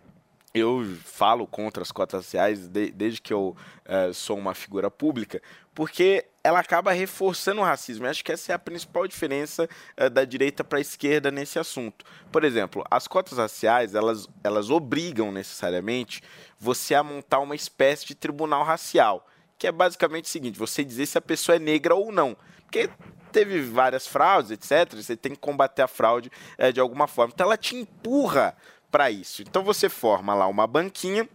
[0.54, 3.56] Eu falo contra as cotas raciais de- desde que eu
[3.86, 5.40] eh, sou uma figura pública,
[5.74, 8.06] porque ela acaba reforçando o racismo.
[8.06, 11.59] Eu acho que essa é a principal diferença eh, da direita para a esquerda nesse
[11.59, 12.05] assunto.
[12.31, 16.23] Por exemplo, as cotas raciais, elas, elas obrigam necessariamente
[16.59, 21.06] você a montar uma espécie de tribunal racial, que é basicamente o seguinte, você dizer
[21.06, 22.36] se a pessoa é negra ou não.
[22.62, 22.90] Porque
[23.31, 24.94] teve várias fraudes, etc.
[24.94, 27.32] Você tem que combater a fraude eh, de alguma forma.
[27.35, 28.56] Então ela te empurra
[28.90, 29.43] para isso.
[29.43, 31.28] Então você forma lá uma banquinha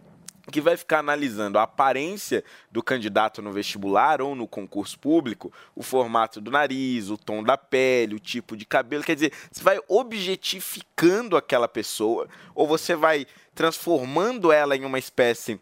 [0.50, 5.82] que vai ficar analisando a aparência do candidato no vestibular ou no concurso público, o
[5.82, 9.04] formato do nariz, o tom da pele, o tipo de cabelo.
[9.04, 15.60] Quer dizer, você vai objetificando aquela pessoa ou você vai transformando ela em uma espécie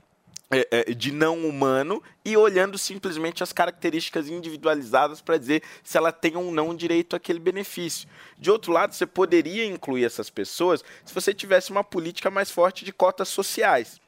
[0.49, 6.13] é, é, de não humano e olhando simplesmente as características individualizadas para dizer se ela
[6.13, 8.09] tem ou não direito àquele benefício.
[8.39, 12.85] De outro lado, você poderia incluir essas pessoas se você tivesse uma política mais forte
[12.85, 14.01] de cotas sociais.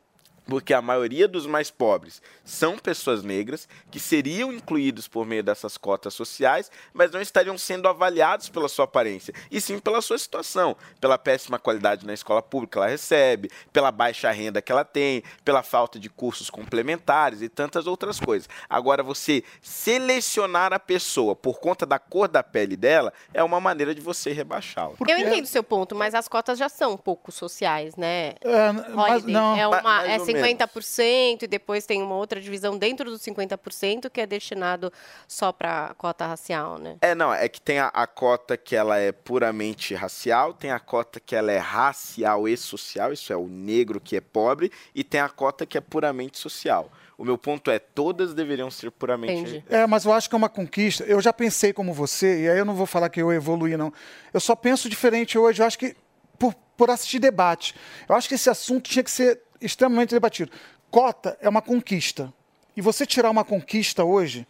[0.49, 5.77] Porque a maioria dos mais pobres são pessoas negras que seriam incluídos por meio dessas
[5.77, 10.75] cotas sociais, mas não estariam sendo avaliados pela sua aparência, e sim pela sua situação,
[11.01, 15.23] pela péssima qualidade na escola pública que ela recebe, pela baixa renda que ela tem,
[15.45, 18.49] pela falta de cursos complementares e tantas outras coisas.
[18.71, 23.95] Agora, você selecionar a pessoa por conta da cor da pele dela é uma maneira
[23.95, 24.95] de você rebaixá-la.
[25.07, 28.35] Eu entendo o seu ponto, mas as cotas já são um pouco sociais, né?
[28.41, 29.57] É, mas Holiday, não.
[29.57, 34.21] é, uma, Mais é 50% e depois tem uma outra divisão dentro dos 50% que
[34.21, 34.93] é destinado
[35.27, 36.97] só para cota racial, né?
[37.01, 40.81] É, não, é que tem a, a cota que ela é puramente racial, tem a
[40.81, 45.05] cota que ela é racial e social, isso é o negro que é pobre, e
[45.05, 46.91] tem a cota que é puramente social.
[47.19, 49.65] O meu ponto é, todas deveriam ser puramente...
[49.69, 51.03] É, mas eu acho que é uma conquista.
[51.03, 53.93] Eu já pensei como você, e aí eu não vou falar que eu evoluí, não.
[54.33, 55.61] Eu só penso diferente hoje.
[55.61, 55.97] Eu acho que,
[56.39, 57.75] por, por assistir debate,
[58.09, 60.51] eu acho que esse assunto tinha que ser extremamente debatido.
[60.91, 62.33] Cota é uma conquista.
[62.77, 64.47] E você tirar uma conquista hoje,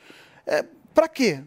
[0.46, 0.64] é,
[0.94, 1.40] para quê?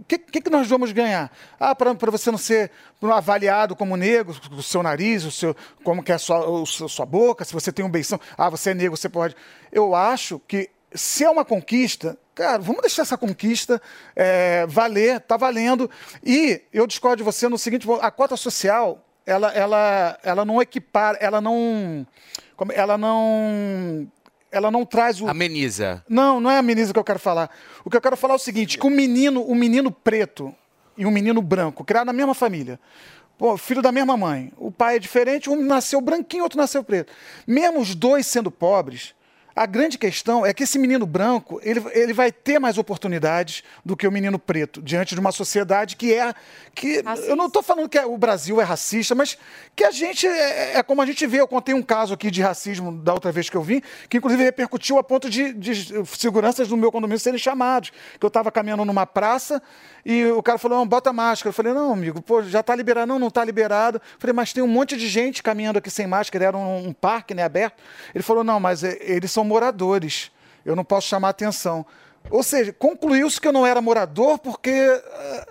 [0.00, 1.30] O que, que, nós vamos ganhar?
[1.60, 2.70] Ah, para você não ser
[3.02, 5.54] avaliado como negro, o seu nariz, o seu,
[5.84, 8.18] como que é a sua, sua boca, se você tem um beição.
[8.38, 9.36] Ah, você é negro, você pode.
[9.70, 13.82] Eu acho que se é uma conquista, cara, vamos deixar essa conquista
[14.14, 15.90] é, valer, tá valendo.
[16.24, 21.18] E eu discordo de você no seguinte, a cota social, ela, ela, ela não equipara,
[21.20, 22.06] ela não,
[22.74, 24.06] ela não,
[24.50, 26.04] ela não traz o Ameniza.
[26.08, 27.50] não, não é a menina que eu quero falar.
[27.84, 30.54] O que eu quero falar é o seguinte: que um menino, um menino preto
[30.96, 32.80] e um menino branco, criado na mesma família,
[33.36, 37.12] pô, filho da mesma mãe, o pai é diferente, um nasceu branquinho, outro nasceu preto.
[37.46, 39.14] Mesmo os dois sendo pobres,
[39.56, 43.96] a grande questão é que esse menino branco ele, ele vai ter mais oportunidades do
[43.96, 46.34] que o menino preto diante de uma sociedade que é
[46.74, 49.38] que eu não estou falando que é- o Brasil é racista, mas
[49.74, 51.40] que a gente é, é como a gente vê.
[51.40, 53.80] Eu contei um caso aqui de racismo da outra vez que eu vim,
[54.10, 57.90] que inclusive repercutiu a ponto de, de seguranças do meu condomínio serem chamados.
[58.20, 59.62] Que eu estava caminhando numa praça
[60.04, 61.48] e o cara falou: não, bota máscara.
[61.48, 63.06] Eu falei: não, amigo, pô, já está liberado.
[63.06, 63.96] Não, não está liberado.
[63.96, 66.44] Eu falei: mas tem um monte de gente caminhando aqui sem máscara.
[66.44, 67.82] Era um, um parque né, aberto.
[68.14, 70.30] Ele falou: não, mas é, eles são moradores.
[70.64, 71.86] Eu não posso chamar atenção.
[72.30, 74.70] Ou seja, concluiu-se que eu não era morador porque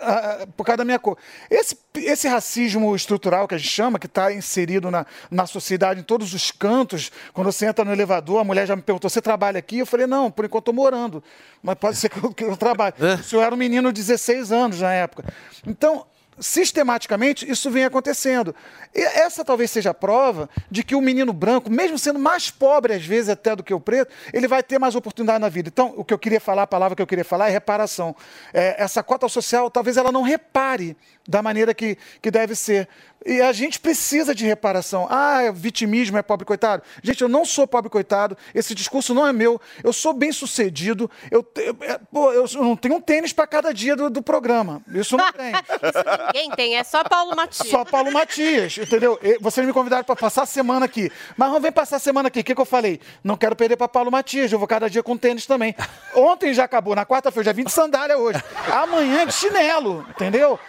[0.00, 1.16] ah, ah, por causa da minha cor.
[1.50, 6.02] Esse, esse racismo estrutural que a gente chama, que está inserido na, na sociedade, em
[6.02, 9.58] todos os cantos, quando você entra no elevador, a mulher já me perguntou: você trabalha
[9.58, 9.78] aqui?
[9.78, 11.22] Eu falei: não, por enquanto estou morando.
[11.62, 12.94] Mas pode ser que eu, que eu trabalhe.
[13.20, 15.24] O senhor era um menino de 16 anos na época.
[15.66, 16.06] Então,
[16.38, 18.54] sistematicamente, isso vem acontecendo.
[18.94, 22.94] E essa talvez seja a prova de que o menino branco, mesmo sendo mais pobre
[22.94, 25.68] às vezes até do que o preto, ele vai ter mais oportunidade na vida.
[25.68, 28.14] Então, o que eu queria falar, a palavra que eu queria falar é reparação.
[28.52, 30.96] É, essa cota social, talvez ela não repare
[31.28, 32.88] da maneira que, que deve ser.
[33.24, 35.08] E a gente precisa de reparação.
[35.10, 36.82] Ah, é vitimismo, é pobre coitado.
[37.02, 39.60] Gente, eu não sou pobre coitado, esse discurso não é meu.
[39.82, 41.10] Eu sou bem sucedido.
[41.28, 44.80] Eu, eu- é, pô, eu não tenho um tênis para cada dia do, do programa.
[44.94, 45.52] Isso eu não tem.
[46.34, 47.68] Ninguém tem, é só Paulo Matias.
[47.68, 49.18] Só Paulo Matias, entendeu?
[49.40, 51.10] Vocês me convidaram para passar a semana aqui.
[51.36, 52.40] Mas não vem passar a semana aqui.
[52.40, 53.00] O que, que eu falei?
[53.24, 54.52] Não quero perder para Paulo Matias.
[54.52, 55.74] Eu vou cada dia com tênis também.
[56.14, 56.94] Ontem já acabou.
[56.94, 58.40] Na quarta-feira, eu já vim de sandália hoje.
[58.72, 60.60] Amanhã é de chinelo, entendeu?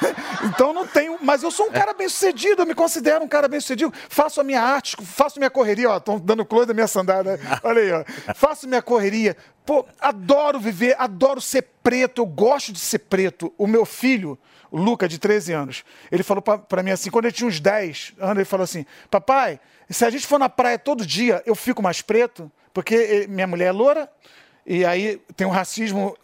[0.42, 1.18] Então não tenho.
[1.20, 2.62] Mas eu sou um cara bem sucedido.
[2.62, 3.92] Eu me considero um cara bem sucedido.
[4.08, 5.90] Faço a minha arte, faço minha correria.
[5.90, 7.38] Ó, estão dando close da minha sandália.
[7.62, 8.04] Olha aí, ó.
[8.34, 9.36] Faço minha correria.
[9.66, 12.22] Pô, adoro viver, adoro ser preto.
[12.22, 13.52] Eu gosto de ser preto.
[13.58, 14.38] O meu filho
[14.70, 18.12] o Luca, de 13 anos, ele falou pra mim assim, quando ele tinha uns 10
[18.18, 19.58] anos, ele falou assim, papai,
[19.88, 23.46] se a gente for na praia todo dia, eu fico mais preto, porque eh, minha
[23.46, 24.08] mulher é loura,
[24.64, 26.16] e aí tem um racismo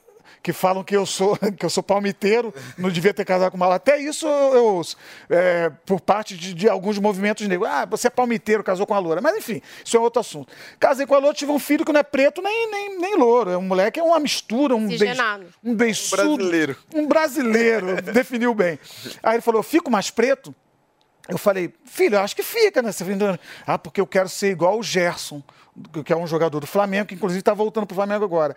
[0.46, 3.74] que falam que eu sou que eu sou palmiteiro, não devia ter casado com uma
[3.74, 4.80] Até isso eu,
[5.28, 7.68] é, por parte de, de alguns movimentos negros.
[7.68, 9.20] Ah, você é palmiteiro, casou com a loura.
[9.20, 10.52] Mas enfim, isso é outro assunto.
[10.78, 13.50] Casei com a loura, tive um filho que não é preto nem, nem, nem louro.
[13.50, 15.04] É um moleque, é uma mistura, um beijo,
[15.64, 16.36] um beiçudo.
[16.36, 16.76] brasileiro.
[16.94, 18.78] Um brasileiro, definiu bem.
[19.24, 20.54] Aí ele falou: fico mais preto?
[21.28, 22.92] Eu falei, filho, eu acho que fica, né?
[22.92, 25.42] Você vem dando- Ah, porque eu quero ser igual o Gerson,
[26.04, 28.54] que é um jogador do Flamengo, que inclusive está voltando para o Flamengo agora.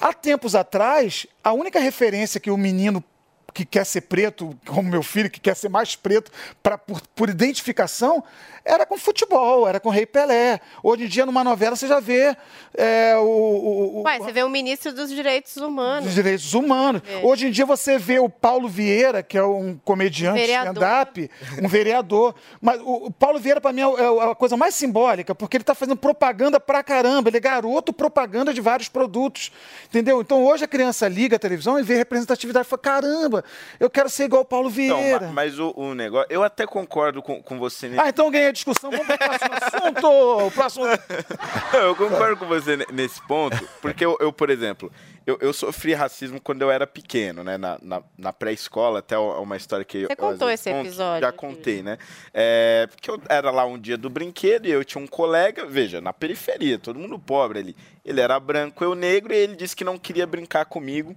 [0.00, 3.04] Há tempos atrás, a única referência que o menino
[3.52, 6.30] que quer ser preto, como meu filho, que quer ser mais preto,
[6.62, 8.22] pra, por, por identificação,
[8.64, 10.60] era com futebol, era com Rei Pelé.
[10.82, 12.36] Hoje em dia, numa novela, você já vê
[12.76, 16.04] é, o, o- o- Ué, você vê o ministro dos direitos humanos.
[16.04, 17.02] dos direitos humanos.
[17.08, 17.24] É.
[17.24, 21.30] Hoje em dia você vê o Paulo Vieira, que é um comediante stand-up,
[21.62, 22.34] um vereador.
[22.60, 25.62] Mas o, Paulo Vieira, para mim, é o- é a coisa mais simbólica, porque ele
[25.62, 27.28] está fazendo propaganda pra caramba.
[27.30, 29.50] Ele é garoto propaganda de vários produtos.
[29.86, 30.20] Entendeu?
[30.20, 33.39] Então hoje a criança liga a televisão e vê representatividade e fala: caramba,
[33.78, 35.26] eu quero ser igual o Paulo Vieira.
[35.26, 36.26] ma- mas o, o negócio.
[36.30, 38.90] Eu até concordo com, com você nesse Ah, então eu ganhei a discussão.
[38.90, 40.06] Vamos para o próximo assunto.
[40.46, 40.84] O próximo...
[41.74, 44.90] eu concordo com você ne- nesse ponto, porque eu, eu, por exemplo,
[45.26, 47.56] eu, eu sofri racismo quando eu era pequeno, né?
[47.58, 50.06] Na, na, na pré-escola, até é uma história que eu.
[50.06, 50.86] Você eu, contou vezes, esse conto.
[50.86, 51.98] episódio Já contei, né?
[52.32, 56.00] É, porque eu era lá um dia do brinquedo e eu tinha um colega, veja,
[56.00, 57.76] na periferia, todo mundo pobre ali.
[58.04, 61.14] Ele era branco, eu negro, e ele disse que não queria brincar comigo.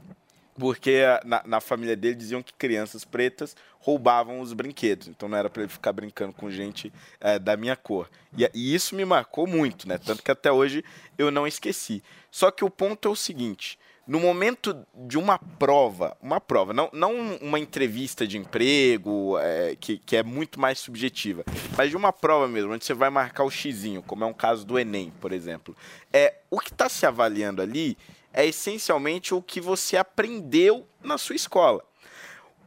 [0.56, 5.08] Porque na, na família dele diziam que crianças pretas roubavam os brinquedos.
[5.08, 8.10] Então não era para ele ficar brincando com gente eh, da minha cor.
[8.38, 9.98] E, e isso me marcou muito, né?
[9.98, 10.84] Tanto que até hoje
[11.18, 12.04] eu não esqueci.
[12.32, 16.90] Só que o ponto é o seguinte: no momento de uma prova, uma prova, não,
[16.92, 21.44] não uma entrevista de emprego, eh, que, que é muito mais subjetiva,
[21.78, 24.66] mas de uma prova mesmo, onde você vai marcar o xizinho, como é um caso
[24.66, 25.76] do Enem, por exemplo.
[26.12, 27.98] É, o que está se avaliando ali
[28.34, 31.84] é essencialmente o que você aprendeu na sua escola.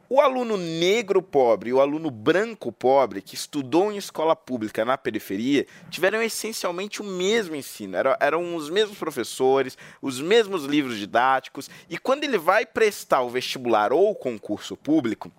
[0.09, 4.97] O aluno negro pobre e o aluno branco pobre, que estudou em escola pública na
[4.97, 7.97] periferia, tiveram essencialmente o mesmo ensino.
[7.97, 11.69] Era- Eram os mesmos professores, os mesmos livros didáticos.
[11.89, 15.29] E quando ele vai prestar o vestibular ou o concurso público,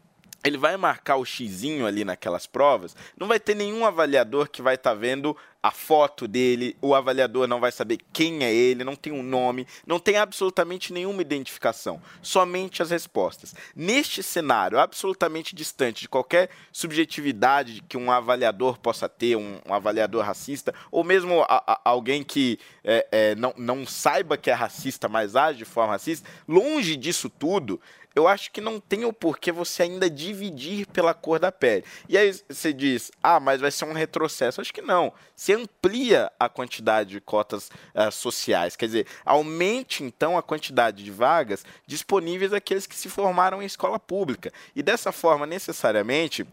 [0.45, 4.77] ele vai marcar o xizinho ali naquelas provas, não vai ter nenhum avaliador que vai
[4.77, 9.13] estar vendo a foto dele, o avaliador não vai saber quem é ele, não tem
[9.13, 13.57] um nome, não tem absolutamente nenhuma identificação, somente as respostas.
[13.75, 20.25] Neste cenário absolutamente distante de qualquer subjetividade que um avaliador possa ter, um, um avaliador
[20.25, 25.09] racista, ou mesmo a- a- alguém que é, é, não, não saiba que é racista,
[25.09, 27.81] mas age de forma racista, longe disso tudo,
[28.19, 31.85] eu acho que não tem o porquê você ainda dividir pela cor da pele.
[32.09, 34.61] E aí você diz, ah, mas vai ser um retrocesso.
[34.61, 35.13] Acho que não.
[35.37, 38.75] Você amplia a quantidade de cotas ah, sociais.
[38.75, 44.01] Quer dizer, aumente então a quantidade de vagas disponíveis àqueles que se formaram em escola
[44.01, 44.53] pública.
[44.75, 46.45] E dessa forma, necessariamente.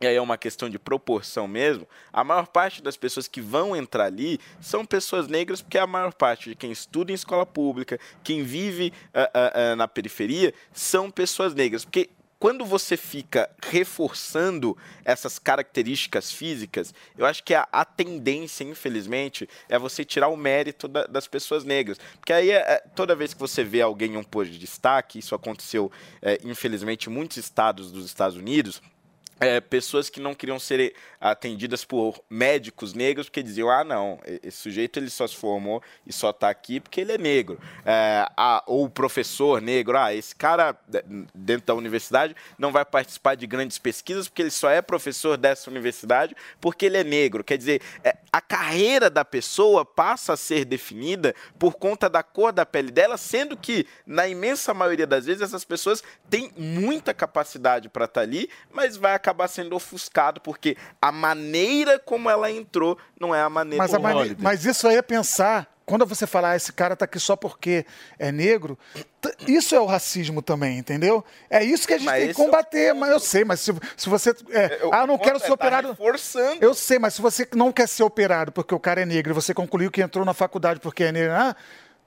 [0.00, 1.86] E aí é uma questão de proporção mesmo.
[2.12, 6.14] A maior parte das pessoas que vão entrar ali são pessoas negras, porque a maior
[6.14, 11.10] parte de quem estuda em escola pública, quem vive ah, ah, ah, na periferia, são
[11.10, 11.84] pessoas negras.
[11.84, 19.48] Porque quando você fica reforçando essas características físicas, eu acho que a, a tendência, infelizmente,
[19.68, 21.98] é você tirar o mérito da- das pessoas negras.
[22.20, 25.18] Porque aí, é- é, toda vez que você vê alguém em um posto de destaque,
[25.18, 25.90] isso aconteceu,
[26.22, 28.80] é, infelizmente, em muitos estados dos Estados Unidos,
[29.40, 34.58] é, pessoas que não queriam ser atendidas por médicos negros porque diziam ah não esse
[34.58, 37.58] sujeito ele só se formou e só está aqui porque ele é negro.
[37.84, 41.04] É, ah, ou o professor negro ah esse cara de-
[41.34, 45.70] dentro da universidade não vai participar de grandes pesquisas porque ele só é professor dessa
[45.70, 47.44] universidade porque ele é negro.
[47.44, 52.52] Quer dizer é, a carreira da pessoa passa a ser definida por conta da cor
[52.52, 57.88] da pele dela sendo que na imensa maioria das vezes essas pessoas têm muita capacidade
[57.88, 63.34] para estar ali mas vai acabar sendo ofuscado porque a maneira como ela entrou não
[63.34, 65.66] é a maneira Mas, a mane- mas isso aí é pensar.
[65.84, 67.86] Quando você falar, ah, esse cara tá aqui só porque
[68.18, 68.78] é negro,
[69.46, 71.24] isso é o racismo também, entendeu?
[71.48, 72.92] É isso que a gente Mas tem que é combater.
[72.94, 74.34] Mas eu sei, mas se, se você.
[74.50, 75.88] é, Eu- ah, não quero ser é, tá operado.
[75.88, 76.58] reforçando.
[76.62, 79.34] Eu sei, mas se você não quer ser operado porque o cara é negro e
[79.34, 81.56] você concluiu que entrou na faculdade porque é negro, ah,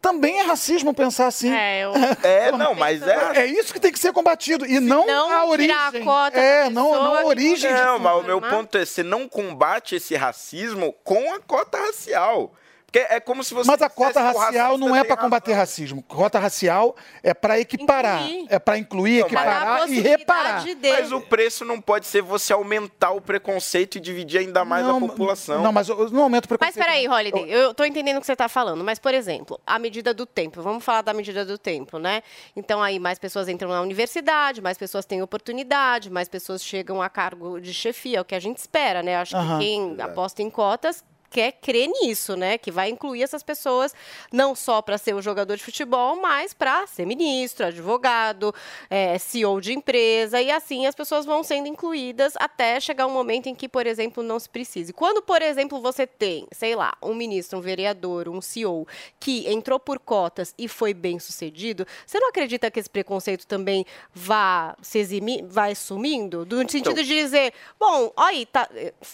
[0.01, 1.53] também é racismo pensar assim.
[1.53, 1.93] É, eu...
[2.23, 3.41] É, não, mas é.
[3.41, 4.65] É isso que tem que ser combatido.
[4.65, 5.75] E não, Não a origem.
[5.75, 7.71] tirar a cota é, não, não a origem.
[7.71, 11.77] Não, de mas o meu ponto é, você não combate esse racismo com a cota
[11.77, 12.51] racial.
[12.91, 13.71] Porque é como se você.
[13.71, 16.03] Mas a cota racial não é para combater racismo.
[16.03, 16.93] Cota racial
[17.23, 18.23] é para equiparar.
[18.23, 18.47] Incluir.
[18.49, 20.63] É para incluir, Não, mas- equiparar e reparar.
[20.75, 20.97] dele.
[21.01, 24.93] Mas o preço não pode ser você aumentar o preconceito e dividir ainda mais a
[24.99, 25.63] população.
[25.63, 26.85] Não, mas eu não aumento o Mas preconceito.
[26.85, 30.13] peraí, Holiday, eu tô entendendo o que você tá falando, mas, por exemplo, a medida
[30.13, 30.61] do tempo.
[30.61, 32.21] Vamos falar da medida do tempo, né?
[32.57, 37.07] Então, aí, mais pessoas entram na universidade, mais pessoas têm oportunidade, mais pessoas chegam a
[37.09, 39.15] cargo de chefia, é o que a gente espera, né?
[39.15, 39.59] Acho Aham.
[39.59, 41.01] que quem aposta em cotas
[41.31, 42.57] quer crer nisso, né?
[42.57, 43.95] Que vai incluir essas pessoas
[44.31, 48.53] não só para ser o jogador de futebol, mas para ser ministro, advogado,
[48.89, 53.47] é, CEO de empresa e assim as pessoas vão sendo incluídas até chegar um momento
[53.47, 54.91] em que, por exemplo, não se precise.
[54.91, 58.85] Quando, por exemplo, você tem, sei lá, um ministro, um vereador, um CEO
[59.19, 63.85] que entrou por cotas e foi bem sucedido, você não acredita que esse preconceito também
[64.13, 66.43] vá se eximir, vai sumindo?
[66.43, 68.67] Do sentido de dizer, bom, olha aí, tá,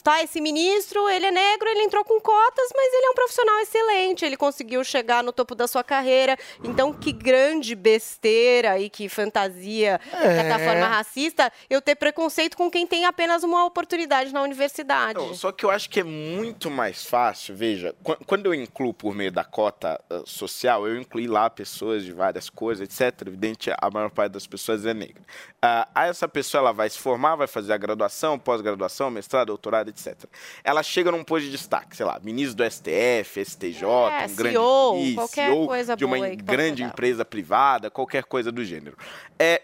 [0.03, 3.59] tá esse ministro, ele é negro, ele entrou com cotas, mas ele é um profissional
[3.59, 6.37] excelente, ele conseguiu chegar no topo da sua carreira.
[6.63, 10.65] Então, que grande besteira e que fantasia, de certa É.
[10.65, 15.19] forma racista, eu ter preconceito com quem tem apenas uma oportunidade na universidade.
[15.19, 18.93] Não, só que eu acho que é muito mais fácil, veja, qu- quando eu incluo
[18.93, 23.27] por meio da cota ah, social, eu incluí lá pessoas de várias cores, etc.
[23.27, 25.21] Evidente, a maior parte das pessoas é negra.
[25.61, 30.15] Aí essa pessoa ela vai se formar, vai fazer a graduação, pós-graduação, mestrado, doutorado, etc.
[30.63, 34.55] Ela chega num posto de destaque, sei lá, ministro do STF, STJ, É, um grande
[34.55, 38.95] CEO, juiz, qualquer CEO coisa de uma possa grande empresa privada, qualquer coisa do gênero.
[39.39, 39.63] É,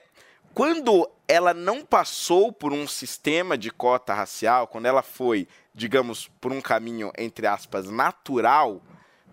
[0.53, 6.52] quando ela não passou por um sistema de cota racial, quando ela foi, digamos, por
[6.52, 8.82] um caminho, entre aspas, natural,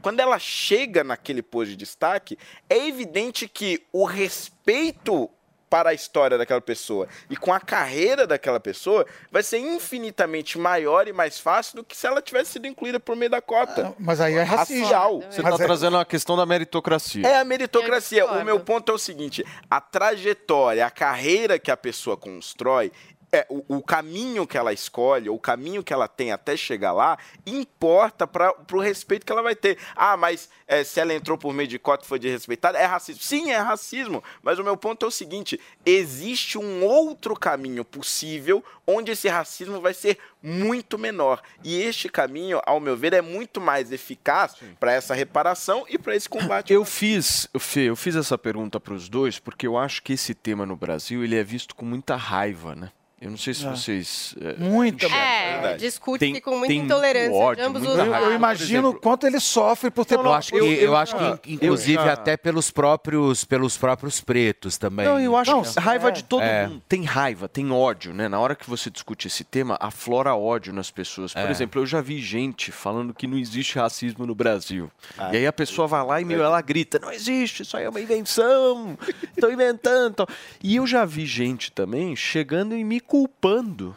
[0.02, 2.38] quando ela chega naquele posto de destaque,
[2.68, 5.30] é evidente que o respeito
[5.70, 11.06] para a história daquela pessoa e com a carreira daquela pessoa vai ser infinitamente maior
[11.06, 13.94] e mais fácil do que se ela tivesse sido incluída por meio da cota.
[13.98, 14.82] Mas aí é racismo.
[14.82, 15.20] racial.
[15.30, 17.26] Você está trazendo a questão da meritocracia.
[17.26, 18.26] É a meritocracia.
[18.26, 22.90] O meu ponto é o seguinte: a trajetória, a carreira que a pessoa constrói.
[23.32, 27.16] É, o, o caminho que ela escolhe, o caminho que ela tem até chegar lá,
[27.46, 29.78] importa para o respeito que ela vai ter.
[29.94, 33.22] Ah, mas é, se ela entrou por meio de cota e foi desrespeitada, é racismo.
[33.22, 34.22] Sim, é racismo.
[34.42, 39.80] Mas o meu ponto é o seguinte: existe um outro caminho possível onde esse racismo
[39.80, 41.42] vai ser muito menor.
[41.62, 46.16] E este caminho, ao meu ver, é muito mais eficaz para essa reparação e para
[46.16, 46.72] esse combate.
[46.72, 50.34] Eu fiz, Fê, eu fiz essa pergunta para os dois porque eu acho que esse
[50.34, 52.90] tema no Brasil ele é visto com muita raiva, né?
[53.20, 53.70] Eu não sei se É.
[53.70, 54.34] vocês.
[54.40, 55.06] é, Muita.
[55.06, 58.28] É, discute-se Tem- com muita tem muito intolerância ódio, de ambos os muita Eu, lados.
[58.28, 61.98] eu imagino o quanto ele sofre por ter Eu acho que, eu, acho que inclusive,
[61.98, 65.04] eu já- até pelos próprios, pelos próprios pretos também.
[65.04, 66.66] Não, eu acho Não, que raiva de todo É.
[66.66, 66.82] mundo.
[66.88, 68.26] Tem raiva, tem ódio, né?
[68.26, 71.34] Na hora que você discute esse tema, aflora ódio nas pessoas.
[71.34, 71.50] Por É.
[71.50, 74.90] exemplo, eu já vi gente falando que não existe racismo no Brasil.
[75.18, 77.84] Ah, e aí a pessoa vai lá e meu, ela grita: não existe, isso aí
[77.84, 78.96] é uma invenção,
[79.36, 80.14] estão inventando.
[80.14, 80.26] tal."
[80.62, 83.96] E eu já vi gente também chegando e me culpando,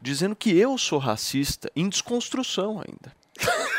[0.00, 3.12] dizendo que eu sou racista, em desconstrução ainda.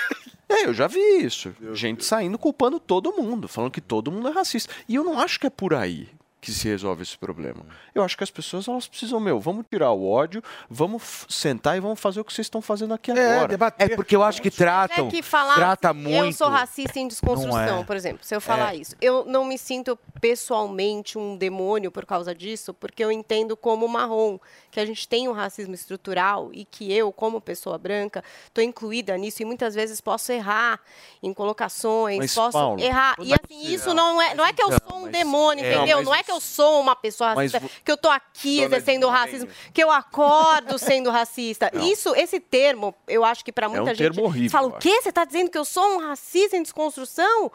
[0.48, 1.56] É, eu já vi isso.
[1.74, 4.72] Gente saindo culpando todo mundo, falando que todo mundo é racista.
[4.88, 6.08] E eu não acho que é por aí
[6.46, 7.66] que se resolve esse problema.
[7.94, 11.80] Eu acho que as pessoas elas precisam, meu, vamos tirar o ódio, vamos sentar e
[11.80, 13.58] vamos fazer o que vocês estão fazendo aqui agora.
[13.80, 16.26] É porque eu acho que É tratam, que falar trata assim, muito.
[16.26, 17.84] eu sou racista em desconstrução, é.
[17.84, 18.78] por exemplo, se eu falar É.
[18.78, 18.96] isso.
[19.02, 24.38] Eu não me sinto pessoalmente um demônio por causa disso, porque eu entendo como marrom,
[24.70, 29.18] que a gente tem um racismo estrutural e que eu, como pessoa branca, estou incluída
[29.18, 30.80] nisso e muitas vezes posso errar
[31.24, 33.16] em colocações, Mas, posso Paula, errar.
[33.20, 36.04] E é assim, isso não é, não é que eu sou um demônio, é, entendeu?
[36.04, 39.08] Não é que eu sou uma pessoa Mas racista, vo- que eu tô aqui exercendo
[39.10, 41.70] racismo, que eu acordo sendo racista.
[41.74, 41.86] Não.
[41.88, 44.78] Isso, esse termo, eu acho que para muita um gente termo horrível, fala eu o
[44.80, 45.02] quê?
[45.02, 47.52] Você está dizendo que eu sou um racista em desconstrução?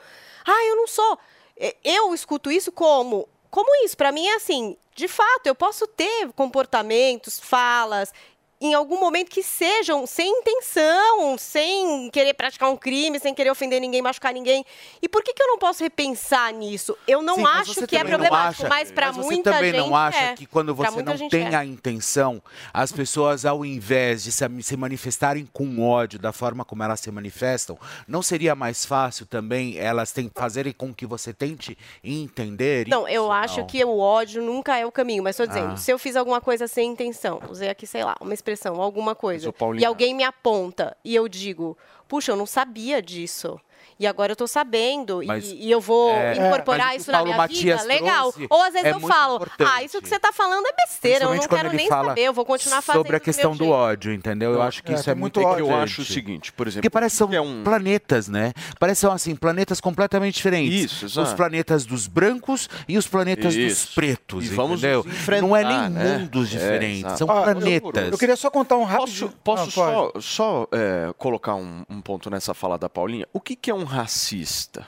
[0.46, 1.18] Ah, eu não sou.
[1.56, 3.96] É, Eu escuto isso como como isso.
[3.96, 8.12] Para mim é assim, de fato, eu posso ter comportamentos, falas
[8.60, 13.80] em algum momento que sejam sem intenção, sem querer praticar um crime, sem querer ofender
[13.80, 14.64] ninguém, machucar ninguém.
[15.00, 16.94] E por que, que eu não posso repensar nisso?
[17.08, 19.72] Eu não Sim, acho você que é também problemático, acha- mas para você muita também
[19.72, 20.34] gente não acha é.
[20.34, 21.54] que quando você não tem é.
[21.56, 22.42] a intenção,
[22.72, 27.78] as pessoas, ao invés de se, manifestarem com ódio da forma como elas se manifestam,
[28.06, 33.16] não seria mais fácil também elas fazerem com que você tente entender Não, isso?
[33.16, 33.66] eu acho Não.
[33.66, 35.76] que o ódio nunca é o caminho, mas estou dizendo, Ah.
[35.78, 38.49] se eu fiz alguma coisa sem intenção, usei aqui, sei lá, uma expressão,
[38.80, 40.96] alguma coisa, e alguém me aponta.
[41.04, 41.76] E eu digo,
[42.08, 43.60] puxa, eu não sabia disso.
[44.00, 47.36] E agora eu tô sabendo, e- Mas- e, eu vou é, incorporar isso na minha
[47.36, 48.32] Matias vida, legal.
[48.48, 49.70] Ou às vezes é eu falo, importante.
[49.70, 52.32] ah, isso que você tá falando é besteira, eu não quero nem fala saber, eu
[52.32, 53.76] vou continuar fazendo sobre a do questão meu do jeito.
[53.76, 54.54] ódio, entendeu?
[54.54, 55.66] Eu acho que É, isso é muito ódio.
[55.66, 58.54] Eu acho o seguinte, por exemplo, Porque parece que são é um- planetas, né?
[58.78, 60.84] Parece são, assim, planetas completamente diferentes.
[60.92, 61.36] Isso, Os exato.
[61.36, 63.94] planetas dos brancos e os planetas dos Isso.
[63.94, 65.04] pretos, E vamos entendeu?
[65.42, 66.16] Não é nem né?
[66.18, 68.12] mundos É, diferentes, são Ah, eu- planetas.
[68.12, 69.38] Eu queria só contar um Posso, rápido.
[69.44, 70.24] posso Ah, pode.
[70.24, 73.26] só, só é, colocar um, um ponto nessa fala da Paulinha?
[73.32, 74.86] O que, que é um racista?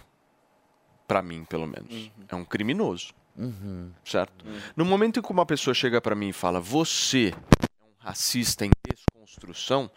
[1.07, 2.11] Pra mim, pelo menos.
[2.29, 3.13] É um criminoso.
[3.37, 3.91] Uhum.
[4.05, 4.45] Certo?
[4.77, 8.65] No momento em que uma pessoa chega pra mim e fala você é um racista
[8.65, 9.91] em desconstrução,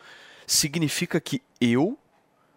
[0.47, 1.97] significa que eu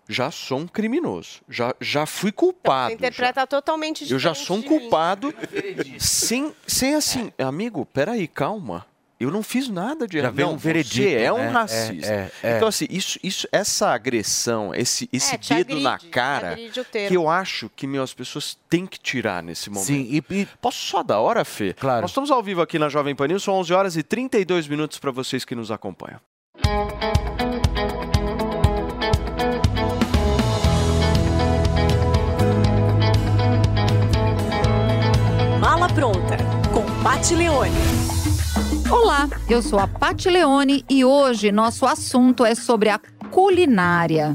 [0.09, 1.43] já sou um criminoso.
[1.49, 2.91] Já, já fui culpado.
[2.91, 5.35] Você interpreta totalmente diferente Eu já sou um culpado
[6.01, 8.87] sem, sem assim, amigo, peraí, calma.
[9.21, 10.39] Eu não fiz nada de Já errado.
[10.39, 11.49] Não, um veredito, Você é um né?
[11.49, 12.07] racista.
[12.07, 12.57] É, é, é.
[12.57, 16.57] Então, assim, isso, isso, essa agressão, esse, esse É, te dedo na agride, te cara,
[17.09, 19.87] que eu acho que meu, as pessoas têm que tirar nesse momento.
[19.87, 21.73] Sim, e, Posso só da hora, Fê?
[21.75, 22.03] Claro.
[22.03, 24.99] Nós estamos ao vivo aqui na Jovem Pan News, são 11 horas e 32 minutos
[24.99, 26.21] para vocês que nos acompanham.
[35.61, 36.37] Mala pronta
[36.73, 37.98] com Pat Leone.
[38.91, 42.99] Olá, eu sou a Pati Leone e hoje nosso assunto é sobre a
[43.31, 44.35] culinária.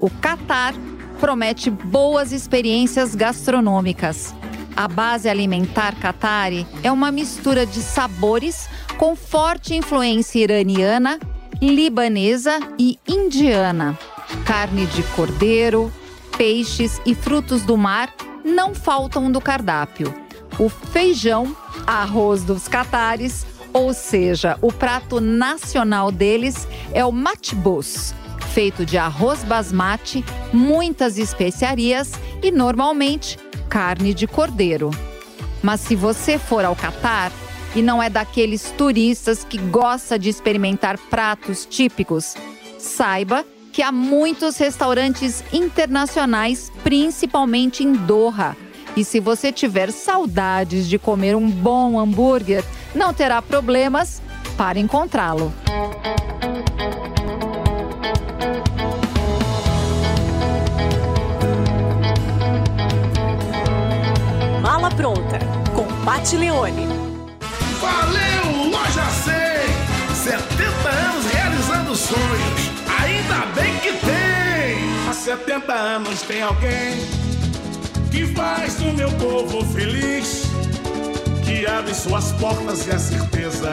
[0.00, 0.74] O Catar
[1.18, 4.32] promete boas experiências gastronômicas.
[4.76, 11.18] A base alimentar Qatari é uma mistura de sabores com forte influência iraniana,
[11.60, 13.98] libanesa e indiana.
[14.46, 15.92] Carne de cordeiro,
[16.36, 18.14] peixes e frutos do mar
[18.44, 20.27] não faltam do cardápio.
[20.58, 21.56] O feijão,
[21.86, 28.12] arroz dos catares, ou seja, o prato nacional deles é o matbus,
[28.52, 32.12] feito de arroz basmati, muitas especiarias
[32.42, 34.90] e normalmente carne de cordeiro.
[35.62, 37.30] Mas se você for ao Catar
[37.76, 42.34] e não é daqueles turistas que gosta de experimentar pratos típicos,
[42.78, 48.56] saiba que há muitos restaurantes internacionais, principalmente em Doha.
[48.96, 54.20] E se você tiver saudades de comer um bom hambúrguer, não terá problemas
[54.56, 55.52] para encontrá-lo.
[64.60, 65.38] Mala pronta
[65.74, 66.86] com Pat Leone.
[67.80, 69.34] Valeu, Loja 100!
[70.14, 72.70] 70 anos realizando sonhos.
[73.00, 75.08] Ainda bem que tem!
[75.08, 77.27] Há 70 anos tem alguém
[78.18, 80.42] que faz do meu povo feliz,
[81.44, 83.70] que abre suas portas e a certeza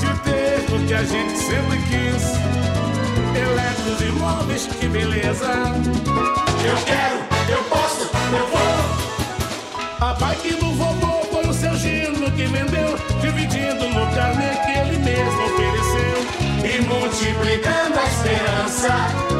[0.00, 2.24] de ter o que a gente sempre quis.
[3.40, 5.46] Eletros e móveis, que beleza!
[5.46, 7.18] Eu quero,
[7.48, 10.08] eu posso, eu vou!
[10.08, 14.98] A bike do vovô foi o seu Gino que vendeu, dividindo no carnê que ele
[14.98, 16.16] mesmo ofereceu.
[16.64, 19.35] E multiplicando a esperança,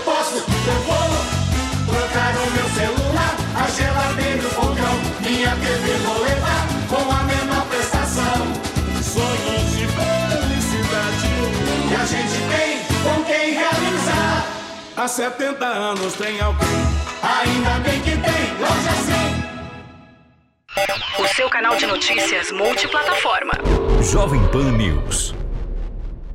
[0.00, 0.44] eu posso, eu
[0.86, 1.08] vou
[1.86, 7.22] trocar o meu celular, a geladeira e o fogão, minha TV vou levar com a
[7.24, 8.46] menor prestação.
[9.02, 11.28] Sonhos de felicidade
[11.88, 14.46] que a gente tem com quem realizar.
[14.96, 16.68] Há 70 anos tem alguém,
[17.22, 18.92] ainda bem que tem, loja
[21.16, 21.24] 100.
[21.24, 23.52] O seu canal de notícias multiplataforma.
[24.02, 25.39] Jovem Pan News.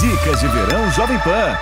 [0.00, 1.58] Dicas de verão Jovem Pan.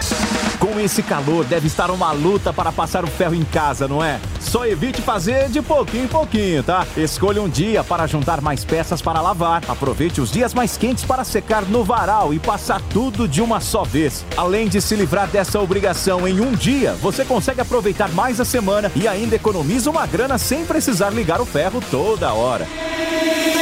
[0.61, 4.21] Com esse calor, deve estar uma luta para passar o ferro em casa, não é?
[4.39, 6.87] Só evite fazer de pouquinho em pouquinho, tá?
[6.97, 9.65] Escolha um dia para juntar mais peças para lavar.
[9.67, 13.83] Aproveite os dias mais quentes para secar no varal e passar tudo de uma só
[13.83, 14.25] vez.
[14.37, 18.93] Além de se livrar dessa obrigação em um dia, você consegue aproveitar mais a semana
[18.95, 22.69] e ainda economiza uma grana sem precisar ligar o ferro toda hora.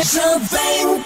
[0.05, 1.03] Jovem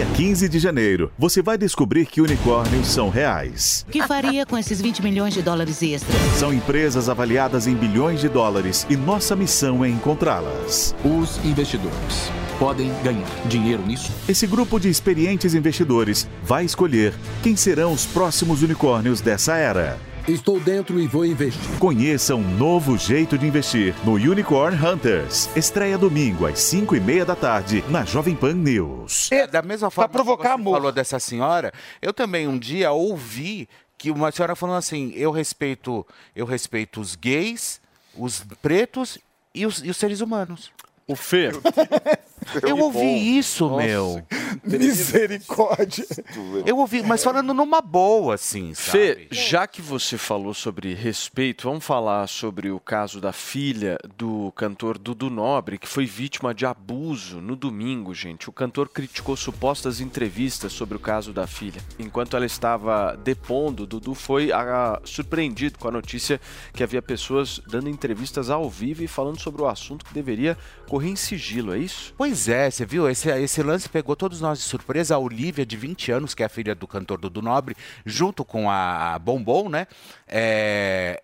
[0.00, 3.84] Dia 15 de janeiro, você vai descobrir que unicórnios são reais.
[3.86, 6.16] O que faria com esses 20 milhões de dólares extras?
[6.38, 10.94] São empresas avaliadas em bilhões de dólares e nossa missão é encontrá-las.
[11.04, 14.10] Os investidores podem ganhar dinheiro nisso?
[14.26, 17.12] Esse grupo de experientes investidores vai escolher
[17.42, 19.98] quem serão os próximos unicórnios dessa era.
[20.30, 21.60] Estou dentro e vou investir.
[21.80, 25.48] Conheça um novo jeito de investir no Unicorn Hunters.
[25.56, 29.32] Estreia domingo às 5 e meia da tarde na Jovem Pan News.
[29.32, 33.68] É, da mesma forma provocar que você falou dessa senhora, eu também um dia ouvi
[33.98, 37.80] que uma senhora falando assim, eu respeito, eu respeito os gays,
[38.16, 39.18] os pretos
[39.52, 40.70] e os, e os seres humanos.
[41.08, 41.50] O Fê.
[42.62, 44.22] Eu ouvi isso, Nossa, meu.
[44.64, 46.06] Misericórdia.
[46.66, 48.90] Eu ouvi, mas falando numa boa, assim, sabe?
[48.90, 54.52] Fê, já que você falou sobre respeito, vamos falar sobre o caso da filha do
[54.52, 58.48] cantor Dudu Nobre, que foi vítima de abuso no domingo, gente.
[58.48, 61.80] O cantor criticou supostas entrevistas sobre o caso da filha.
[61.98, 66.40] Enquanto ela estava depondo, Dudu foi ah, surpreendido com a notícia
[66.72, 70.56] que havia pessoas dando entrevistas ao vivo e falando sobre o assunto que deveria
[70.88, 72.14] correr em sigilo, é isso?
[72.16, 73.08] Pois é, você viu?
[73.08, 75.14] Esse, esse lance pegou todos nós de surpresa.
[75.14, 78.70] A Olivia, de 20 anos, que é a filha do cantor Dudu Nobre, junto com
[78.70, 79.86] a Bombom, né?
[80.26, 81.22] É,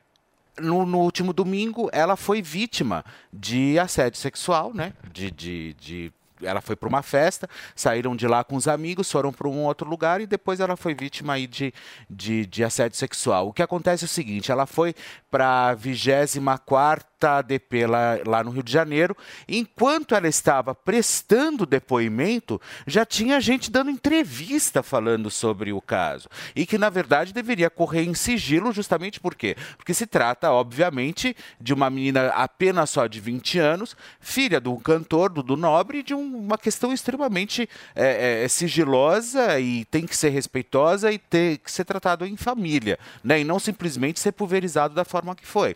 [0.60, 4.92] no, no último domingo, ela foi vítima de assédio sexual, né?
[5.12, 6.12] De, de, de-
[6.42, 9.88] ela foi para uma festa, saíram de lá com os amigos, foram para um outro
[9.88, 11.72] lugar e depois ela foi vítima aí de,
[12.10, 13.48] de, de assédio sexual.
[13.48, 14.94] O que acontece é o seguinte: ela foi
[15.30, 19.16] para a 24 ADP lá, lá no Rio de Janeiro.
[19.48, 26.28] Enquanto ela estava prestando depoimento, já tinha gente dando entrevista falando sobre o caso.
[26.55, 29.56] E que, na verdade, deveria correr em sigilo, justamente por quê?
[29.76, 35.30] Porque se trata, obviamente, de uma menina apenas só de 20 anos, filha do cantor,
[35.30, 40.30] do, do Nobre, de um- uma questão extremamente é, é, sigilosa e tem que ser
[40.30, 43.40] respeitosa e ter que ser tratado em família, né?
[43.40, 45.74] E não simplesmente ser pulverizado da forma que foi.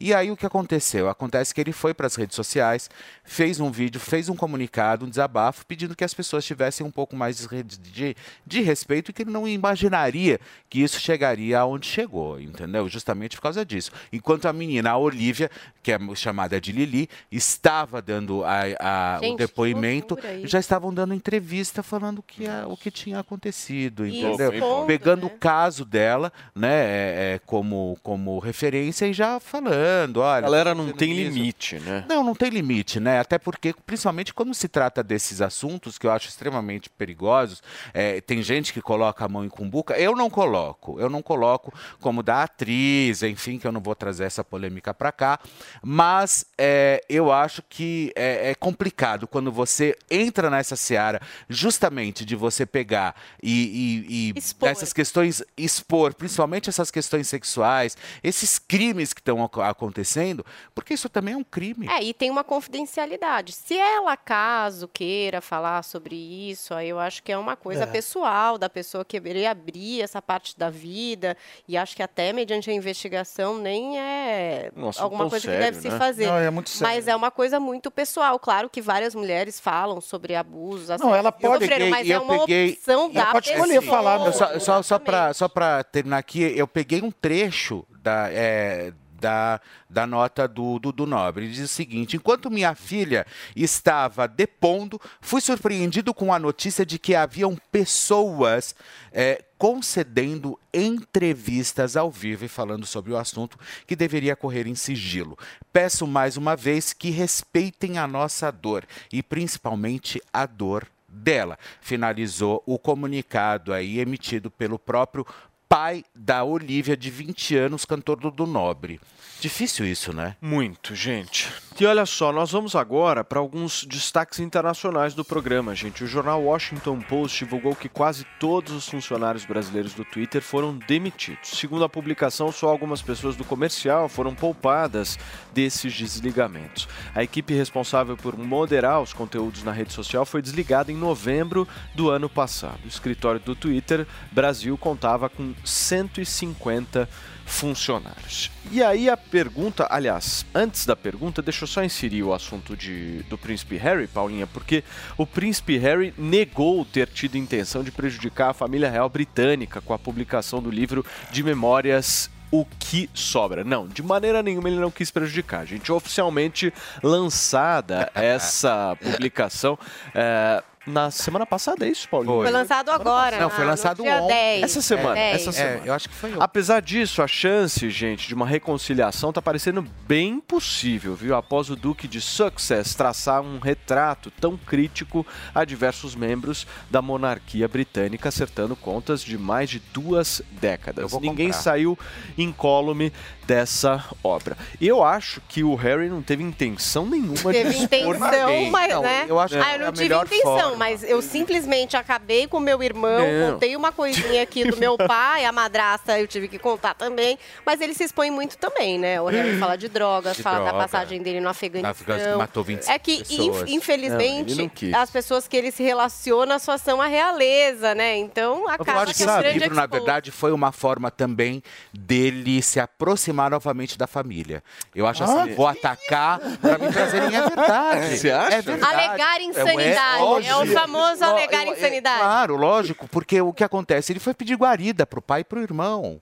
[0.00, 0.77] E aí o que aconteceu?
[1.08, 2.88] Acontece que ele foi para as redes sociais,
[3.24, 7.14] fez um vídeo, fez um comunicado, um desabafo, pedindo que as pessoas tivessem um pouco
[7.16, 12.40] mais de, de, de respeito e que ele não imaginaria que isso chegaria aonde chegou,
[12.40, 12.88] entendeu?
[12.88, 13.90] Justamente por causa disso.
[14.12, 15.50] Enquanto a menina, a Olivia,
[15.82, 21.14] que é chamada de Lili, estava dando a- a- Gente, o depoimento, já estavam dando
[21.14, 24.52] entrevista falando que a- o que tinha acontecido, E entendeu?
[24.52, 30.42] expondo, Pegando o caso dela, né, é, é, como, como referência e já falando, olha...
[30.42, 31.30] Galera, não tem isso.
[31.34, 32.04] limite, né?
[32.08, 33.18] Não, não tem limite, né?
[33.20, 37.62] Até porque, principalmente quando se trata desses assuntos que eu acho extremamente perigosos,
[37.94, 39.98] é, tem gente que coloca a mão em cumbuca.
[39.98, 44.24] Eu não coloco, eu não coloco como da atriz, enfim, que eu não vou trazer
[44.24, 45.38] essa polêmica para cá.
[45.82, 52.36] Mas é, eu acho que é, é complicado quando você entra nessa seara justamente de
[52.36, 54.68] você pegar e, e, e Expor.
[54.68, 61.08] essas questões expor, principalmente essas questões sexuais, esses crimes que estão ac- acontecendo, porque isso
[61.08, 61.88] também é um crime.
[61.88, 63.52] É, e tem uma confidencialidade.
[63.52, 67.86] Se ela, caso queira falar sobre isso, aí eu acho que é uma coisa É.
[67.86, 71.36] pessoal da pessoa querer abrir essa parte da vida.
[71.66, 75.80] E acho que até mediante a investigação nem é Nossa, alguma coisa que sério, deve
[75.80, 75.98] se né?
[75.98, 76.26] fazer.
[76.26, 76.94] Não, é muito sério.
[76.94, 78.38] Mas é uma coisa muito pessoal.
[78.38, 80.88] Claro que várias mulheres falam sobre abusos.
[81.00, 83.66] Não, ela pode- sofreram, mas e é eu uma peguei- opção da pessoa.
[83.68, 88.92] Eu Só, só, só para só pra terminar aqui, eu peguei um trecho da, é,
[89.20, 91.44] da, da nota do, do, do Nobre.
[91.44, 96.98] Ele diz o seguinte: enquanto minha filha estava depondo, fui surpreendido com a notícia de
[96.98, 98.74] que haviam pessoas.
[99.12, 105.36] é, concedendo entrevistas ao vivo e falando sobre o assunto que deveria correr em sigilo.
[105.72, 111.58] Peço mais uma vez que respeitem a nossa dor e principalmente a dor dela.
[111.80, 115.26] Finalizou o comunicado aí emitido pelo próprio
[115.68, 119.00] pai da Olivia, de 20 anos, cantor do, do Nobre.
[119.40, 120.36] Difícil isso, né?
[120.40, 121.48] Muito, gente.
[121.80, 126.02] E olha só, nós vamos agora para alguns destaques internacionais do programa, gente.
[126.02, 131.50] O jornal Washington Post divulgou que quase todos os funcionários brasileiros do Twitter foram demitidos.
[131.50, 135.16] Segundo a publicação, só algumas pessoas do comercial foram poupadas
[135.54, 136.88] desses desligamentos.
[137.14, 142.10] A equipe responsável por moderar os conteúdos na rede social foi desligada em novembro do
[142.10, 142.80] ano passado.
[142.86, 147.08] O escritório do Twitter Brasil contava com 150
[147.48, 148.50] funcionários.
[148.70, 153.22] E aí a pergunta, aliás, antes da pergunta, deixa eu só inserir o assunto de,
[153.24, 154.82] do príncipe Harry, Paulinha, porque
[155.16, 159.98] o príncipe Harry negou ter tido intenção de prejudicar a família real britânica com a
[159.98, 163.62] publicação do livro de memórias o que sobra.
[163.62, 165.66] Não, de maneira nenhuma ele não quis prejudicar.
[165.66, 166.72] Gente, oficialmente
[167.02, 169.78] lançada essa publicação.
[170.14, 172.42] é, na semana passada, é isso, Paulinho?
[172.42, 173.38] Foi lançado agora.
[173.38, 174.60] Não, foi lançado dia ontem.
[174.60, 174.62] 10.
[174.64, 175.14] Essa semana.
[175.14, 175.34] 10.
[175.36, 175.82] Essa semana.
[175.84, 176.42] eu acho que foi ontem.
[176.42, 181.36] Apesar disso, a chance, gente, de uma reconciliação tá parecendo bem possível, viu?
[181.36, 187.68] Após o Duque de Success traçar um retrato tão crítico a diversos membros da monarquia
[187.68, 191.12] britânica, acertando contas de mais de duas décadas.
[191.14, 191.62] Ninguém comprar.
[191.62, 191.98] saiu
[192.36, 193.12] incólume
[193.48, 194.58] dessa obra.
[194.78, 198.70] E eu acho que o Harry não teve intenção nenhuma Teve de expor intenção, ninguém.
[198.70, 199.24] mas, né?
[199.26, 200.76] eu acho que ah, eu é não a tive melhor intenção, forma.
[200.76, 203.52] mas eu simplesmente acabei com meu irmão, Não.
[203.54, 207.80] contei uma coisinha aqui do meu pai, a madrasta eu tive que contar também, mas
[207.80, 209.18] ele se expõe muito também, né?
[209.18, 210.78] O Harry fala de drogas, De fala da droga.
[210.84, 211.90] passagem dele no Afeganistão.
[211.90, 213.56] Afeganistão, matou 25 É que, pessoas.
[213.60, 218.18] Não, infelizmente, não as pessoas que ele se relaciona só são a realeza, né?
[218.18, 220.04] Então, Eu acaba acho que sendo esse grande livro, na exposto.
[220.04, 221.62] verdade, foi uma forma também
[221.94, 224.62] dele se aproximar novamente da família.
[224.94, 228.16] Eu acho Ah, assim, vou atacar pra me trazerem a verdade.
[228.18, 228.56] Você acha?
[228.56, 228.94] É verdade.
[228.94, 230.46] Alegar insanidade.
[230.46, 232.18] É, É, o famoso alegar eu- é, insanidade.
[232.18, 234.12] Claro, lógico, porque o que acontece?
[234.12, 236.20] Ele foi pedir guarida pro pai e pro irmão.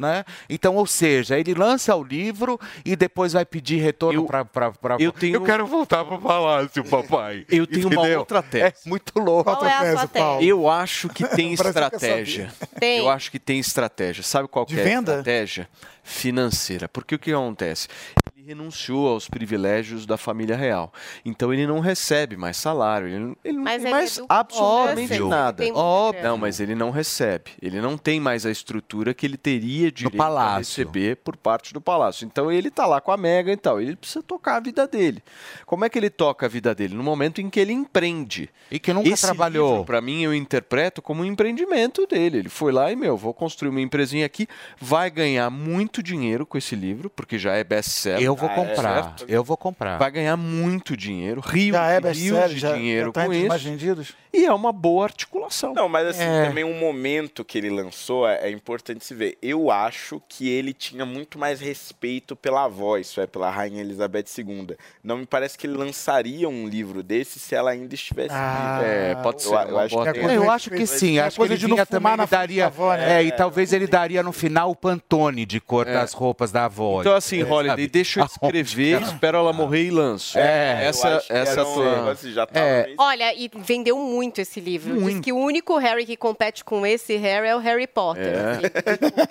[0.00, 0.24] Né?
[0.48, 4.96] Então, ou seja, ele lança o livro e depois vai pedir retorno para pra, pra...
[4.98, 7.44] eu tenho- eu quero voltar pro palácio, papai.
[7.52, 8.20] Eu tenho uma Entendeu?
[8.20, 8.64] outra tese.
[8.64, 9.44] É muito louco.
[9.54, 10.46] Qual é a sua tese?
[10.48, 12.52] Eu acho que tem Parece que estratégia.
[12.78, 12.98] Tem.
[13.00, 14.22] Eu acho que tem estratégia.
[14.22, 15.16] Sabe qual De que é venda?
[15.16, 15.68] a estratégia?
[16.02, 16.88] Financeira.
[16.88, 17.86] Porque o que acontece?
[18.34, 20.92] Ele renunciou aos privilégios da família real.
[21.24, 23.06] Então ele não recebe mais salário.
[23.06, 25.28] Ele, não- ele não Mas tem ele mais é do absolutamente Óbvio.
[25.28, 25.62] nada.
[25.62, 26.22] Tem grana.
[26.28, 27.52] Não, mas ele não recebe.
[27.62, 30.58] Ele não tem mais a estrutura que ele teria direito a palácio.
[30.84, 32.24] receber por parte do palácio.
[32.26, 33.80] Então ele tá lá com a Mega e tal.
[33.80, 35.22] Ele precisa tocar a vida dele.
[35.64, 36.94] Como é que ele toca a vida dele?
[36.96, 38.50] No momento em que ele empreende.
[38.68, 39.84] E que nunca Esse trabalhou.
[39.84, 42.38] Pra mim, eu interpreto como um empreendimento dele.
[42.38, 44.48] Ele foi lá e, meu, vou construir uma empresinha aqui,
[44.80, 48.22] vai ganhar muito dinheiro com esse livro, porque já é best-seller.
[48.24, 49.02] Eu vou Ah, é, comprar.
[49.04, 49.24] certo?
[49.28, 49.98] Eu vou comprar.
[49.98, 53.46] Vai ganhar muito dinheiro, rios, Já é rios de já, dinheiro já tá com isso.
[53.48, 54.14] mais vendidos.
[54.32, 55.74] E é uma boa articulação.
[55.74, 56.46] Não, mas assim, É.
[56.46, 59.36] também um momento que ele lançou é, é importante se ver.
[59.42, 64.26] Eu acho que ele tinha muito mais respeito pela avó, isso é, pela Rainha Elizabeth
[64.38, 64.76] II.
[65.02, 68.86] Não me parece que ele lançaria um livro desse se ela ainda estivesse Ah, viva.
[68.92, 69.48] É, pode ser.
[69.48, 70.26] Eu, eu uma acho que tese.
[70.28, 71.18] É, eu acho que sim.
[71.18, 72.62] É acho que coisa ele de não vinha também, na daria.
[72.62, 73.20] da avó, né?
[73.20, 77.00] É, e talvez ele daria no final o Pantone de cor das roupas da avó.
[77.00, 80.38] Então, assim, É, Holiday, deixa eu escrever, espero ela morrer e lanço.
[80.38, 81.96] É, essa, eu essa um tua.
[81.96, 82.84] negócio, já tava É.
[82.84, 85.02] meio- Olha, e vendeu muito esse livro.
[85.02, 88.24] Diz que o único Harry que compete com esse Harry é o Harry Potter.
[88.26, 88.50] É.
[88.50, 88.60] assim.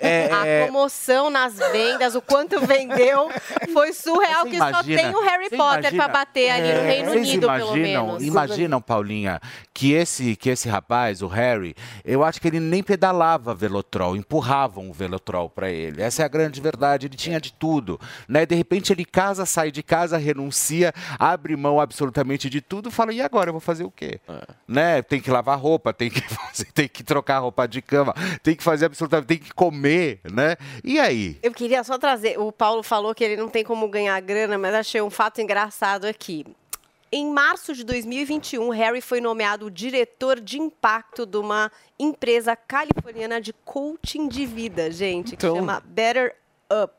[0.00, 3.28] É, A é, promoção nas vendas, o quanto vendeu,
[3.72, 6.78] foi surreal Você que imagina- só tem o Harry você Potter pra bater ali no
[6.80, 8.24] É, Reino vocês Unido, pelo imaginam, menos.
[8.24, 9.40] Imaginam, Paulinha,
[9.74, 14.88] que esse, que esse rapaz, o Harry, eu acho que ele nem pedalava Velotrol, empurravam
[14.90, 16.02] o Velotrol pra ele.
[16.02, 18.00] Essa é a grande verdade, ele tinha de tudo.
[18.28, 18.46] Né?
[18.46, 23.12] De repente ele casa, sai de casa, renuncia, abre mão absolutamente de tudo e fala,
[23.12, 24.18] e agora eu vou fazer o quê?
[24.66, 24.79] Né?
[25.08, 28.62] Tem que lavar roupa, tem que, fazer- tem que trocar roupa de cama, tem que
[28.62, 30.56] fazer absolutamente, tem que comer, né?
[30.84, 31.38] E aí?
[31.42, 34.74] Eu queria só trazer, o Paulo falou que ele não tem como ganhar grana, mas
[34.74, 36.44] achei um fato engraçado aqui.
[37.12, 43.52] Em março de 2021, Harry foi nomeado diretor de impacto de uma empresa californiana de
[43.52, 45.54] coaching de vida, gente, Então.
[45.54, 46.36] que chama Better
[46.72, 46.92] Up.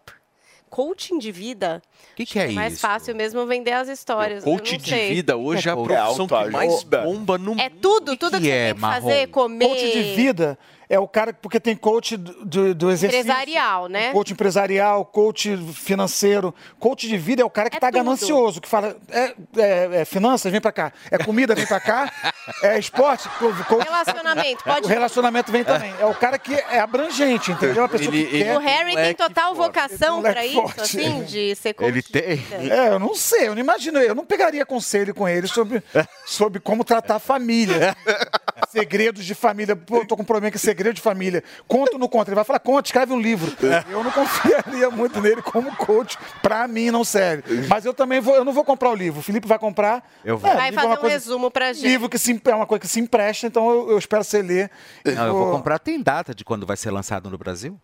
[0.71, 1.81] Coaching de vida?
[2.13, 2.81] O que, que é É mais isso?
[2.81, 4.45] fácil mesmo vender as histórias.
[4.45, 7.69] eu Coach não de vida hoje é a É profissão que mais bomba no É
[7.69, 9.67] tudo, tudo que, que você é, tem que fazer, comer.
[9.67, 10.57] Coach de vida
[10.93, 13.21] é o cara, porque tem coach do, do, do exercício.
[13.23, 14.11] Empresarial, né?
[14.11, 16.53] Coach empresarial, coach financeiro.
[16.79, 17.97] Coach de vida é o cara que É tá tudo.
[18.03, 20.91] ganancioso, que fala, é, é- é finanças, vem pra cá.
[21.09, 22.11] É comida, vem pra cá.
[22.63, 25.93] É esporte, co- coach, Relacionamento, o pode relacionamento vem também.
[25.99, 27.77] É o cara que é abrangente, entendeu?
[27.77, 28.57] É uma pessoa Ele- que ele- quer.
[28.57, 29.67] O Harry tem total forte.
[29.67, 30.81] vocação pra isso, forte.
[30.81, 32.43] assim, de ser coach Ele tem.
[32.69, 35.83] É, eu não sei, eu não imagino, eu não pegaria conselho com ele sobre,
[36.25, 37.95] sobre como tratar a família.
[38.69, 39.75] Segredos de família.
[39.75, 41.43] Pô, eu tô com um problema com segredo de família.
[41.67, 42.29] Conta ou não conta?
[42.29, 43.51] Ele vai falar, conta, escreve um livro.
[43.89, 46.17] Eu não confiaria muito nele como coach.
[46.41, 47.67] Pra mim não serve.
[47.67, 49.19] Mas eu também vou, eu não vou comprar o livro.
[49.19, 50.03] O Felipe vai comprar.
[50.25, 50.49] Eu vou.
[50.49, 51.87] É, Vai livro é fazer uma um coisa- resumo pra gente.
[51.87, 54.71] Livro que se, é uma coisa que se empresta, então eu, eu espero você ler.
[55.05, 55.77] Não, eu vou comprar.
[55.79, 57.79] Tem data de quando vai ser lançado no Brasil?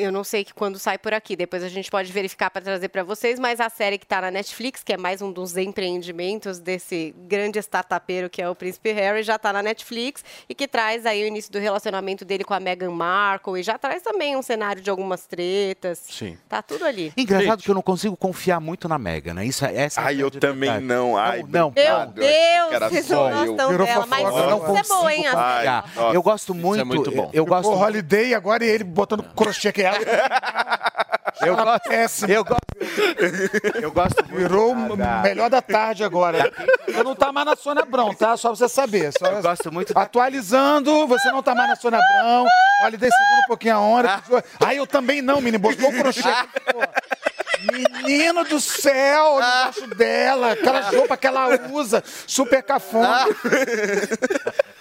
[0.00, 1.36] Eu não sei que quando sai por aqui.
[1.36, 3.38] Depois a gente pode verificar para trazer para vocês.
[3.38, 7.58] Mas a série que está na Netflix, que é mais um dos empreendimentos desse grande
[7.58, 11.26] startupeiro que é o Príncipe Harry, já está na Netflix e que traz aí o
[11.26, 14.88] início do relacionamento dele com a Meghan Markle e já traz também um cenário de
[14.90, 15.98] algumas tretas.
[16.08, 16.38] Sim.
[16.48, 17.12] Tá tudo ali.
[17.16, 19.44] Engraçado que eu não consigo confiar muito na Mega, né?
[19.44, 20.86] Isso, é- essa é Ai, eu também verdade.
[20.86, 21.16] não.
[21.16, 21.84] Ai, não, Meu.
[21.84, 22.06] Eu
[22.80, 23.46] Deus, vocês não eu.
[23.46, 24.06] gostam Virou dela.
[24.06, 25.22] Mas eu não isso é boa, hein?
[25.24, 26.86] consigo Ai, eu gosto muito.
[26.86, 27.30] muito bom.
[27.32, 30.90] Eu gosto o Holiday agora e ele botando crochê que é ela.
[31.42, 32.26] Eu gosto.
[32.28, 33.80] Eu gosto.
[33.80, 34.36] Eu gosto muito.
[34.36, 36.52] Virou o da- melhor da tarde agora.
[36.86, 38.36] Eu não tá mais na Sônia Abrão, tá?
[38.36, 39.10] Só pra você saber.
[39.18, 39.26] Só...
[39.26, 42.46] Eu gosto muito Atualizando, você não tá mais na Sônia Abrão.
[42.84, 44.22] Olha, dei segura um pouquinho a onda.
[44.60, 45.58] Aí eu também não, menino.
[45.58, 46.28] Botou o crochê.
[47.72, 53.26] Menino do céu, debaixo dela, aquela roupa que ela usa, super cafona.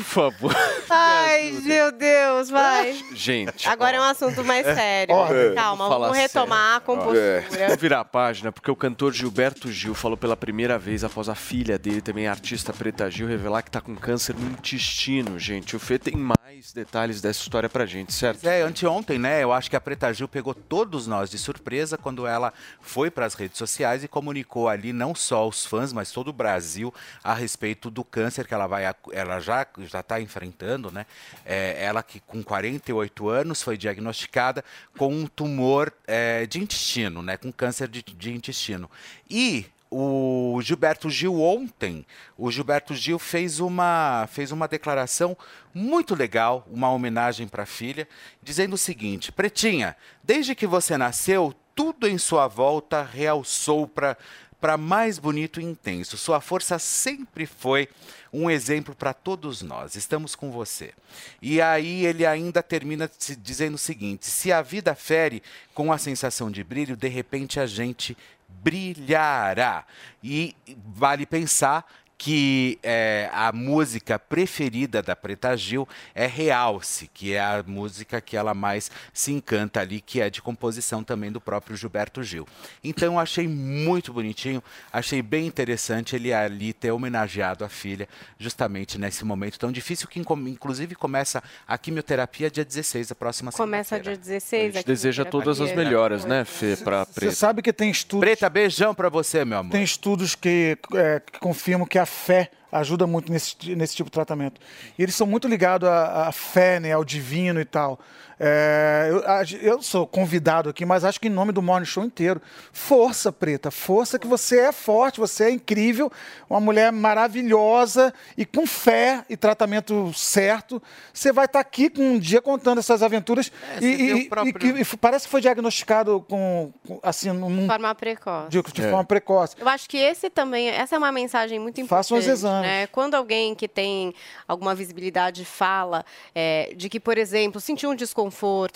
[0.00, 0.56] Por favor.
[0.88, 2.98] Ai, meu Deus, vai.
[3.12, 3.68] Gente.
[3.68, 5.14] Agora é um assunto mais sério.
[5.14, 7.44] Ó, Calma, falar vamos retomar a compostura.
[7.68, 11.34] Vou virar a página, porque o cantor Gilberto Gil falou pela primeira vez, após a
[11.34, 15.76] filha dele, também a artista Preta Gil, revelar que tá com câncer no intestino, gente.
[15.76, 18.46] O Fê tem mais detalhes dessa história pra gente, certo?
[18.46, 19.42] É, anteontem, né?
[19.42, 23.26] Eu acho que a Preta Gil pegou todos nós de surpresa quando ela foi para
[23.26, 27.34] as redes sociais e comunicou ali não só os fãs, mas todo o Brasil a
[27.34, 31.06] respeito do câncer que ela vai, ela já já está enfrentando, né?
[31.44, 34.64] É, ela que com 48 anos foi diagnosticada
[34.96, 37.36] com um tumor é, de intestino, né?
[37.36, 38.90] Com câncer de, de intestino.
[39.28, 42.06] E o Gilberto Gil ontem,
[42.38, 45.36] o Gilberto Gil fez uma, fez uma declaração
[45.74, 48.06] muito legal, uma homenagem para a filha,
[48.40, 54.16] dizendo o seguinte: Pretinha, desde que você nasceu, tudo em sua volta realçou para
[54.60, 56.16] para mais bonito e intenso.
[56.16, 57.88] Sua força sempre foi
[58.32, 59.96] um exemplo para todos nós.
[59.96, 60.92] Estamos com você.
[61.40, 63.10] E aí ele ainda termina
[63.40, 65.42] dizendo o seguinte: se a vida fere
[65.74, 68.16] com a sensação de brilho, de repente a gente
[68.48, 69.86] brilhará.
[70.22, 70.54] E
[70.94, 71.86] vale pensar
[72.20, 78.36] que é, a música preferida da Preta Gil é Realce, que é a música que
[78.36, 82.46] ela mais se encanta ali, que é de composição também do próprio Gilberto Gil.
[82.84, 88.06] Então eu achei muito bonitinho, achei bem interessante ele ali ter homenageado a filha
[88.38, 93.66] justamente nesse momento tão difícil que inclusive começa a quimioterapia dia 16 da próxima semana.
[93.66, 97.32] Começa dia 16 A gente deseja todas as melhoras, né, Fê, Você Preta.
[97.32, 98.20] sabe que tem estudos.
[98.20, 99.72] Preta, beijão pra você, meu amor.
[99.72, 104.12] Tem estudos que, é, que confirmam que a fé ajuda muito nesse, nesse tipo de
[104.12, 104.60] tratamento.
[104.98, 107.98] E eles são muito ligados à, à fé, né, ao divino e tal.
[108.42, 112.40] É, eu, eu sou convidado aqui, mas acho que em nome do Morning Show inteiro.
[112.72, 116.10] Força, Preta, força que você é forte, você é incrível,
[116.48, 120.82] uma mulher maravilhosa e com fé e tratamento certo.
[121.12, 123.52] Você vai estar aqui com um dia contando essas aventuras.
[123.78, 127.60] É, e, e- e próprio- que- e parece que foi diagnosticado com, com, assim, num,
[127.60, 128.48] De forma precoce.
[128.48, 129.56] de, de forma precoce.
[129.58, 131.88] Eu acho que esse também, essa é uma mensagem muito importante.
[131.90, 132.62] Façam os exames.
[132.62, 132.86] Né?
[132.86, 134.14] Quando alguém que tem
[134.48, 138.29] alguma visibilidade fala é, de que, por exemplo, sentiu um desconforto,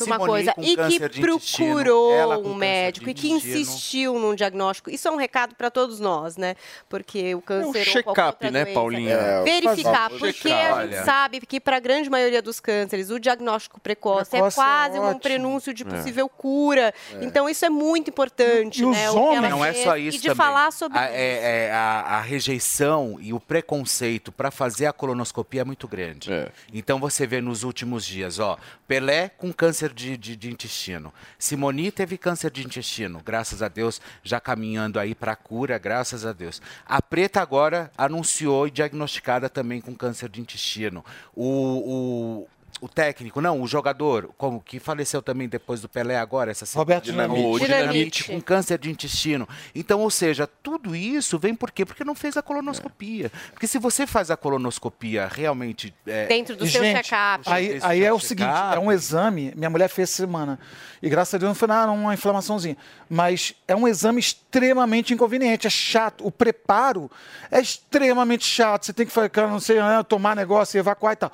[0.05, 4.91] uma Simone coisa, com e que procurou ela um médico e que insistiu num diagnóstico,
[4.91, 6.55] isso é um recado para todos nós, né?
[6.89, 7.67] Porque o câncer.
[7.67, 9.15] ou qualquer check-up, né, doença- Paulinha?
[9.15, 13.19] É, Verificar, um porque a gente sabe que para a grande maioria dos cânceres, o
[13.19, 15.21] diagnóstico precoce, Precoce é é quase um ótimo.
[15.21, 15.87] prenúncio de É.
[15.87, 16.93] possível cura.
[17.15, 17.25] É.
[17.25, 18.83] Então, isso é muito importante.
[18.83, 19.11] E os né?
[19.11, 20.37] o que ela homens- Não é só isso E de também.
[20.37, 25.61] falar sobre a, é- é a, a rejeição e o preconceito para fazer a colonoscopia
[25.63, 26.31] é muito grande.
[26.73, 28.57] Então você vê nos últimos dias, ó,
[28.87, 34.01] Pelé com câncer de, de- de intestino, Simoni teve câncer de intestino, graças a Deus,
[34.23, 36.63] já caminhando aí para a cura, graças a Deus.
[36.87, 41.05] A Preta agora anunciou e diagnosticada também com câncer de intestino.
[41.37, 42.47] O,
[42.81, 46.67] o técnico, não, o jogador, como que faleceu também depois do Pelé agora, essa.
[46.77, 47.65] Roberto Dinamite.
[47.65, 48.25] Dinamite.
[48.25, 49.49] Com câncer de intestino.
[49.75, 51.85] Então, ou seja, tudo isso vem por quê?
[51.85, 53.31] Porque não fez a colonoscopia.
[53.53, 55.95] Porque se você faz a colonoscopia realmente...
[56.07, 57.45] é, Dentro do E, seu check-up.
[57.47, 60.59] Aí, aí é o seguinte, é um exame, minha mulher fez semana,
[61.03, 62.77] e graças a Deus não foi nada, uma inflamaçãozinha,
[63.09, 67.11] mas é um exame extremamente inconveniente, é chato, o preparo
[67.51, 71.33] é extremamente chato, você tem que ficar, não sei, né, tomar negócio, evacuar e tal.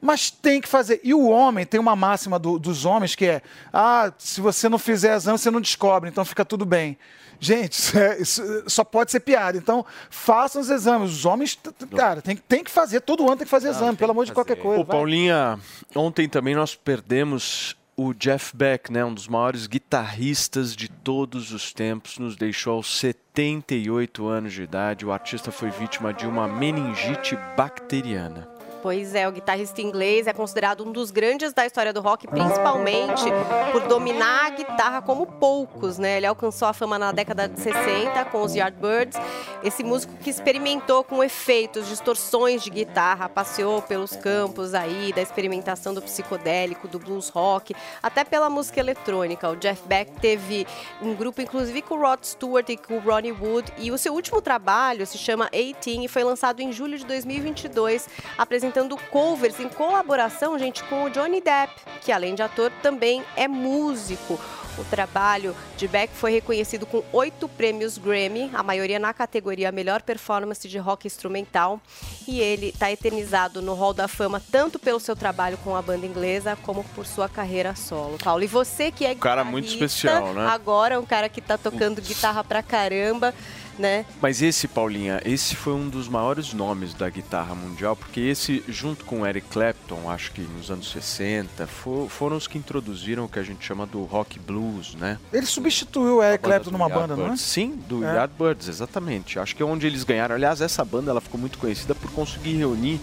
[0.00, 1.00] Mas tem que fazer.
[1.04, 4.78] E o homem, tem uma máxima do- dos homens que é: ah, se você não
[4.78, 6.96] fizer exame, você não descobre, então fica tudo bem.
[7.38, 9.56] Gente, isso, é- isso só pode ser piada.
[9.58, 11.10] Então, façam os exames.
[11.10, 11.58] Os homens,
[11.96, 13.00] cara, tem, tem que fazer.
[13.00, 14.80] Todo ano tem que fazer exame, pelo amor de qualquer coisa.
[14.80, 14.96] Ô, vai.
[14.96, 15.58] Paulinha,
[15.94, 21.74] ontem também nós perdemos o Jeff Beck, né, um dos maiores guitarristas de todos os
[21.74, 25.04] tempos, nos deixou aos 78 anos de idade.
[25.04, 28.48] O artista foi vítima de uma meningite bacteriana.
[28.82, 33.24] Pois é, o guitarrista inglês é considerado um dos grandes da história do rock, principalmente
[33.72, 36.16] por dominar a guitarra como poucos, né?
[36.16, 39.18] Ele alcançou a fama na década de 60 com os Yardbirds.
[39.62, 45.92] Esse músico que experimentou com efeitos, distorções de guitarra, passeou pelos campos aí da experimentação
[45.92, 49.48] do psicodélico, do blues rock, até pela música eletrônica.
[49.50, 50.66] O Jeff Beck teve
[51.02, 54.14] um grupo, inclusive, com o Rod Stewart e com o Ronnie Wood, e o seu
[54.14, 58.08] último trabalho se chama 18 e foi lançado em julho de 2022,
[58.38, 63.24] apresentando apresentando covers em colaboração, gente, com o Johnny Depp, que além de ator também
[63.36, 64.38] é músico.
[64.78, 70.00] O trabalho de Beck foi reconhecido com oito prêmios Grammy, a maioria na categoria Melhor
[70.00, 71.80] Performance de Rock Instrumental.
[72.26, 76.06] E ele está eternizado no Hall da Fama tanto pelo seu trabalho com a banda
[76.06, 78.16] inglesa como por sua carreira solo.
[78.22, 80.46] Paulo, e você que é cara muito especial, né?
[80.46, 83.34] Agora um cara que tá tocando guitarra pra caramba,
[83.80, 84.04] né?
[84.22, 89.04] Mas esse, Paulinha, esse foi um dos maiores nomes da guitarra mundial, porque esse, junto
[89.04, 93.28] com o Eric Clapton, acho que nos anos 60, fo- foram os que introduziram o
[93.28, 95.18] que a gente chama do rock blues, né?
[95.32, 97.36] Ele substituiu o Eric Clapton numa banda, não é?
[97.36, 98.14] Sim, do É.
[98.14, 99.38] Yardbirds, exatamente.
[99.38, 100.34] Acho que é onde eles ganharam.
[100.34, 103.00] Aliás, essa banda ela ficou muito conhecida por conseguir reunir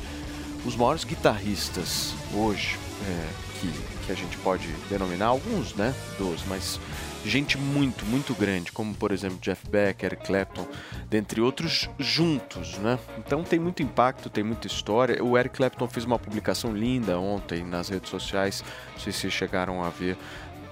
[0.66, 3.30] os maiores guitarristas hoje, é,
[3.60, 3.72] que,
[4.06, 6.80] que a gente pode denominar, alguns, né, dos, mas
[7.26, 10.66] gente muito, muito grande, como por exemplo Jeff Beck, Eric Clapton,
[11.10, 12.98] dentre outros, juntos, né?
[13.18, 15.22] Então tem muito impacto, tem muita história.
[15.24, 18.64] O Eric Clapton fez uma publicação linda ontem nas redes sociais,
[18.94, 20.18] não sei se vocês chegaram a ver,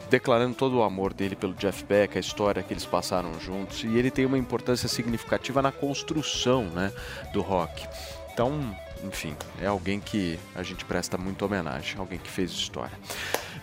[0.09, 3.97] declarando todo o amor dele pelo Jeff Beck, a história que eles passaram juntos, e
[3.97, 6.91] ele tem uma importância significativa na construção, né,
[7.33, 7.87] do rock.
[8.31, 8.75] Então,
[9.05, 12.97] enfim, é alguém que a gente presta muita homenagem, alguém que fez história.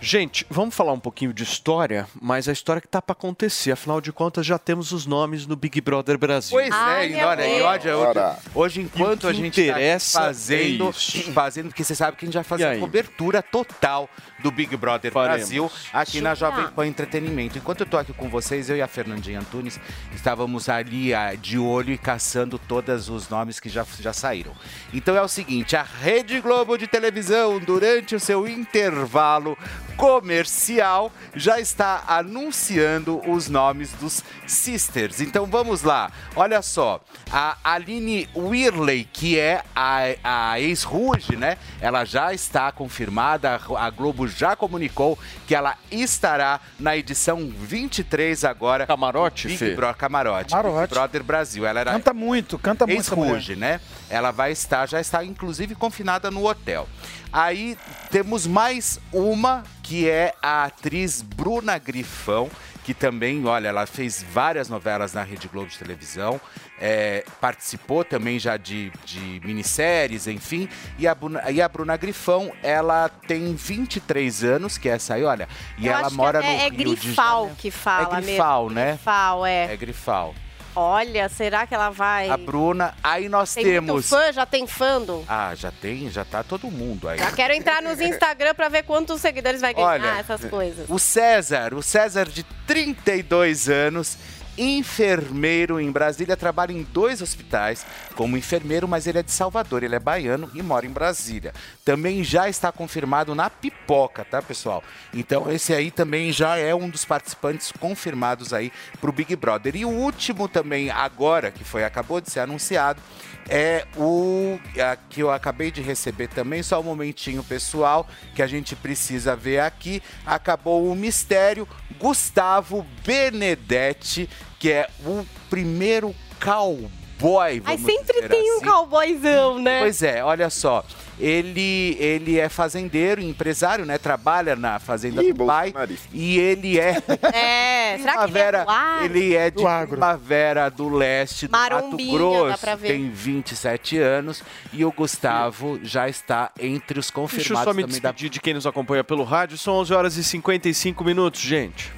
[0.04, 4.00] Gente, vamos falar um pouquinho de história, mas a história que tá para acontecer, afinal
[4.00, 6.50] de contas já temos os nomes no Big Brother Brasil.
[6.50, 8.18] Pois é, e olha, e olha, hoje,
[8.52, 11.32] hoje enquanto a gente interessa tá fazendo, é isso.
[11.32, 14.10] fazendo, porque você sabe que a gente vai fazer cobertura total
[14.42, 15.48] do Big Brother Faremos.
[15.48, 16.32] Brasil aqui na.
[16.42, 17.58] Jovem Pan Entretenimento.
[17.58, 19.78] Enquanto eu tô aqui com vocês, eu e a Fernandinha Antunes
[20.14, 24.52] estávamos ali ah, de olho e caçando todos os nomes que já, já saíram.
[24.92, 29.56] Então é o seguinte, a Rede Globo de televisão, durante o seu intervalo
[29.96, 35.20] comercial, já está anunciando os nomes dos Sisters.
[35.20, 36.10] Então vamos lá.
[36.34, 37.00] Olha só,
[37.30, 41.56] a Aline Whirley, que é a, a ex-Ruge, né?
[41.80, 48.86] Ela já está confirmada, a Globo já comunicou que ela estará na edição 23 agora.
[48.86, 49.74] Camarote, Big Fê?
[49.74, 50.50] Bro, Camarote.
[50.50, 50.88] Camarote.
[50.88, 51.66] Big Brother Brasil.
[51.66, 53.80] Ela era Canta muito, canta muito ex-Ruge, né?
[54.08, 56.88] Ela vai estar, já está inclusive confinada no hotel.
[57.32, 57.78] Aí
[58.10, 62.50] temos mais uma que é a atriz Bruna Grifão,
[62.84, 66.40] que também, olha, ela fez várias novelas na Rede Globo de televisão,
[66.80, 70.68] é, participou também já de, de minisséries, enfim.
[70.98, 75.22] E a, Bruna, e a Bruna Grifão, ela tem 23 anos, que é essa aí,
[75.22, 75.48] olha,
[75.78, 78.74] e Eu ela mora que no é, é Grifal que fala É Grifal, mesmo.
[78.74, 78.92] né?
[78.92, 79.72] Grifal, é.
[79.72, 80.34] É Grifal.
[80.74, 82.30] Olha, será que ela vai...
[82.30, 84.08] A Bruna, aí nós Tem muito temos.
[84.08, 85.24] fã, já tem fandom.
[85.28, 87.18] Ah, já tem, já tá todo mundo aí.
[87.18, 90.86] Já quero entrar nos Instagram pra ver quantos seguidores vai ganhar, Olha, essas coisas.
[90.88, 94.16] O César, o César de 32 anos,
[94.56, 99.94] enfermeiro em Brasília, trabalha em dois hospitais como enfermeiro, mas ele é de Salvador, ele
[99.94, 101.52] é baiano e mora em Brasília.
[101.84, 104.82] Também já está confirmado na pipoca, tá, pessoal?
[105.12, 109.76] Então esse aí também já é um dos participantes confirmados aí pro Big Brother.
[109.76, 113.00] E o último também agora, que foi acabou de ser anunciado,
[113.48, 118.46] é o a, que eu acabei de receber também, só um momentinho pessoal que a
[118.46, 120.02] gente precisa ver aqui.
[120.24, 121.66] Acabou o mistério.
[121.98, 124.28] Gustavo Benedetti,
[124.58, 127.01] que é o primeiro cowboy.
[127.40, 128.66] Aí vamos sempre dizer tem um assim.
[128.66, 129.80] cowboyzão, né?
[129.80, 130.84] Pois é, olha só.
[131.20, 133.96] Ele, ele é fazendeiro, empresário, né?
[133.96, 135.72] Trabalha na fazenda do pai.
[136.12, 137.00] E ele é.
[137.32, 139.04] É, será que ele é do ar?
[139.04, 142.88] ele é de Primavera do Leste, do Mato Grosso, dá pra ver.
[142.88, 144.42] tem 27 anos
[144.72, 148.30] e o Gustavo já está entre os Deixa eu confirmados só me também da despedir
[148.30, 149.56] de quem nos acompanha pelo rádio.
[149.58, 151.92] São 11 horas e 55 minutos, gente.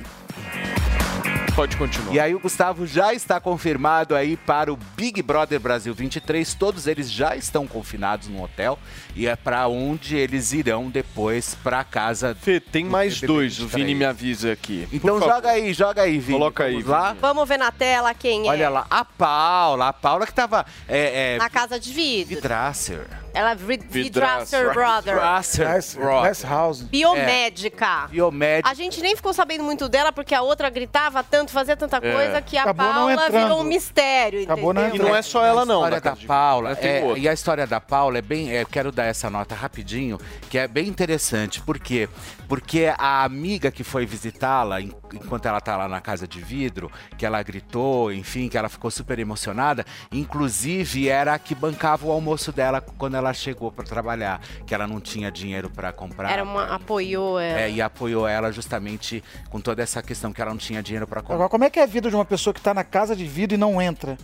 [1.54, 2.12] Pode continuar.
[2.12, 6.52] E aí o Gustavo já está confirmado aí para o Big Brother Brasil 23.
[6.54, 8.76] Todos eles já estão confinados no hotel
[9.14, 12.34] e é para onde eles irão depois para casa.
[12.34, 14.88] Fê, tem mais dois, o Vini me avisa aqui.
[14.92, 15.34] Então Por favor.
[15.36, 16.38] joga aí, joga aí, Vini.
[16.38, 17.16] Coloca aí, Vamos lá.
[17.20, 18.68] Vamos ver na tela quem Olha é.
[18.68, 22.34] lá, a Paula, a Paula que tava é, é, Na casa de vidro.
[22.34, 23.23] Vidrasser.
[23.34, 25.14] Ela é Vid- Vidrasser Brother.
[25.14, 26.46] Vidrasser Brother.
[26.48, 26.82] House.
[26.82, 28.06] Biomédica.
[28.08, 28.70] Biomédica.
[28.70, 32.12] A gente nem ficou sabendo muito dela porque a outra gritava tanto, fazia tanta É.
[32.12, 34.94] coisa que a Acabou não Paula virou um mistério, Acabou entendeu?
[34.94, 35.82] E não é só ela, não.
[35.84, 38.50] A história da Paula, é, e a história da Paula é bem.
[38.56, 41.60] é, Eu quero dar essa nota rapidinho, que é bem interessante.
[41.60, 42.08] Por quê?
[42.48, 46.90] Porque a amiga que foi visitá-la en- enquanto ela tá lá na casa de vidro,
[47.18, 52.10] que ela gritou, enfim, que ela ficou super emocionada, inclusive era a que bancava o
[52.12, 56.30] almoço dela quando ela chegou para trabalhar, que ela não tinha dinheiro para comprar.
[56.30, 57.60] Era uma, apoiou ela.
[57.60, 61.20] É, e apoiou ela justamente com toda essa questão que ela não tinha dinheiro para
[61.20, 61.36] comprar.
[61.36, 63.24] Agora, como é que é a vida de uma pessoa que está na casa de
[63.24, 64.18] vidro e não entra?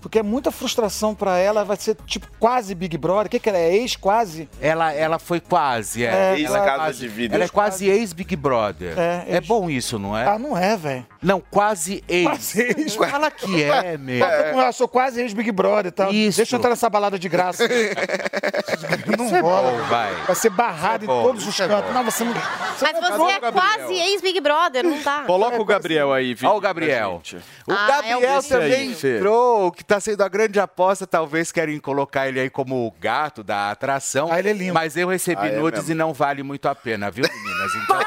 [0.00, 3.26] Porque é muita frustração pra ela, vai ser tipo quase Big Brother.
[3.26, 3.74] O que, que ela é?
[3.76, 4.48] Ex quase?
[4.60, 6.08] Ela, ela foi quase, é.
[6.08, 7.34] É, ela, Ex-Casa quase- de Vidro.
[7.36, 8.98] ela é quase ex-Big Brother.
[8.98, 10.26] É, É, bom isso, não é?
[10.26, 11.06] Ah, não é, velho.
[11.22, 12.24] Não, quase ex.
[12.26, 12.94] Quase ex.
[13.10, 14.24] Fala que é, meu.
[14.26, 16.12] Eu sou quase ex-Big Brother e tal.
[16.12, 16.36] Isso.
[16.38, 17.64] Deixa eu entrar nessa balada de graça.
[19.16, 19.70] não Isso é rola.
[19.70, 20.14] bom, vai.
[20.26, 21.92] Vai ser barrado é em todos os é cantos.
[21.94, 22.32] Não, você não.
[22.34, 22.80] Mas
[23.18, 25.24] você é quase ex-Big Brother, não tá?
[25.26, 26.48] Coloca o Gabriel aí, Vitor.
[26.50, 27.22] Olha o Gabriel.
[27.66, 29.16] O Ah, Gabriel é o também Esse aí, Fê.
[29.16, 31.06] entrou, que tá sendo a grande aposta.
[31.06, 34.30] Talvez querem colocar ele aí como o gato da atração.
[34.30, 34.74] Ah, ele é lindo.
[34.74, 35.92] Mas eu recebi Ah, é nudes mesmo?
[35.92, 37.72] e não vale muito a pena, viu, meninas?
[37.74, 38.00] Então,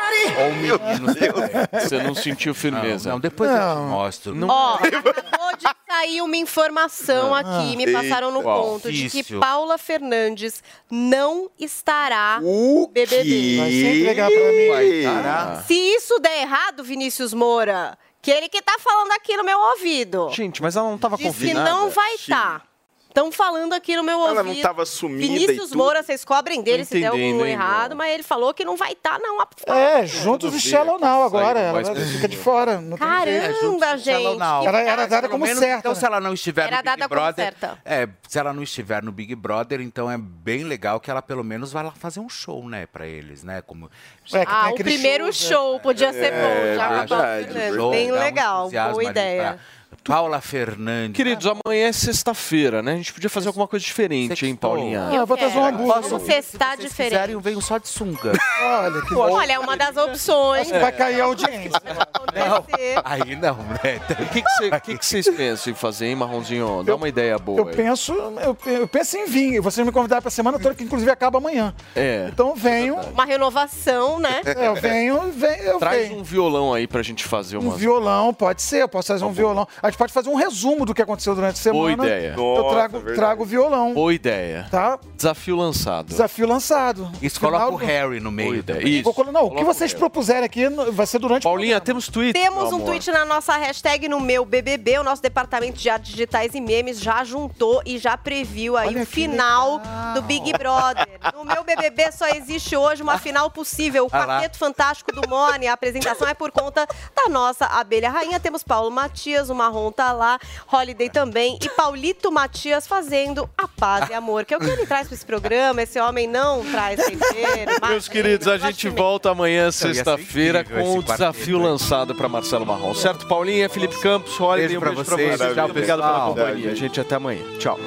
[0.46, 1.82] ou meninos também.
[1.82, 3.10] Você não sentiu firmeza.
[3.10, 3.76] Não, depois eu Não.
[3.86, 4.48] te mostro.
[4.48, 9.24] Ó, acabou de sair uma informação aqui, me passaram no ponto, de que.
[9.40, 13.58] Paula Fernandes não estará O no BBB.
[13.58, 14.68] Vai se entregar pra mim.
[14.70, 15.64] Vai.
[15.68, 20.30] Se isso der errado, Vinícius Moura, que ele que tá falando aqui no meu ouvido,
[20.32, 21.70] Gente, mas ela não tava diz que confinada.
[21.70, 22.66] não vai estar.
[23.14, 24.40] Estão falando aqui no meu ouvido.
[24.40, 25.72] Ela não tava sumida Vinícius?
[25.72, 29.20] Moura, vocês cobrem dele se der algum errado, mas ele falou que não vai estar,
[29.20, 29.40] não.
[29.68, 31.60] É, juntos Tudo e Shallow Now agora.
[31.60, 32.72] Ela fica de fora.
[32.84, 34.38] É, Caramba, Shallow gente.
[34.64, 36.00] Que Era- dada como menos, certa, Então, né?
[36.00, 37.46] se ela não estiver Era no dada Big como Brother...
[37.46, 37.78] certa.
[37.86, 41.44] É, se ela não estiver no Big Brother, então é bem legal que ela pelo
[41.44, 43.62] menos vai lá fazer um show, né, pra eles, né?
[43.62, 43.92] Como...
[44.34, 47.54] É, que Ah, o primeiro show, show, podia ser bom, já Paula verdade,
[47.92, 49.44] Bem legal, boa ideia.
[49.44, 51.16] pra Paula Fernandes.
[51.16, 52.94] Queridos, amanhã é sexta-feira, né?
[52.94, 54.70] A gente podia fazer alguma coisa diferente, hein, Sextou.
[54.72, 55.10] Paulinha?
[55.12, 56.02] Ah, eu vou trazer um hambúrguer.
[56.10, 57.12] Vamos festar Se vocês diferente.
[57.12, 58.32] quiserem, eu venho só de sunga.
[58.64, 59.32] Olha, que bom.
[59.32, 60.70] Olha, é uma das opções.
[60.70, 61.72] Vai cair a audiência.
[61.78, 63.02] Acontecer.
[63.04, 64.00] Aí não, né?
[64.20, 66.84] O que, que, que que vocês pensam em fazer, hein, Marronzinho?
[66.84, 67.76] Dá uma ideia boa Eu aí.
[67.76, 69.60] penso, eu, eu penso em vir.
[69.62, 71.74] Vocês me convidaram pra semana toda, que inclusive acaba amanhã.
[71.96, 72.30] É.
[72.32, 74.42] Então eu venho, Uma renovação, né?
[74.46, 76.20] é, eu venho, venho eu Traz venho.
[76.20, 77.80] um violão aí pra gente fazer Um umas...
[77.80, 79.68] violão, pode ser, eu posso trazer um violão.
[79.84, 81.98] A gente pode fazer um resumo do que aconteceu durante a semana.
[81.98, 82.36] Boa ideia.
[82.38, 83.16] Eu trago, verdade.
[83.18, 84.66] trago o violão, Boa ideia.
[84.72, 84.98] tá?
[85.18, 86.08] Desafio lançado.
[86.08, 87.12] Desafio lançado.
[87.22, 88.56] Isso Final coloca o do- Harry no Boa meio.
[88.56, 88.80] ideia.
[88.80, 88.94] também.
[88.94, 89.04] Isso.
[89.04, 92.32] Vou colo- Não, o que vocês propuserem aqui vai ser durante Paulinha, temos tweet?
[92.32, 92.86] Temos um amor?
[92.86, 95.00] tweet na nossa hashtag no meu BBB.
[95.00, 99.04] O nosso departamento de artes digitais e memes já juntou e já previu aí Olha
[99.04, 99.82] o final
[100.14, 101.08] do Big Brother.
[101.36, 104.06] No meu BBB só existe hoje uma final possível.
[104.06, 104.26] O Ah.
[104.26, 105.68] Quarteto Fantástico do Mone.
[105.68, 108.40] A apresentação é por conta da nossa abelha rainha.
[108.40, 110.40] Temos Paulo Matias, o Marrom tá lá,
[110.72, 114.46] Holiday também e Paulito Matias fazendo a paz e amor.
[114.46, 115.82] Que é o que ele traz pra esse programa.
[115.82, 117.72] Esse homem não traz tempero.
[117.90, 122.94] Meus queridos, a gente volta amanhã, sexta-feira, com o desafio lançado para Marcelo Marrom.
[122.94, 125.38] Certo, Paulinha, Felipe Campos, Holiday, Beijo um pra beijo pra vocês.
[125.38, 125.54] vocês.
[125.56, 126.76] Tchau, Obrigado pela companhia.
[126.76, 127.42] Gente, até amanhã.
[127.58, 127.80] Tchau.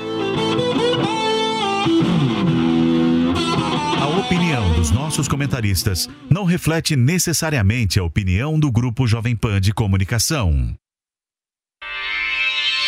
[4.02, 9.72] A opinião dos nossos comentaristas não reflete necessariamente a opinião do Grupo Jovem Pan de
[9.72, 10.74] Comunicação.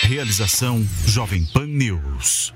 [0.02, 2.54] Realização Jovem Pan News.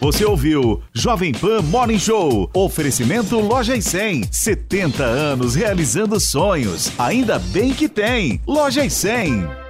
[0.00, 2.50] Você ouviu Jovem Pan Morning Show.
[2.54, 4.32] Oferecimento Loja e 100.
[4.32, 6.90] 70 anos realizando sonhos.
[6.98, 8.40] Ainda bem que tem.
[8.46, 9.61] Loja e 100.